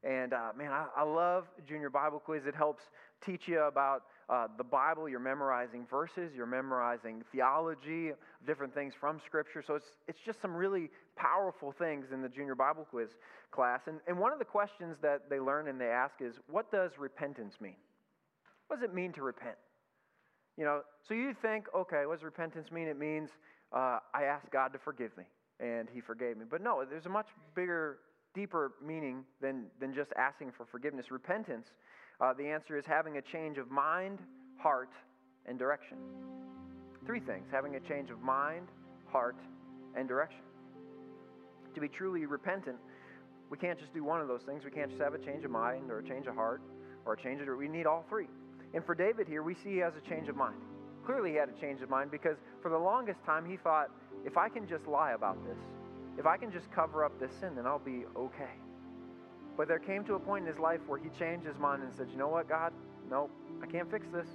And 0.03 0.33
uh, 0.33 0.49
man, 0.57 0.71
I, 0.71 0.87
I, 0.97 1.03
love 1.03 1.45
junior 1.65 1.89
Bible 1.89 2.19
quiz. 2.19 2.45
It 2.45 2.55
helps 2.55 2.83
teach 3.25 3.47
you 3.47 3.61
about 3.61 4.03
uh, 4.29 4.47
the 4.57 4.63
Bible. 4.63 5.07
You're 5.07 5.21
memorizing 5.21 5.85
verses, 5.89 6.33
you're 6.35 6.45
memorizing 6.45 7.23
theology, 7.31 8.11
different 8.45 8.73
things 8.73 8.93
from 8.99 9.21
Scripture. 9.25 9.63
So 9.65 9.75
it's, 9.75 9.85
it's 10.09 10.19
just 10.25 10.41
some 10.41 10.53
really 10.53 10.89
powerful 11.15 11.71
things 11.71 12.07
in 12.11 12.21
the 12.21 12.27
junior 12.27 12.53
Bible 12.53 12.85
quiz 12.89 13.11
class. 13.51 13.81
And, 13.87 14.01
and 14.05 14.19
one 14.19 14.33
of 14.33 14.39
the 14.39 14.45
questions 14.45 14.97
that 15.01 15.29
they 15.29 15.39
learn 15.39 15.69
and 15.69 15.79
they 15.79 15.87
ask 15.87 16.15
is, 16.19 16.35
What 16.49 16.69
does 16.69 16.91
repentance 16.99 17.53
mean? 17.61 17.75
What 18.67 18.81
does 18.81 18.89
it 18.89 18.93
mean 18.93 19.13
to 19.13 19.21
repent? 19.21 19.55
You 20.57 20.65
know, 20.65 20.81
so 21.07 21.13
you 21.13 21.33
think, 21.41 21.65
okay, 21.73 22.05
what 22.05 22.19
does 22.19 22.23
repentance 22.23 22.71
mean? 22.71 22.87
It 22.87 22.99
means 22.99 23.29
uh, 23.71 23.99
I 24.13 24.23
asked 24.23 24.51
God 24.51 24.73
to 24.73 24.79
forgive 24.79 25.15
me, 25.17 25.23
and 25.59 25.87
He 25.91 26.01
forgave 26.01 26.37
me. 26.37 26.45
But 26.49 26.61
no, 26.61 26.83
there's 26.87 27.05
a 27.05 27.09
much 27.09 27.27
bigger 27.55 27.99
deeper 28.33 28.73
meaning 28.85 29.23
than, 29.41 29.65
than 29.79 29.93
just 29.93 30.11
asking 30.17 30.51
for 30.55 30.65
forgiveness. 30.65 31.11
Repentance, 31.11 31.67
uh, 32.19 32.33
the 32.33 32.45
answer 32.45 32.77
is 32.77 32.85
having 32.85 33.17
a 33.17 33.21
change 33.21 33.57
of 33.57 33.69
mind, 33.71 34.19
heart, 34.57 34.89
and 35.45 35.59
direction. 35.59 35.97
Three 37.05 37.19
things 37.19 37.47
having 37.51 37.75
a 37.75 37.79
change 37.79 38.09
of 38.09 38.21
mind, 38.21 38.67
heart, 39.11 39.35
and 39.95 40.07
direction. 40.07 40.41
To 41.75 41.81
be 41.81 41.87
truly 41.87 42.25
repentant, 42.25 42.77
we 43.49 43.57
can't 43.57 43.79
just 43.79 43.93
do 43.93 44.03
one 44.03 44.21
of 44.21 44.27
those 44.27 44.41
things. 44.43 44.63
We 44.63 44.71
can't 44.71 44.89
just 44.89 45.01
have 45.01 45.13
a 45.13 45.19
change 45.19 45.43
of 45.43 45.51
mind 45.51 45.91
or 45.91 45.99
a 45.99 46.03
change 46.03 46.27
of 46.27 46.35
heart 46.35 46.61
or 47.05 47.13
a 47.13 47.21
change 47.21 47.41
of. 47.41 47.47
We 47.57 47.67
need 47.67 47.85
all 47.85 48.05
three. 48.09 48.27
And 48.73 48.83
for 48.85 48.95
David 48.95 49.27
here, 49.27 49.43
we 49.43 49.53
see 49.53 49.73
he 49.73 49.77
has 49.77 49.93
a 49.95 50.09
change 50.09 50.29
of 50.29 50.35
mind. 50.35 50.57
Clearly, 51.05 51.31
he 51.31 51.35
had 51.35 51.49
a 51.49 51.61
change 51.61 51.81
of 51.81 51.89
mind 51.89 52.11
because 52.11 52.37
for 52.61 52.69
the 52.69 52.77
longest 52.77 53.19
time 53.25 53.45
he 53.45 53.57
thought, 53.57 53.89
if 54.25 54.37
I 54.37 54.49
can 54.49 54.67
just 54.67 54.87
lie 54.87 55.11
about 55.11 55.37
this, 55.45 55.57
if 56.17 56.25
I 56.25 56.37
can 56.37 56.51
just 56.51 56.71
cover 56.71 57.03
up 57.03 57.19
this 57.19 57.31
sin, 57.39 57.55
then 57.55 57.65
I'll 57.65 57.79
be 57.79 58.03
okay. 58.15 58.51
But 59.57 59.67
there 59.67 59.79
came 59.79 60.03
to 60.05 60.15
a 60.15 60.19
point 60.19 60.47
in 60.47 60.51
his 60.51 60.59
life 60.59 60.79
where 60.87 60.99
he 60.99 61.09
changed 61.17 61.45
his 61.45 61.57
mind 61.57 61.83
and 61.83 61.93
said, 61.93 62.07
You 62.11 62.17
know 62.17 62.27
what, 62.27 62.49
God? 62.49 62.73
Nope, 63.09 63.31
I 63.61 63.67
can't 63.67 63.89
fix 63.89 64.07
this. 64.13 64.27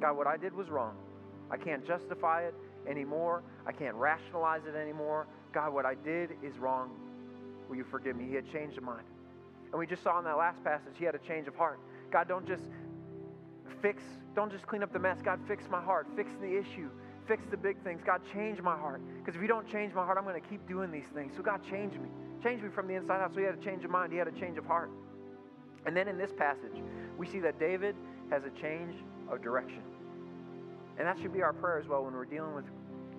God, 0.00 0.16
what 0.16 0.26
I 0.26 0.36
did 0.36 0.54
was 0.54 0.68
wrong. 0.68 0.96
I 1.50 1.56
can't 1.56 1.86
justify 1.86 2.42
it 2.42 2.54
anymore. 2.88 3.42
I 3.66 3.72
can't 3.72 3.94
rationalize 3.94 4.62
it 4.66 4.74
anymore. 4.74 5.26
God, 5.52 5.72
what 5.72 5.86
I 5.86 5.94
did 5.94 6.30
is 6.42 6.56
wrong. 6.58 6.90
Will 7.68 7.76
you 7.76 7.84
forgive 7.90 8.16
me? 8.16 8.26
He 8.28 8.34
had 8.34 8.50
changed 8.52 8.76
his 8.76 8.84
mind. 8.84 9.06
And 9.70 9.78
we 9.78 9.86
just 9.86 10.02
saw 10.02 10.18
in 10.18 10.24
that 10.24 10.36
last 10.36 10.62
passage, 10.62 10.94
he 10.98 11.04
had 11.04 11.14
a 11.14 11.18
change 11.18 11.48
of 11.48 11.56
heart. 11.56 11.80
God, 12.12 12.28
don't 12.28 12.46
just 12.46 12.64
fix, 13.82 14.02
don't 14.34 14.50
just 14.50 14.66
clean 14.66 14.82
up 14.82 14.92
the 14.92 14.98
mess. 14.98 15.18
God, 15.24 15.40
fix 15.48 15.64
my 15.70 15.80
heart, 15.80 16.06
fix 16.16 16.30
the 16.40 16.58
issue, 16.58 16.88
fix 17.26 17.44
the 17.50 17.56
big 17.56 17.82
things. 17.82 18.02
God, 18.04 18.20
change 18.32 18.60
my 18.60 18.76
heart. 18.76 19.00
Because 19.18 19.34
if 19.34 19.42
you 19.42 19.48
don't 19.48 19.68
change 19.70 19.94
my 19.94 20.04
heart, 20.04 20.18
I'm 20.18 20.24
going 20.24 20.40
to 20.40 20.48
keep 20.48 20.66
doing 20.68 20.90
these 20.90 21.06
things. 21.14 21.32
So, 21.36 21.42
God, 21.42 21.60
change 21.68 21.94
me. 21.94 22.08
Change 22.42 22.62
me 22.62 22.68
from 22.68 22.86
the 22.86 22.94
inside 22.94 23.20
out. 23.20 23.32
So, 23.32 23.40
he 23.40 23.46
had 23.46 23.54
a 23.54 23.64
change 23.64 23.84
of 23.84 23.90
mind, 23.90 24.12
he 24.12 24.18
had 24.18 24.28
a 24.28 24.32
change 24.32 24.58
of 24.58 24.64
heart. 24.64 24.90
And 25.86 25.96
then 25.96 26.08
in 26.08 26.18
this 26.18 26.32
passage, 26.36 26.82
we 27.16 27.26
see 27.26 27.38
that 27.40 27.58
David 27.60 27.94
has 28.30 28.42
a 28.44 28.50
change 28.60 28.94
of 29.30 29.42
direction. 29.42 29.82
And 30.98 31.06
that 31.06 31.18
should 31.20 31.32
be 31.32 31.42
our 31.42 31.52
prayer 31.52 31.78
as 31.78 31.86
well 31.86 32.04
when 32.04 32.14
we're 32.14 32.24
dealing 32.24 32.54
with 32.54 32.64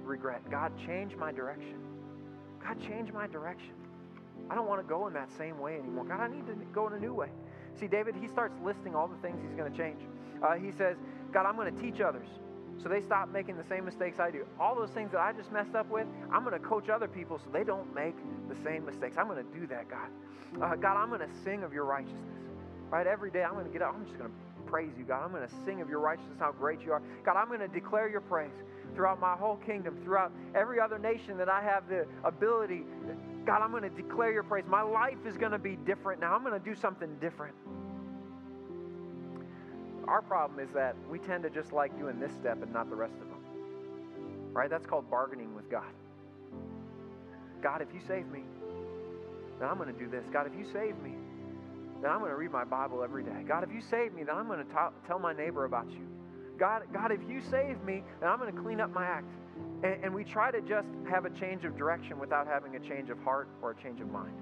regret. 0.04 0.50
God, 0.50 0.74
change 0.86 1.16
my 1.16 1.32
direction. 1.32 1.78
God, 2.64 2.82
change 2.82 3.14
my 3.14 3.28
direction. 3.28 3.74
I 4.50 4.56
don't 4.56 4.68
want 4.68 4.82
to 4.82 4.88
go 4.88 5.08
in 5.08 5.14
that 5.14 5.32
same 5.38 5.60
way 5.60 5.76
anymore. 5.76 6.06
God, 6.06 6.20
I 6.20 6.28
need 6.28 6.46
to 6.48 6.56
go 6.74 6.88
in 6.88 6.94
a 6.94 7.00
new 7.00 7.14
way. 7.14 7.30
See, 7.80 7.88
David, 7.88 8.16
he 8.20 8.28
starts 8.28 8.56
listing 8.64 8.96
all 8.96 9.08
the 9.08 9.18
things 9.18 9.42
he's 9.42 9.56
going 9.56 9.72
to 9.72 9.78
change. 9.78 10.02
Uh, 10.42 10.56
he 10.56 10.72
says, 10.72 10.98
God, 11.32 11.46
I'm 11.46 11.56
going 11.56 11.74
to 11.74 11.82
teach 11.82 12.02
others. 12.02 12.28
So 12.82 12.90
they 12.90 13.02
stop 13.02 13.32
making 13.32 13.58
the 13.58 13.64
same 13.64 13.86
mistakes 13.86 14.20
I 14.20 14.32
do. 14.32 14.46
All 14.60 14.76
those 14.76 14.92
things 14.92 15.12
that 15.12 15.20
I 15.20 15.34
just 15.34 15.52
messed 15.52 15.76
up 15.76 15.90
with, 15.90 16.08
I'm 16.32 16.44
going 16.44 16.60
to 16.60 16.66
coach 16.68 16.90
other 16.90 17.08
people 17.08 17.40
so 17.40 17.50
they 17.52 17.64
don't 17.64 17.94
make 17.94 18.16
the 18.50 18.56
same 18.64 18.86
mistakes. 18.86 19.18
I'm 19.18 19.28
going 19.28 19.44
to 19.44 19.60
do 19.60 19.66
that, 19.68 19.90
God. 19.90 20.10
Uh, 20.62 20.76
God, 20.76 20.98
I'm 20.98 21.10
going 21.10 21.22
to 21.22 21.36
sing 21.44 21.64
of 21.64 21.74
your 21.74 21.86
righteousness. 21.86 22.22
Right? 22.90 23.08
Every 23.08 23.32
day 23.32 23.44
I'm 23.44 23.54
going 23.54 23.66
to 23.66 23.72
get 23.72 23.82
up. 23.82 23.94
I'm 23.96 24.06
just 24.06 24.18
going 24.18 24.30
to 24.30 24.36
praise 24.68 24.92
you, 24.98 25.06
God. 25.06 25.24
I'm 25.24 25.32
going 25.32 25.48
to 25.48 25.54
sing 25.66 25.82
of 25.82 25.90
your 25.90 26.00
righteousness, 26.00 26.38
how 26.40 26.52
great 26.52 26.82
you 26.82 26.92
are. 26.92 27.02
God, 27.26 27.36
I'm 27.36 27.48
going 27.48 27.60
to 27.60 27.68
declare 27.68 28.10
your 28.10 28.22
praise 28.22 28.52
throughout 28.96 29.20
my 29.20 29.34
whole 29.34 29.58
kingdom, 29.58 29.98
throughout 30.04 30.32
every 30.56 30.80
other 30.80 31.00
nation 31.00 31.38
that 31.38 31.50
I 31.50 31.62
have 31.62 31.88
the 31.90 32.06
ability. 32.24 32.84
God, 33.46 33.62
I'm 33.62 33.72
going 33.72 33.84
to 33.84 33.90
declare 33.90 34.32
your 34.32 34.44
praise. 34.44 34.66
My 34.68 34.82
life 34.82 35.18
is 35.26 35.38
going 35.38 35.52
to 35.52 35.60
be 35.60 35.78
different 35.78 36.22
now. 36.22 36.34
I'm 36.34 36.44
going 36.44 36.60
to 36.60 36.66
do 36.66 36.76
something 36.76 37.16
different. 37.20 37.56
Our 40.08 40.22
problem 40.22 40.60
is 40.60 40.70
that 40.74 40.96
we 41.10 41.20
tend 41.20 41.44
to 41.44 41.50
just 41.50 41.74
like 41.74 41.98
doing 42.00 42.20
this 42.20 42.32
step 42.40 42.62
and 42.62 42.72
not 42.72 42.90
the 42.90 42.96
rest 42.96 43.16
of 43.16 43.28
them. 43.28 43.44
Right? 44.54 44.70
That's 44.70 44.86
called 44.86 45.10
bargaining 45.10 45.54
with 45.56 45.70
God. 45.70 45.92
God, 47.62 47.82
if 47.82 47.90
you 47.94 48.00
save 48.08 48.28
me, 48.28 48.44
then 49.60 49.68
I'm 49.68 49.78
going 49.78 49.94
to 49.94 50.00
do 50.00 50.10
this. 50.10 50.26
God, 50.32 50.48
if 50.48 50.54
you 50.58 50.66
save 50.72 50.98
me, 51.02 51.14
then 52.02 52.12
I'm 52.12 52.20
going 52.20 52.32
to 52.32 52.38
read 52.38 52.52
my 52.52 52.64
Bible 52.64 53.04
every 53.04 53.24
day. 53.24 53.44
God, 53.48 53.64
if 53.64 53.72
you 53.72 53.82
save 53.82 54.14
me, 54.14 54.24
then 54.24 54.36
I'm 54.36 54.48
going 54.48 54.66
to 54.66 54.92
tell 55.08 55.20
my 55.20 55.34
neighbor 55.34 55.66
about 55.66 55.90
you. 55.92 56.08
God, 56.58 56.84
God, 56.94 57.12
if 57.12 57.20
you 57.28 57.42
save 57.52 57.84
me, 57.84 58.04
then 58.20 58.30
I'm 58.30 58.40
going 58.40 58.54
to 58.56 58.62
clean 58.62 58.80
up 58.80 58.94
my 58.94 59.06
act. 59.06 59.32
And, 59.84 60.04
and 60.06 60.14
we 60.14 60.24
try 60.24 60.52
to 60.52 60.62
just 60.62 60.88
have 61.10 61.26
a 61.26 61.30
change 61.32 61.66
of 61.66 61.78
direction 61.78 62.20
without 62.20 62.48
having 62.48 62.76
a 62.76 62.80
change 62.80 63.10
of 63.10 63.20
heart 63.20 63.48
or 63.62 63.72
a 63.72 63.76
change 63.76 64.02
of 64.02 64.10
mind. 64.10 64.34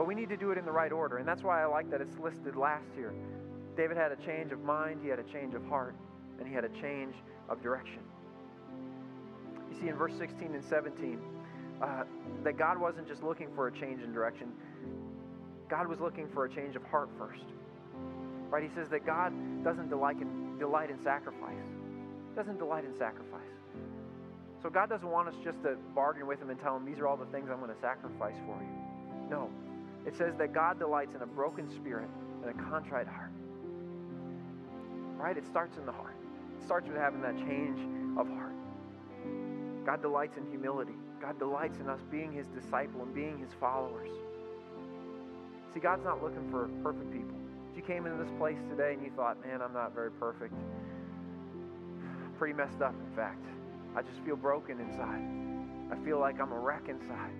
But 0.00 0.06
we 0.06 0.14
need 0.14 0.30
to 0.30 0.36
do 0.38 0.50
it 0.50 0.56
in 0.56 0.64
the 0.64 0.72
right 0.72 0.92
order. 0.92 1.18
And 1.18 1.28
that's 1.28 1.42
why 1.42 1.62
I 1.62 1.66
like 1.66 1.90
that 1.90 2.00
it's 2.00 2.18
listed 2.18 2.56
last 2.56 2.86
here. 2.96 3.12
David 3.76 3.98
had 3.98 4.12
a 4.12 4.16
change 4.16 4.50
of 4.50 4.62
mind, 4.62 5.00
he 5.02 5.10
had 5.10 5.18
a 5.18 5.24
change 5.24 5.52
of 5.52 5.62
heart, 5.66 5.94
and 6.38 6.48
he 6.48 6.54
had 6.54 6.64
a 6.64 6.70
change 6.80 7.14
of 7.50 7.62
direction. 7.62 8.00
You 9.70 9.78
see 9.78 9.88
in 9.88 9.96
verse 9.96 10.14
16 10.16 10.54
and 10.54 10.64
17 10.64 11.20
uh, 11.82 12.04
that 12.44 12.56
God 12.56 12.80
wasn't 12.80 13.08
just 13.08 13.22
looking 13.22 13.48
for 13.54 13.66
a 13.66 13.72
change 13.72 14.02
in 14.02 14.10
direction, 14.10 14.54
God 15.68 15.86
was 15.86 16.00
looking 16.00 16.30
for 16.30 16.46
a 16.46 16.48
change 16.48 16.76
of 16.76 16.82
heart 16.84 17.10
first. 17.18 17.44
Right? 18.48 18.62
He 18.62 18.70
says 18.74 18.88
that 18.88 19.04
God 19.04 19.34
doesn't 19.62 19.90
delight 19.90 20.16
in, 20.16 20.58
delight 20.58 20.88
in 20.88 20.98
sacrifice. 21.04 21.60
Doesn't 22.34 22.56
delight 22.56 22.86
in 22.86 22.96
sacrifice. 22.96 23.52
So 24.62 24.70
God 24.70 24.88
doesn't 24.88 25.10
want 25.10 25.28
us 25.28 25.34
just 25.44 25.62
to 25.64 25.76
bargain 25.94 26.26
with 26.26 26.40
him 26.40 26.48
and 26.48 26.58
tell 26.58 26.74
him 26.74 26.86
these 26.86 27.00
are 27.00 27.06
all 27.06 27.18
the 27.18 27.26
things 27.26 27.50
I'm 27.52 27.58
going 27.60 27.68
to 27.68 27.80
sacrifice 27.82 28.36
for 28.46 28.56
you. 28.62 29.28
No. 29.28 29.50
It 30.06 30.16
says 30.16 30.34
that 30.38 30.52
God 30.52 30.78
delights 30.78 31.14
in 31.14 31.22
a 31.22 31.26
broken 31.26 31.68
spirit 31.68 32.08
and 32.42 32.50
a 32.50 32.70
contrite 32.70 33.06
heart. 33.06 33.32
Right? 35.16 35.36
It 35.36 35.46
starts 35.46 35.76
in 35.76 35.84
the 35.84 35.92
heart. 35.92 36.16
It 36.58 36.64
starts 36.64 36.88
with 36.88 36.96
having 36.96 37.20
that 37.22 37.36
change 37.36 37.78
of 38.18 38.26
heart. 38.28 38.54
God 39.84 40.02
delights 40.02 40.36
in 40.36 40.46
humility. 40.50 40.94
God 41.20 41.38
delights 41.38 41.78
in 41.78 41.88
us 41.88 42.00
being 42.10 42.32
his 42.32 42.46
disciple 42.48 43.02
and 43.02 43.14
being 43.14 43.38
his 43.38 43.50
followers. 43.60 44.08
See, 45.74 45.80
God's 45.80 46.04
not 46.04 46.22
looking 46.22 46.50
for 46.50 46.68
perfect 46.82 47.12
people. 47.12 47.36
If 47.70 47.76
you 47.76 47.82
came 47.82 48.06
into 48.06 48.22
this 48.22 48.32
place 48.38 48.58
today 48.70 48.94
and 48.94 49.02
you 49.04 49.12
thought, 49.14 49.40
man, 49.46 49.60
I'm 49.62 49.72
not 49.72 49.94
very 49.94 50.10
perfect, 50.10 50.54
pretty 52.38 52.54
messed 52.54 52.80
up, 52.80 52.94
in 52.94 53.16
fact. 53.16 53.44
I 53.94 54.02
just 54.02 54.18
feel 54.24 54.36
broken 54.36 54.80
inside. 54.80 55.22
I 55.92 56.04
feel 56.04 56.18
like 56.18 56.40
I'm 56.40 56.52
a 56.52 56.58
wreck 56.58 56.88
inside. 56.88 57.32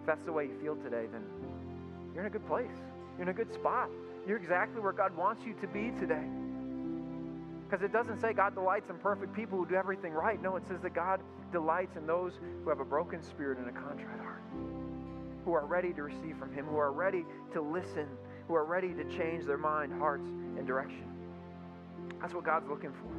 If 0.00 0.06
that's 0.06 0.24
the 0.24 0.32
way 0.32 0.44
you 0.44 0.54
feel 0.60 0.76
today, 0.76 1.06
then 1.10 1.22
you're 2.16 2.24
in 2.24 2.28
a 2.28 2.32
good 2.32 2.46
place. 2.46 2.70
You're 3.18 3.24
in 3.24 3.28
a 3.28 3.36
good 3.36 3.52
spot. 3.52 3.90
You're 4.26 4.38
exactly 4.38 4.80
where 4.80 4.94
God 4.94 5.14
wants 5.14 5.44
you 5.44 5.52
to 5.60 5.66
be 5.66 5.90
today. 6.00 6.24
Because 7.68 7.84
it 7.84 7.92
doesn't 7.92 8.22
say 8.22 8.32
God 8.32 8.54
delights 8.54 8.88
in 8.88 8.96
perfect 8.96 9.34
people 9.34 9.58
who 9.58 9.66
do 9.66 9.74
everything 9.74 10.14
right. 10.14 10.40
No, 10.40 10.56
it 10.56 10.62
says 10.66 10.80
that 10.80 10.94
God 10.94 11.20
delights 11.52 11.94
in 11.94 12.06
those 12.06 12.32
who 12.64 12.70
have 12.70 12.80
a 12.80 12.86
broken 12.86 13.22
spirit 13.22 13.58
and 13.58 13.68
a 13.68 13.72
contrite 13.72 14.18
heart, 14.18 14.40
who 15.44 15.52
are 15.52 15.66
ready 15.66 15.92
to 15.92 16.04
receive 16.04 16.38
from 16.38 16.54
Him, 16.54 16.64
who 16.64 16.78
are 16.78 16.90
ready 16.90 17.26
to 17.52 17.60
listen, 17.60 18.06
who 18.48 18.54
are 18.54 18.64
ready 18.64 18.94
to 18.94 19.04
change 19.18 19.44
their 19.44 19.58
mind, 19.58 19.92
hearts, 19.98 20.26
and 20.56 20.66
direction. 20.66 21.04
That's 22.22 22.32
what 22.32 22.44
God's 22.44 22.66
looking 22.66 22.92
for. 22.92 23.12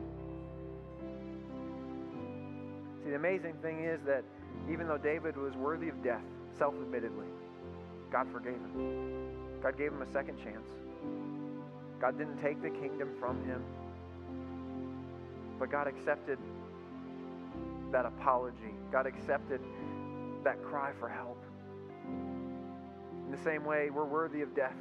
See, 3.03 3.11
the 3.11 3.15
amazing 3.15 3.53
thing 3.61 3.83
is 3.83 3.99
that 4.07 4.23
even 4.71 4.87
though 4.87 4.97
David 4.97 5.37
was 5.37 5.53
worthy 5.53 5.89
of 5.89 6.03
death, 6.03 6.23
self 6.57 6.73
admittedly, 6.73 7.27
God 8.11 8.27
forgave 8.31 8.55
him. 8.55 9.61
God 9.61 9.77
gave 9.77 9.91
him 9.91 10.01
a 10.01 10.11
second 10.11 10.37
chance. 10.37 10.67
God 11.99 12.17
didn't 12.17 12.41
take 12.41 12.61
the 12.61 12.69
kingdom 12.69 13.09
from 13.19 13.43
him, 13.45 13.63
but 15.59 15.71
God 15.71 15.87
accepted 15.87 16.37
that 17.91 18.05
apology. 18.05 18.75
God 18.91 19.07
accepted 19.07 19.61
that 20.43 20.63
cry 20.63 20.91
for 20.99 21.09
help. 21.09 21.41
In 22.05 23.31
the 23.31 23.43
same 23.43 23.65
way, 23.65 23.89
we're 23.89 24.05
worthy 24.05 24.41
of 24.41 24.55
death. 24.55 24.75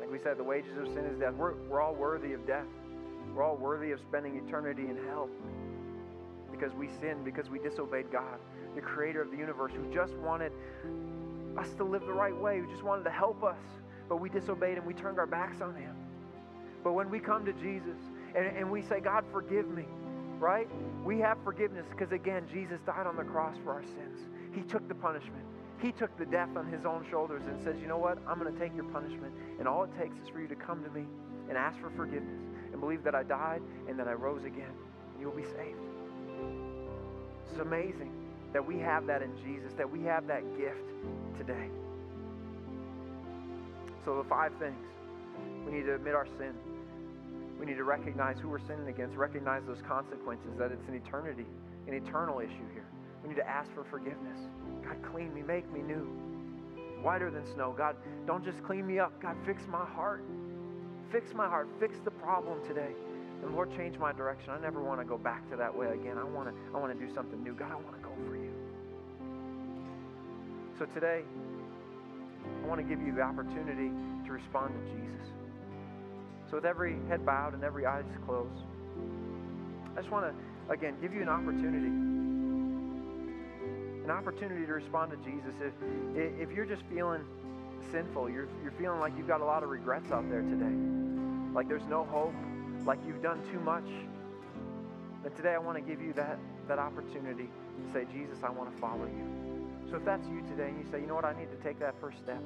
Like 0.00 0.10
we 0.10 0.18
said, 0.18 0.36
the 0.36 0.44
wages 0.44 0.76
of 0.76 0.86
sin 0.88 1.04
is 1.06 1.18
death. 1.18 1.34
We're, 1.34 1.54
we're 1.70 1.80
all 1.80 1.94
worthy 1.94 2.32
of 2.32 2.46
death. 2.46 2.66
We're 3.34 3.44
all 3.44 3.56
worthy 3.56 3.92
of 3.92 4.00
spending 4.00 4.36
eternity 4.44 4.82
in 4.82 4.96
hell 5.08 5.28
because 6.50 6.74
we 6.74 6.88
sinned, 7.00 7.24
because 7.24 7.48
we 7.48 7.58
disobeyed 7.58 8.10
God, 8.12 8.38
the 8.74 8.80
creator 8.80 9.22
of 9.22 9.30
the 9.30 9.36
universe, 9.36 9.72
who 9.74 9.92
just 9.94 10.14
wanted 10.14 10.52
us 11.56 11.72
to 11.74 11.84
live 11.84 12.02
the 12.02 12.12
right 12.12 12.36
way, 12.36 12.60
who 12.60 12.66
just 12.70 12.82
wanted 12.82 13.04
to 13.04 13.10
help 13.10 13.42
us, 13.42 13.58
but 14.08 14.16
we 14.16 14.28
disobeyed 14.28 14.78
and 14.78 14.86
we 14.86 14.94
turned 14.94 15.18
our 15.18 15.26
backs 15.26 15.60
on 15.60 15.74
him. 15.74 15.94
But 16.82 16.92
when 16.92 17.10
we 17.10 17.20
come 17.20 17.44
to 17.44 17.52
Jesus 17.52 17.98
and, 18.34 18.46
and 18.46 18.70
we 18.70 18.82
say, 18.82 19.00
God, 19.00 19.24
forgive 19.32 19.68
me, 19.68 19.84
right? 20.38 20.68
We 21.04 21.18
have 21.20 21.38
forgiveness 21.44 21.86
because, 21.90 22.12
again, 22.12 22.46
Jesus 22.52 22.80
died 22.84 23.06
on 23.06 23.16
the 23.16 23.24
cross 23.24 23.56
for 23.62 23.72
our 23.72 23.82
sins. 23.82 24.28
He 24.52 24.62
took 24.62 24.86
the 24.88 24.94
punishment. 24.94 25.44
He 25.80 25.92
took 25.92 26.16
the 26.16 26.26
death 26.26 26.50
on 26.56 26.66
his 26.66 26.84
own 26.84 27.04
shoulders 27.10 27.42
and 27.46 27.60
says, 27.62 27.76
You 27.80 27.88
know 27.88 27.98
what? 27.98 28.18
I'm 28.26 28.38
going 28.38 28.52
to 28.52 28.58
take 28.58 28.74
your 28.74 28.84
punishment. 28.84 29.32
And 29.58 29.66
all 29.66 29.84
it 29.84 29.90
takes 29.98 30.16
is 30.18 30.28
for 30.28 30.40
you 30.40 30.48
to 30.48 30.54
come 30.54 30.84
to 30.84 30.90
me 30.90 31.04
and 31.48 31.58
ask 31.58 31.78
for 31.80 31.90
forgiveness 31.90 32.40
and 32.72 32.80
believe 32.80 33.02
that 33.02 33.14
I 33.14 33.24
died 33.24 33.62
and 33.88 33.98
that 33.98 34.06
I 34.06 34.12
rose 34.12 34.44
again. 34.44 34.70
And 35.12 35.20
you 35.20 35.28
will 35.28 35.36
be 35.36 35.42
saved. 35.42 35.80
It's 37.50 37.60
amazing 37.60 38.21
that 38.52 38.64
we 38.64 38.78
have 38.78 39.06
that 39.06 39.22
in 39.22 39.32
Jesus, 39.44 39.72
that 39.74 39.90
we 39.90 40.02
have 40.02 40.26
that 40.26 40.42
gift 40.56 40.88
today. 41.38 41.68
So, 44.04 44.16
the 44.16 44.28
five 44.28 44.52
things 44.58 44.76
we 45.64 45.72
need 45.72 45.84
to 45.86 45.94
admit 45.94 46.14
our 46.14 46.26
sin. 46.38 46.54
We 47.58 47.66
need 47.66 47.76
to 47.76 47.84
recognize 47.84 48.38
who 48.40 48.48
we're 48.48 48.66
sinning 48.66 48.88
against, 48.88 49.16
recognize 49.16 49.62
those 49.66 49.82
consequences, 49.86 50.50
that 50.58 50.72
it's 50.72 50.86
an 50.88 50.94
eternity, 50.94 51.46
an 51.86 51.94
eternal 51.94 52.40
issue 52.40 52.66
here. 52.72 52.86
We 53.22 53.28
need 53.28 53.36
to 53.36 53.48
ask 53.48 53.72
for 53.72 53.84
forgiveness. 53.84 54.38
God, 54.84 54.96
clean 55.12 55.32
me, 55.32 55.42
make 55.42 55.70
me 55.72 55.80
new, 55.80 56.10
whiter 57.02 57.30
than 57.30 57.46
snow. 57.54 57.72
God, 57.76 57.96
don't 58.26 58.44
just 58.44 58.62
clean 58.64 58.86
me 58.86 58.98
up. 58.98 59.12
God, 59.22 59.36
fix 59.46 59.62
my 59.68 59.84
heart. 59.84 60.24
Fix 61.12 61.34
my 61.34 61.46
heart. 61.46 61.68
Fix 61.78 61.98
the 62.04 62.10
problem 62.10 62.58
today. 62.66 62.90
And 63.42 63.54
Lord, 63.54 63.70
change 63.76 63.98
my 63.98 64.12
direction. 64.12 64.50
I 64.50 64.60
never 64.60 64.82
want 64.82 65.00
to 65.00 65.04
go 65.04 65.18
back 65.18 65.48
to 65.50 65.56
that 65.56 65.76
way 65.76 65.88
again. 65.88 66.18
I 66.18 66.24
want 66.24 66.48
to, 66.48 66.54
I 66.74 66.80
want 66.80 66.98
to 66.98 67.06
do 67.06 67.12
something 67.14 67.42
new. 67.42 67.54
God, 67.54 67.70
I 67.70 67.76
want 67.76 67.96
to. 67.96 68.01
So 70.78 70.86
today, 70.86 71.22
I 72.62 72.66
want 72.66 72.80
to 72.80 72.86
give 72.86 73.00
you 73.00 73.12
the 73.14 73.20
opportunity 73.20 73.90
to 74.26 74.32
respond 74.32 74.74
to 74.74 74.80
Jesus. 74.92 75.26
So, 76.50 76.56
with 76.56 76.64
every 76.64 76.96
head 77.08 77.24
bowed 77.26 77.54
and 77.54 77.62
every 77.62 77.86
eyes 77.86 78.04
closed, 78.26 78.64
I 79.96 80.00
just 80.00 80.10
want 80.10 80.26
to, 80.26 80.72
again, 80.72 80.96
give 81.00 81.12
you 81.12 81.22
an 81.22 81.28
opportunity. 81.28 81.92
An 84.04 84.10
opportunity 84.10 84.66
to 84.66 84.72
respond 84.72 85.12
to 85.12 85.18
Jesus. 85.18 85.54
If, 85.60 85.72
if 86.48 86.56
you're 86.56 86.66
just 86.66 86.82
feeling 86.92 87.22
sinful, 87.90 88.30
you're, 88.30 88.48
you're 88.62 88.72
feeling 88.72 89.00
like 89.00 89.12
you've 89.16 89.28
got 89.28 89.40
a 89.40 89.44
lot 89.44 89.62
of 89.62 89.68
regrets 89.68 90.10
out 90.10 90.28
there 90.30 90.42
today, 90.42 90.74
like 91.54 91.68
there's 91.68 91.86
no 91.88 92.04
hope, 92.04 92.34
like 92.86 92.98
you've 93.06 93.22
done 93.22 93.42
too 93.52 93.60
much, 93.60 93.86
then 95.22 95.32
today 95.32 95.54
I 95.54 95.58
want 95.58 95.76
to 95.76 95.82
give 95.82 96.00
you 96.00 96.12
that, 96.14 96.38
that 96.66 96.78
opportunity 96.78 97.48
to 97.48 97.92
say, 97.92 98.06
Jesus, 98.12 98.38
I 98.42 98.50
want 98.50 98.74
to 98.74 98.80
follow 98.80 99.04
you. 99.04 99.41
So 99.92 99.98
if 99.98 100.06
that's 100.06 100.26
you 100.26 100.40
today 100.48 100.72
and 100.72 100.80
you 100.80 100.90
say, 100.90 101.02
you 101.02 101.06
know 101.06 101.14
what, 101.14 101.26
I 101.26 101.38
need 101.38 101.52
to 101.52 101.60
take 101.62 101.78
that 101.80 101.94
first 102.00 102.16
step. 102.24 102.40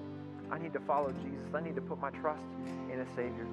I 0.51 0.59
need 0.59 0.73
to 0.73 0.81
follow 0.81 1.13
Jesus. 1.13 1.55
I 1.55 1.61
need 1.61 1.77
to 1.77 1.81
put 1.81 2.01
my 2.01 2.11
trust 2.11 2.43
in 2.91 2.99
a 2.99 3.07
Savior. 3.15 3.47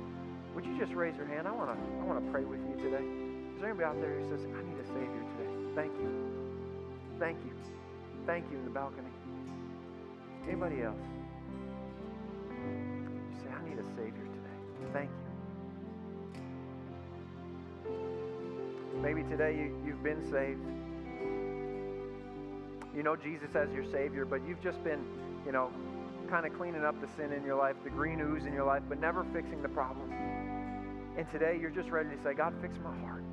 Would 0.55 0.65
you 0.65 0.75
just 0.79 0.93
raise 0.93 1.15
your 1.15 1.27
hand? 1.27 1.47
I 1.47 1.51
want 1.51 1.69
to 1.69 1.77
I 2.01 2.03
want 2.03 2.17
to 2.25 2.31
pray 2.31 2.43
with 2.43 2.59
you 2.65 2.73
today. 2.81 3.05
Is 3.53 3.61
there 3.61 3.69
anybody 3.69 3.85
out 3.85 4.01
there 4.01 4.17
who 4.17 4.25
says, 4.33 4.41
I 4.49 4.61
need 4.65 4.81
a 4.81 4.87
Savior 4.87 5.21
today? 5.37 5.45
Thank 5.75 5.93
you. 5.93 6.09
Thank 7.19 7.37
you. 7.45 7.53
Thank 8.25 8.49
you 8.49 8.57
in 8.57 8.65
the 8.65 8.71
balcony. 8.71 9.13
Anybody 10.47 10.81
else? 10.81 10.97
You 12.49 13.37
say, 13.45 13.49
I 13.53 13.61
need 13.69 13.77
a 13.77 13.85
Savior 13.93 14.25
today. 14.25 14.57
Thank 14.91 15.11
you. 15.13 15.21
Maybe 19.03 19.21
today 19.29 19.53
you, 19.53 19.77
you've 19.85 20.01
been 20.01 20.21
saved. 20.31 20.65
You 22.95 23.01
know 23.01 23.15
Jesus 23.15 23.55
as 23.55 23.71
your 23.73 23.85
Savior, 23.91 24.25
but 24.25 24.45
you've 24.47 24.61
just 24.61 24.83
been, 24.83 25.03
you 25.45 25.51
know, 25.51 25.71
kind 26.29 26.45
of 26.45 26.53
cleaning 26.57 26.83
up 26.83 26.99
the 27.01 27.07
sin 27.17 27.33
in 27.33 27.43
your 27.43 27.55
life, 27.55 27.75
the 27.83 27.89
green 27.89 28.21
ooze 28.21 28.45
in 28.45 28.53
your 28.53 28.65
life, 28.65 28.83
but 28.87 28.99
never 28.99 29.25
fixing 29.33 29.61
the 29.61 29.69
problem. 29.69 30.11
And 31.17 31.29
today 31.31 31.57
you're 31.59 31.71
just 31.71 31.89
ready 31.89 32.09
to 32.09 32.23
say, 32.23 32.33
God, 32.33 32.53
fix 32.61 32.75
my 32.83 32.95
heart. 33.01 33.23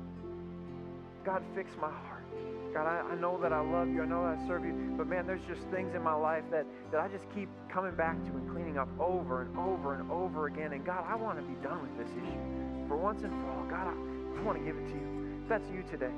God, 1.23 1.43
fix 1.55 1.71
my 1.79 1.89
heart. 1.89 2.25
God, 2.73 2.87
I, 2.87 3.11
I 3.11 3.15
know 3.15 3.39
that 3.41 3.53
I 3.53 3.59
love 3.59 3.89
you. 3.89 4.01
I 4.01 4.05
know 4.05 4.23
that 4.23 4.39
I 4.39 4.47
serve 4.47 4.65
you. 4.65 4.95
But 4.97 5.07
man, 5.07 5.27
there's 5.27 5.43
just 5.47 5.61
things 5.69 5.93
in 5.93 6.01
my 6.01 6.13
life 6.13 6.43
that, 6.51 6.65
that 6.91 7.01
I 7.01 7.07
just 7.07 7.25
keep 7.35 7.49
coming 7.69 7.93
back 7.95 8.17
to 8.25 8.31
and 8.31 8.49
cleaning 8.49 8.77
up 8.77 8.87
over 8.99 9.41
and 9.43 9.57
over 9.57 9.95
and 9.95 10.09
over 10.09 10.47
again. 10.47 10.73
And 10.73 10.85
God, 10.85 11.05
I 11.07 11.15
want 11.15 11.37
to 11.37 11.43
be 11.43 11.55
done 11.61 11.81
with 11.81 11.97
this 11.97 12.09
issue. 12.17 12.41
For 12.87 12.97
once 12.97 13.21
and 13.23 13.31
for 13.43 13.51
all, 13.51 13.65
God, 13.69 13.87
I, 13.87 14.39
I 14.39 14.41
want 14.41 14.57
to 14.57 14.63
give 14.65 14.77
it 14.77 14.87
to 14.87 14.95
you. 14.95 15.41
If 15.43 15.49
that's 15.49 15.69
you 15.69 15.83
today, 15.83 16.13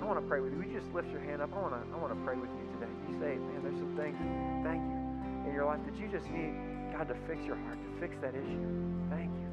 I 0.00 0.04
want 0.04 0.20
to 0.20 0.26
pray 0.26 0.40
with 0.40 0.52
you. 0.52 0.58
Would 0.58 0.68
you 0.68 0.80
just 0.80 0.92
lift 0.94 1.10
your 1.10 1.20
hand 1.20 1.42
up? 1.42 1.50
I 1.52 1.60
want 1.60 1.74
to, 1.74 1.82
I 1.92 1.96
want 1.98 2.12
to 2.12 2.20
pray 2.24 2.36
with 2.36 2.50
you 2.50 2.65
You 3.08 3.14
say, 3.18 3.38
man, 3.38 3.62
there's 3.62 3.78
some 3.78 3.94
things, 3.96 4.16
thank 4.66 4.82
you, 4.82 4.98
in 5.48 5.54
your 5.54 5.66
life 5.66 5.80
that 5.86 5.96
you 5.98 6.08
just 6.08 6.26
need 6.30 6.54
God 6.92 7.08
to 7.08 7.16
fix 7.26 7.44
your 7.46 7.56
heart, 7.56 7.78
to 7.78 7.90
fix 8.00 8.16
that 8.20 8.34
issue. 8.34 8.66
Thank 9.10 9.30
you. 9.30 9.48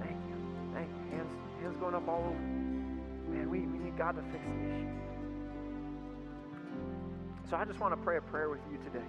Thank 0.00 0.18
you. 0.26 0.36
Thank 0.72 0.88
you. 0.88 1.16
Hands, 1.16 1.32
hands 1.60 1.76
going 1.80 1.94
up 1.94 2.08
all 2.08 2.24
over. 2.24 2.44
Man, 3.28 3.50
we, 3.50 3.60
we 3.60 3.78
need 3.78 3.96
God 3.98 4.16
to 4.16 4.22
fix 4.32 4.44
the 4.44 4.60
issue. 4.72 4.88
So 7.50 7.56
I 7.56 7.64
just 7.64 7.78
want 7.78 7.92
to 7.94 8.00
pray 8.02 8.16
a 8.16 8.20
prayer 8.20 8.48
with 8.48 8.60
you 8.70 8.78
today. 8.78 9.06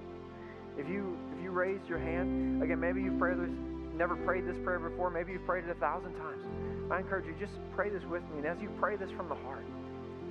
If 0.77 0.87
you 0.87 1.17
if 1.35 1.41
you 1.41 1.49
raised 1.49 1.89
your 1.89 1.97
hand, 1.97 2.61
again, 2.61 2.79
maybe 2.79 3.01
you've 3.01 3.17
prayed 3.17 3.39
this, 3.39 3.49
never 3.95 4.15
prayed 4.15 4.45
this 4.45 4.57
prayer 4.63 4.77
before, 4.77 5.09
maybe 5.09 5.31
you've 5.31 5.45
prayed 5.45 5.65
it 5.65 5.71
a 5.71 5.79
thousand 5.79 6.13
times. 6.15 6.45
I 6.91 6.99
encourage 6.99 7.25
you, 7.25 7.33
just 7.39 7.57
pray 7.75 7.89
this 7.89 8.03
with 8.05 8.21
me. 8.29 8.37
And 8.37 8.45
as 8.45 8.61
you 8.61 8.69
pray 8.79 8.95
this 8.95 9.09
from 9.11 9.27
the 9.27 9.35
heart, 9.35 9.65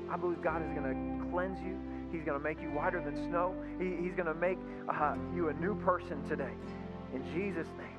I 0.08 0.16
believe 0.16 0.40
God 0.40 0.62
is 0.62 0.70
going 0.70 0.86
to 0.86 1.30
cleanse 1.30 1.58
you. 1.60 1.76
He's 2.16 2.24
going 2.24 2.38
to 2.38 2.42
make 2.42 2.62
you 2.62 2.68
whiter 2.70 3.02
than 3.02 3.14
snow. 3.28 3.54
He, 3.78 4.02
he's 4.02 4.14
going 4.14 4.26
to 4.26 4.34
make 4.34 4.56
uh, 4.88 5.16
you 5.34 5.48
a 5.48 5.52
new 5.54 5.74
person 5.84 6.26
today. 6.26 6.52
In 7.12 7.22
Jesus' 7.34 7.68
name. 7.76 7.98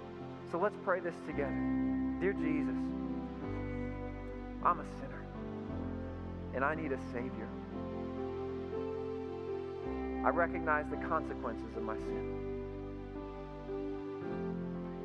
So 0.51 0.57
let's 0.57 0.75
pray 0.83 0.99
this 0.99 1.13
together. 1.27 1.53
Dear 2.19 2.33
Jesus, 2.33 2.75
I'm 4.65 4.79
a 4.79 4.85
sinner 4.99 5.23
and 6.55 6.65
I 6.65 6.73
need 6.73 6.91
a 6.91 6.97
Savior. 7.13 7.47
I 10.25 10.29
recognize 10.29 10.85
the 10.89 10.97
consequences 11.07 11.77
of 11.77 11.83
my 11.83 11.95
sin. 11.97 12.63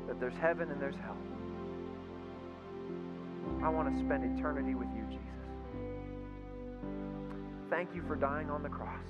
That 0.07 0.19
there's 0.19 0.33
heaven 0.41 0.71
and 0.71 0.81
there's 0.81 0.95
hell. 0.95 1.17
I 3.61 3.69
want 3.69 3.95
to 3.95 4.03
spend 4.03 4.39
eternity 4.39 4.73
with 4.73 4.87
you, 4.95 5.05
Jesus. 5.07 5.22
Thank 7.73 7.95
you 7.95 8.03
for 8.07 8.15
dying 8.15 8.51
on 8.51 8.61
the 8.61 8.69
cross. 8.69 9.07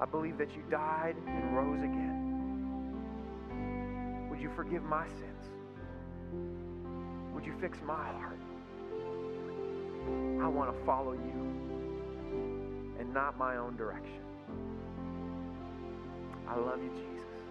I 0.00 0.06
believe 0.06 0.38
that 0.38 0.56
you 0.56 0.62
died 0.70 1.14
and 1.26 1.54
rose 1.54 1.80
again. 1.80 2.96
Would 4.30 4.40
you 4.40 4.50
forgive 4.56 4.82
my 4.82 5.06
sins? 5.08 5.50
Would 7.34 7.44
you 7.44 7.52
fix 7.60 7.76
my 7.86 8.06
heart? 8.12 8.38
I 10.42 10.48
want 10.48 10.74
to 10.74 10.84
follow 10.86 11.12
you 11.12 11.52
and 12.98 13.12
not 13.12 13.36
my 13.36 13.58
own 13.58 13.76
direction. 13.76 14.22
I 16.48 16.56
love 16.56 16.82
you, 16.82 16.88
Jesus. 16.88 17.42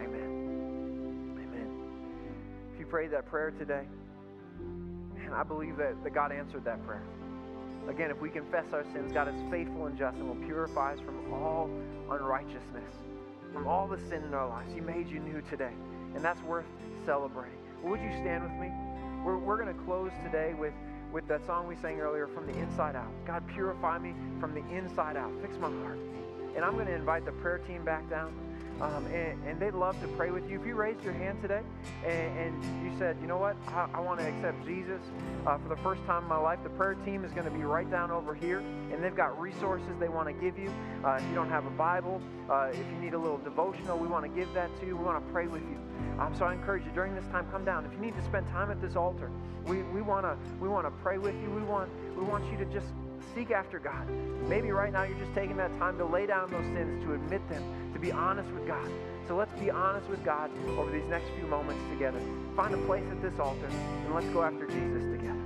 Amen. 0.00 1.36
Amen. 1.36 1.68
If 2.72 2.80
you 2.80 2.86
prayed 2.86 3.10
that 3.10 3.26
prayer 3.26 3.50
today, 3.50 3.84
man, 5.14 5.34
I 5.34 5.42
believe 5.42 5.76
that, 5.76 6.02
that 6.02 6.14
God 6.14 6.32
answered 6.32 6.64
that 6.64 6.82
prayer. 6.86 7.04
Again, 7.88 8.10
if 8.10 8.20
we 8.20 8.30
confess 8.30 8.64
our 8.72 8.84
sins, 8.92 9.12
God 9.12 9.28
is 9.28 9.34
faithful 9.50 9.86
and 9.86 9.96
just 9.96 10.16
and 10.16 10.26
will 10.28 10.46
purify 10.46 10.94
us 10.94 11.00
from 11.00 11.32
all 11.32 11.68
unrighteousness. 12.10 12.92
from 13.54 13.68
all 13.68 13.86
the 13.86 13.98
sin 14.08 14.22
in 14.24 14.34
our 14.34 14.48
lives. 14.48 14.74
He 14.74 14.80
made 14.80 15.08
you 15.08 15.20
new 15.20 15.40
today, 15.48 15.72
and 16.14 16.24
that's 16.24 16.42
worth 16.42 16.66
celebrating. 17.06 17.56
Well, 17.82 17.92
would 17.92 18.00
you 18.00 18.10
stand 18.20 18.42
with 18.42 18.52
me? 18.60 18.70
We're, 19.24 19.38
we're 19.38 19.56
going 19.56 19.74
to 19.74 19.84
close 19.84 20.10
today 20.24 20.54
with, 20.54 20.74
with 21.12 21.26
that 21.28 21.46
song 21.46 21.68
we 21.68 21.76
sang 21.76 22.00
earlier, 22.00 22.26
From 22.26 22.46
the 22.46 22.58
Inside 22.58 22.96
Out. 22.96 23.12
God, 23.24 23.46
purify 23.46 23.98
me 23.98 24.12
from 24.40 24.54
the 24.54 24.64
inside 24.74 25.16
out. 25.16 25.30
Fix 25.40 25.56
my 25.58 25.70
heart. 25.70 25.98
And 26.56 26.64
I'm 26.64 26.74
going 26.74 26.86
to 26.86 26.94
invite 26.94 27.24
the 27.24 27.32
prayer 27.32 27.58
team 27.58 27.84
back 27.84 28.10
down. 28.10 28.34
Um, 28.80 29.06
and, 29.06 29.42
and, 29.46 29.60
they'd 29.60 29.72
love 29.72 30.00
to 30.00 30.08
pray 30.08 30.32
with 30.32 30.50
you. 30.50 30.60
If 30.60 30.66
you 30.66 30.74
raised 30.74 31.04
your 31.04 31.12
hand 31.12 31.40
today 31.40 31.62
and, 32.04 32.38
and 32.38 32.84
you 32.84 32.98
said, 32.98 33.16
you 33.20 33.28
know 33.28 33.38
what, 33.38 33.56
I, 33.68 33.88
I 33.94 34.00
want 34.00 34.18
to 34.18 34.26
accept 34.26 34.66
Jesus 34.66 35.00
uh, 35.46 35.58
for 35.58 35.68
the 35.68 35.76
first 35.76 36.04
time 36.06 36.24
in 36.24 36.28
my 36.28 36.38
life, 36.38 36.58
the 36.64 36.70
prayer 36.70 36.94
team 36.94 37.24
is 37.24 37.32
going 37.32 37.44
to 37.44 37.52
be 37.52 37.62
right 37.62 37.88
down 37.88 38.10
over 38.10 38.34
here, 38.34 38.58
and 38.58 39.02
they've 39.02 39.14
got 39.14 39.40
resources 39.40 39.88
they 40.00 40.08
want 40.08 40.26
to 40.26 40.34
give 40.34 40.58
you. 40.58 40.72
Uh, 41.04 41.12
if 41.12 41.28
you 41.28 41.34
don't 41.36 41.50
have 41.50 41.66
a 41.66 41.70
Bible, 41.70 42.20
uh, 42.50 42.70
if 42.72 42.78
you 42.78 42.96
need 43.00 43.14
a 43.14 43.18
little 43.18 43.38
devotional, 43.38 43.96
we 43.96 44.08
want 44.08 44.24
to 44.24 44.40
give 44.40 44.52
that 44.54 44.68
to 44.80 44.86
you. 44.86 44.96
We 44.96 45.04
want 45.04 45.24
to 45.24 45.32
pray 45.32 45.46
with 45.46 45.62
you. 45.62 45.78
Um, 46.18 46.34
so 46.36 46.44
I 46.44 46.52
encourage 46.52 46.84
you 46.84 46.90
during 46.92 47.14
this 47.14 47.24
time, 47.26 47.46
come 47.52 47.64
down. 47.64 47.84
If 47.86 47.92
you 47.92 47.98
need 47.98 48.16
to 48.16 48.22
spend 48.24 48.48
time 48.48 48.70
at 48.70 48.80
this 48.80 48.96
altar, 48.96 49.30
we, 49.66 49.82
we 49.84 50.02
want 50.02 50.26
to 50.26 50.36
we 50.60 50.68
want 50.68 50.86
to 50.86 50.90
pray 51.02 51.18
with 51.18 51.34
you. 51.42 51.50
We 51.50 51.62
want 51.62 51.88
we 52.16 52.24
want 52.24 52.44
you 52.50 52.58
to 52.58 52.64
just 52.66 52.86
seek 53.34 53.50
after 53.50 53.78
God. 53.78 54.08
Maybe 54.48 54.70
right 54.70 54.92
now 54.92 55.02
you're 55.04 55.18
just 55.18 55.34
taking 55.34 55.56
that 55.56 55.76
time 55.78 55.98
to 55.98 56.04
lay 56.04 56.26
down 56.26 56.50
those 56.50 56.64
sins, 56.66 57.02
to 57.04 57.14
admit 57.14 57.46
them, 57.48 57.62
be 58.04 58.12
honest 58.12 58.50
with 58.50 58.66
God. 58.66 58.86
So 59.26 59.34
let's 59.34 59.58
be 59.58 59.70
honest 59.70 60.06
with 60.10 60.22
God 60.24 60.50
over 60.76 60.90
these 60.90 61.08
next 61.08 61.24
few 61.38 61.46
moments 61.46 61.82
together. 61.90 62.20
Find 62.54 62.74
a 62.74 62.78
place 62.78 63.04
at 63.10 63.22
this 63.22 63.38
altar 63.38 63.66
and 63.66 64.14
let's 64.14 64.26
go 64.26 64.42
after 64.42 64.66
Jesus 64.66 65.02
together. 65.10 65.40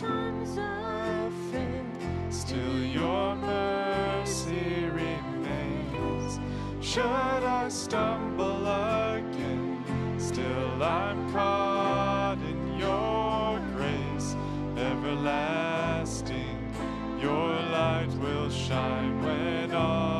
times 0.00 0.58
I 0.58 1.30
fail, 1.52 2.30
still 2.30 2.78
your 2.84 3.36
mercy 3.36 4.86
remains. 4.86 6.40
Should 6.80 7.04
I 7.04 7.68
stumble 7.68 8.66
again, 8.66 9.84
still 10.18 10.82
I'm 10.82 11.30
caught 11.30 11.51
everlasting. 15.24 16.58
Your 17.20 17.54
light 17.70 18.10
will 18.20 18.50
shine 18.50 19.22
when 19.22 19.72
all 19.72 20.11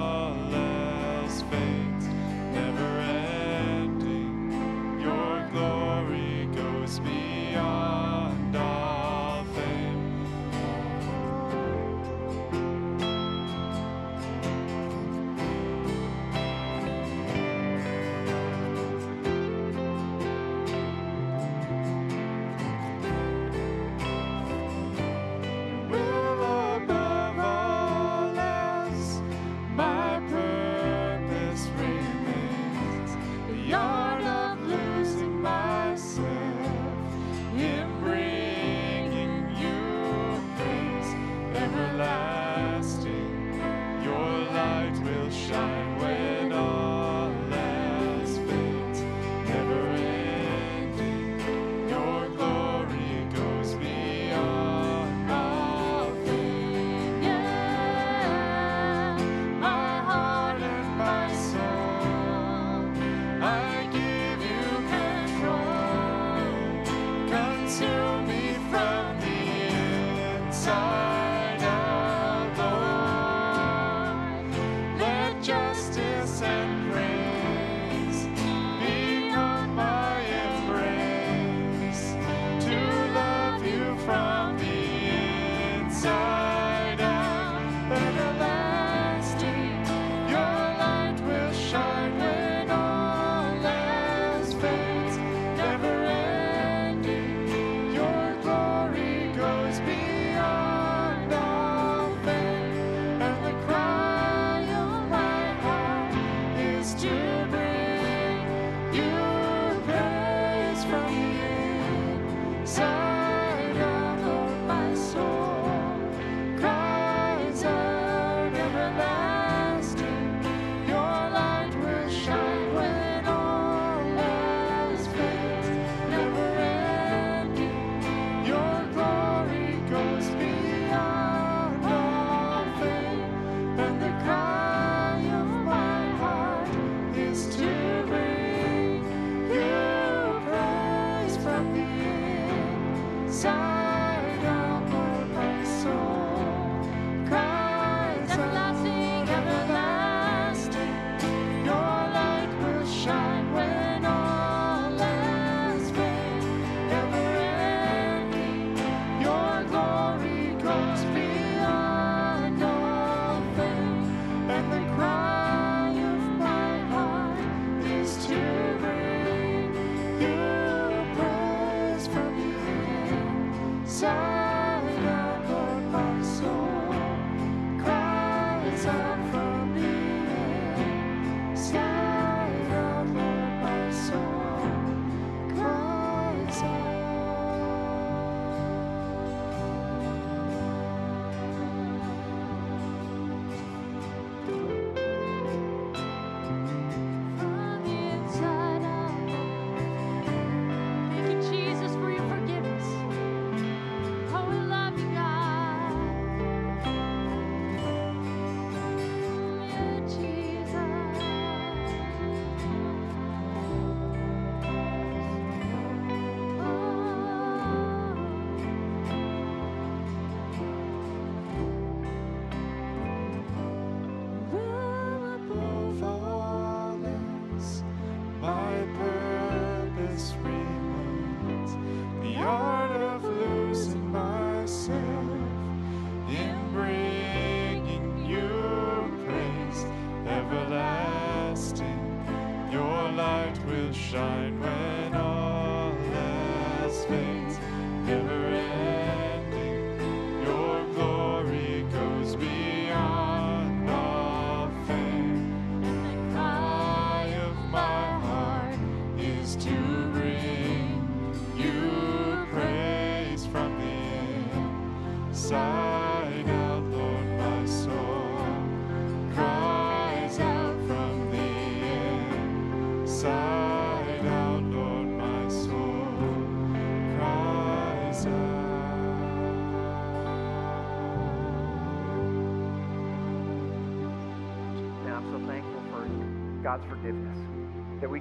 shine 45.52 45.81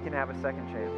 can 0.02 0.12
have 0.12 0.30
a 0.30 0.40
second 0.42 0.66
chance, 0.68 0.92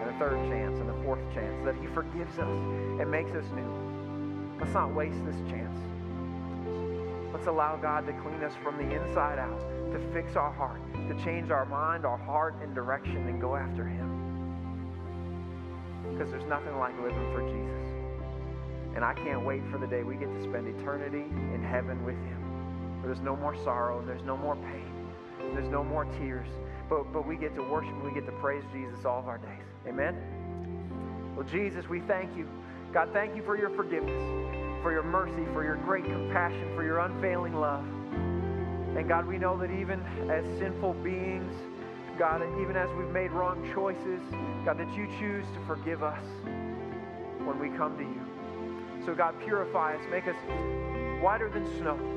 and 0.00 0.10
a 0.10 0.18
third 0.18 0.38
chance, 0.48 0.78
and 0.78 0.88
a 0.88 1.02
fourth 1.04 1.22
chance, 1.34 1.64
that 1.64 1.74
He 1.76 1.86
forgives 1.88 2.38
us 2.38 2.56
and 3.00 3.10
makes 3.10 3.30
us 3.32 3.44
new. 3.54 4.56
Let's 4.60 4.72
not 4.72 4.94
waste 4.94 5.24
this 5.26 5.36
chance. 5.50 5.78
Let's 7.32 7.48
allow 7.48 7.76
God 7.76 8.06
to 8.06 8.12
clean 8.22 8.42
us 8.42 8.54
from 8.62 8.78
the 8.78 8.88
inside 8.94 9.38
out, 9.38 9.60
to 9.92 9.98
fix 10.14 10.36
our 10.36 10.52
heart, 10.52 10.80
to 10.94 11.14
change 11.22 11.50
our 11.50 11.66
mind, 11.66 12.06
our 12.06 12.16
heart, 12.16 12.54
and 12.62 12.74
direction, 12.74 13.28
and 13.28 13.40
go 13.40 13.56
after 13.56 13.84
Him. 13.84 14.08
Because 16.12 16.30
there's 16.30 16.48
nothing 16.48 16.78
like 16.78 16.96
living 17.02 17.30
for 17.34 17.42
Jesus. 17.42 17.86
And 18.94 19.04
I 19.04 19.12
can't 19.12 19.44
wait 19.44 19.62
for 19.70 19.76
the 19.76 19.86
day 19.86 20.02
we 20.02 20.16
get 20.16 20.32
to 20.32 20.42
spend 20.42 20.66
eternity 20.80 21.24
in 21.52 21.62
heaven 21.62 22.02
with 22.06 22.16
Him. 22.16 23.02
Where 23.02 23.12
there's 23.12 23.22
no 23.22 23.36
more 23.36 23.54
sorrow, 23.62 23.98
and 23.98 24.08
there's 24.08 24.24
no 24.24 24.38
more 24.38 24.56
pain, 24.56 24.85
there's 25.54 25.68
no 25.68 25.84
more 25.84 26.04
tears. 26.04 26.48
But, 26.88 27.12
but 27.12 27.26
we 27.26 27.36
get 27.36 27.54
to 27.56 27.62
worship 27.62 27.92
and 27.92 28.02
we 28.02 28.12
get 28.12 28.26
to 28.26 28.32
praise 28.32 28.62
Jesus 28.72 29.04
all 29.04 29.18
of 29.18 29.28
our 29.28 29.38
days. 29.38 29.64
Amen? 29.86 30.16
Well, 31.36 31.46
Jesus, 31.46 31.88
we 31.88 32.00
thank 32.00 32.36
you. 32.36 32.48
God, 32.92 33.10
thank 33.12 33.36
you 33.36 33.42
for 33.42 33.58
your 33.58 33.70
forgiveness, 33.70 34.22
for 34.82 34.92
your 34.92 35.02
mercy, 35.02 35.44
for 35.52 35.64
your 35.64 35.76
great 35.76 36.04
compassion, 36.04 36.72
for 36.74 36.84
your 36.84 37.00
unfailing 37.00 37.54
love. 37.54 37.84
And 38.96 39.06
God, 39.08 39.26
we 39.26 39.36
know 39.36 39.58
that 39.58 39.70
even 39.70 40.00
as 40.30 40.44
sinful 40.58 40.94
beings, 40.94 41.52
God, 42.18 42.40
even 42.60 42.76
as 42.76 42.88
we've 42.96 43.10
made 43.10 43.30
wrong 43.32 43.62
choices, 43.74 44.22
God, 44.64 44.78
that 44.78 44.90
you 44.96 45.06
choose 45.18 45.44
to 45.52 45.66
forgive 45.66 46.02
us 46.02 46.24
when 47.44 47.58
we 47.58 47.68
come 47.76 47.98
to 47.98 48.04
you. 48.04 49.04
So, 49.04 49.14
God, 49.14 49.34
purify 49.44 49.96
us, 49.96 50.02
make 50.10 50.26
us 50.26 50.36
whiter 51.20 51.50
than 51.50 51.66
snow. 51.78 52.15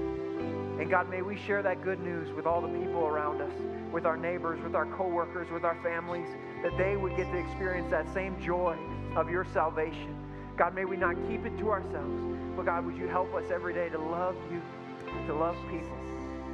And 0.80 0.90
God, 0.90 1.10
may 1.10 1.22
we 1.22 1.38
share 1.38 1.62
that 1.62 1.84
good 1.84 2.00
news 2.00 2.34
with 2.34 2.46
all 2.46 2.62
the 2.62 2.70
people 2.70 3.06
around 3.06 3.42
us, 3.42 3.52
with 3.92 4.06
our 4.06 4.16
neighbors, 4.16 4.62
with 4.64 4.76
our 4.76 4.86
coworkers, 4.96 5.52
with 5.52 5.66
our 5.66 5.76
families, 5.84 6.30
that 6.64 6.78
they 6.78 6.96
would 6.96 7.18
get 7.18 7.30
to 7.32 7.38
experience 7.38 7.92
that 7.92 8.12
same 8.14 8.40
joy 8.42 8.78
of 9.16 9.30
your 9.30 9.46
salvation. 9.54 10.16
God, 10.56 10.74
may 10.74 10.86
we 10.86 10.96
not 10.96 11.16
keep 11.28 11.46
it 11.46 11.58
to 11.60 11.70
ourselves, 11.70 12.24
but 12.56 12.66
God, 12.66 12.86
would 12.86 12.96
you 12.96 13.08
help 13.08 13.34
us 13.34 13.44
every 13.52 13.74
day 13.74 13.90
to 13.90 14.00
love 14.00 14.36
you, 14.50 14.62
to 15.28 15.34
love 15.34 15.56
people, 15.70 15.98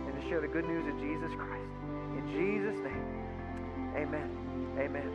and 0.08 0.20
to 0.20 0.28
share 0.28 0.42
the 0.42 0.48
good 0.48 0.66
news 0.66 0.88
of 0.88 1.00
Jesus 1.00 1.32
Christ. 1.38 1.70
In 2.18 2.26
Jesus' 2.34 2.80
name, 2.84 3.06
amen. 3.96 4.30
Amen. 4.80 5.12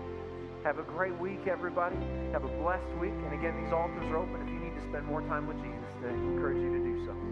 Have 0.64 0.78
a 0.78 0.82
great 0.82 1.16
week, 1.18 1.46
everybody. 1.46 1.96
Have 2.32 2.44
a 2.44 2.62
blessed 2.62 2.92
week. 3.00 3.12
And 3.24 3.32
again, 3.32 3.60
these 3.62 3.72
altars 3.72 4.04
are 4.10 4.18
open 4.18 4.40
if 4.42 4.48
you 4.48 4.60
need 4.60 4.74
to 4.76 4.82
spend 4.88 5.06
more 5.06 5.22
time 5.22 5.46
with 5.46 5.56
Jesus. 5.58 5.88
I 6.04 6.10
encourage 6.10 6.62
you 6.62 6.70
to 6.70 6.84
do 6.84 7.06
so. 7.06 7.29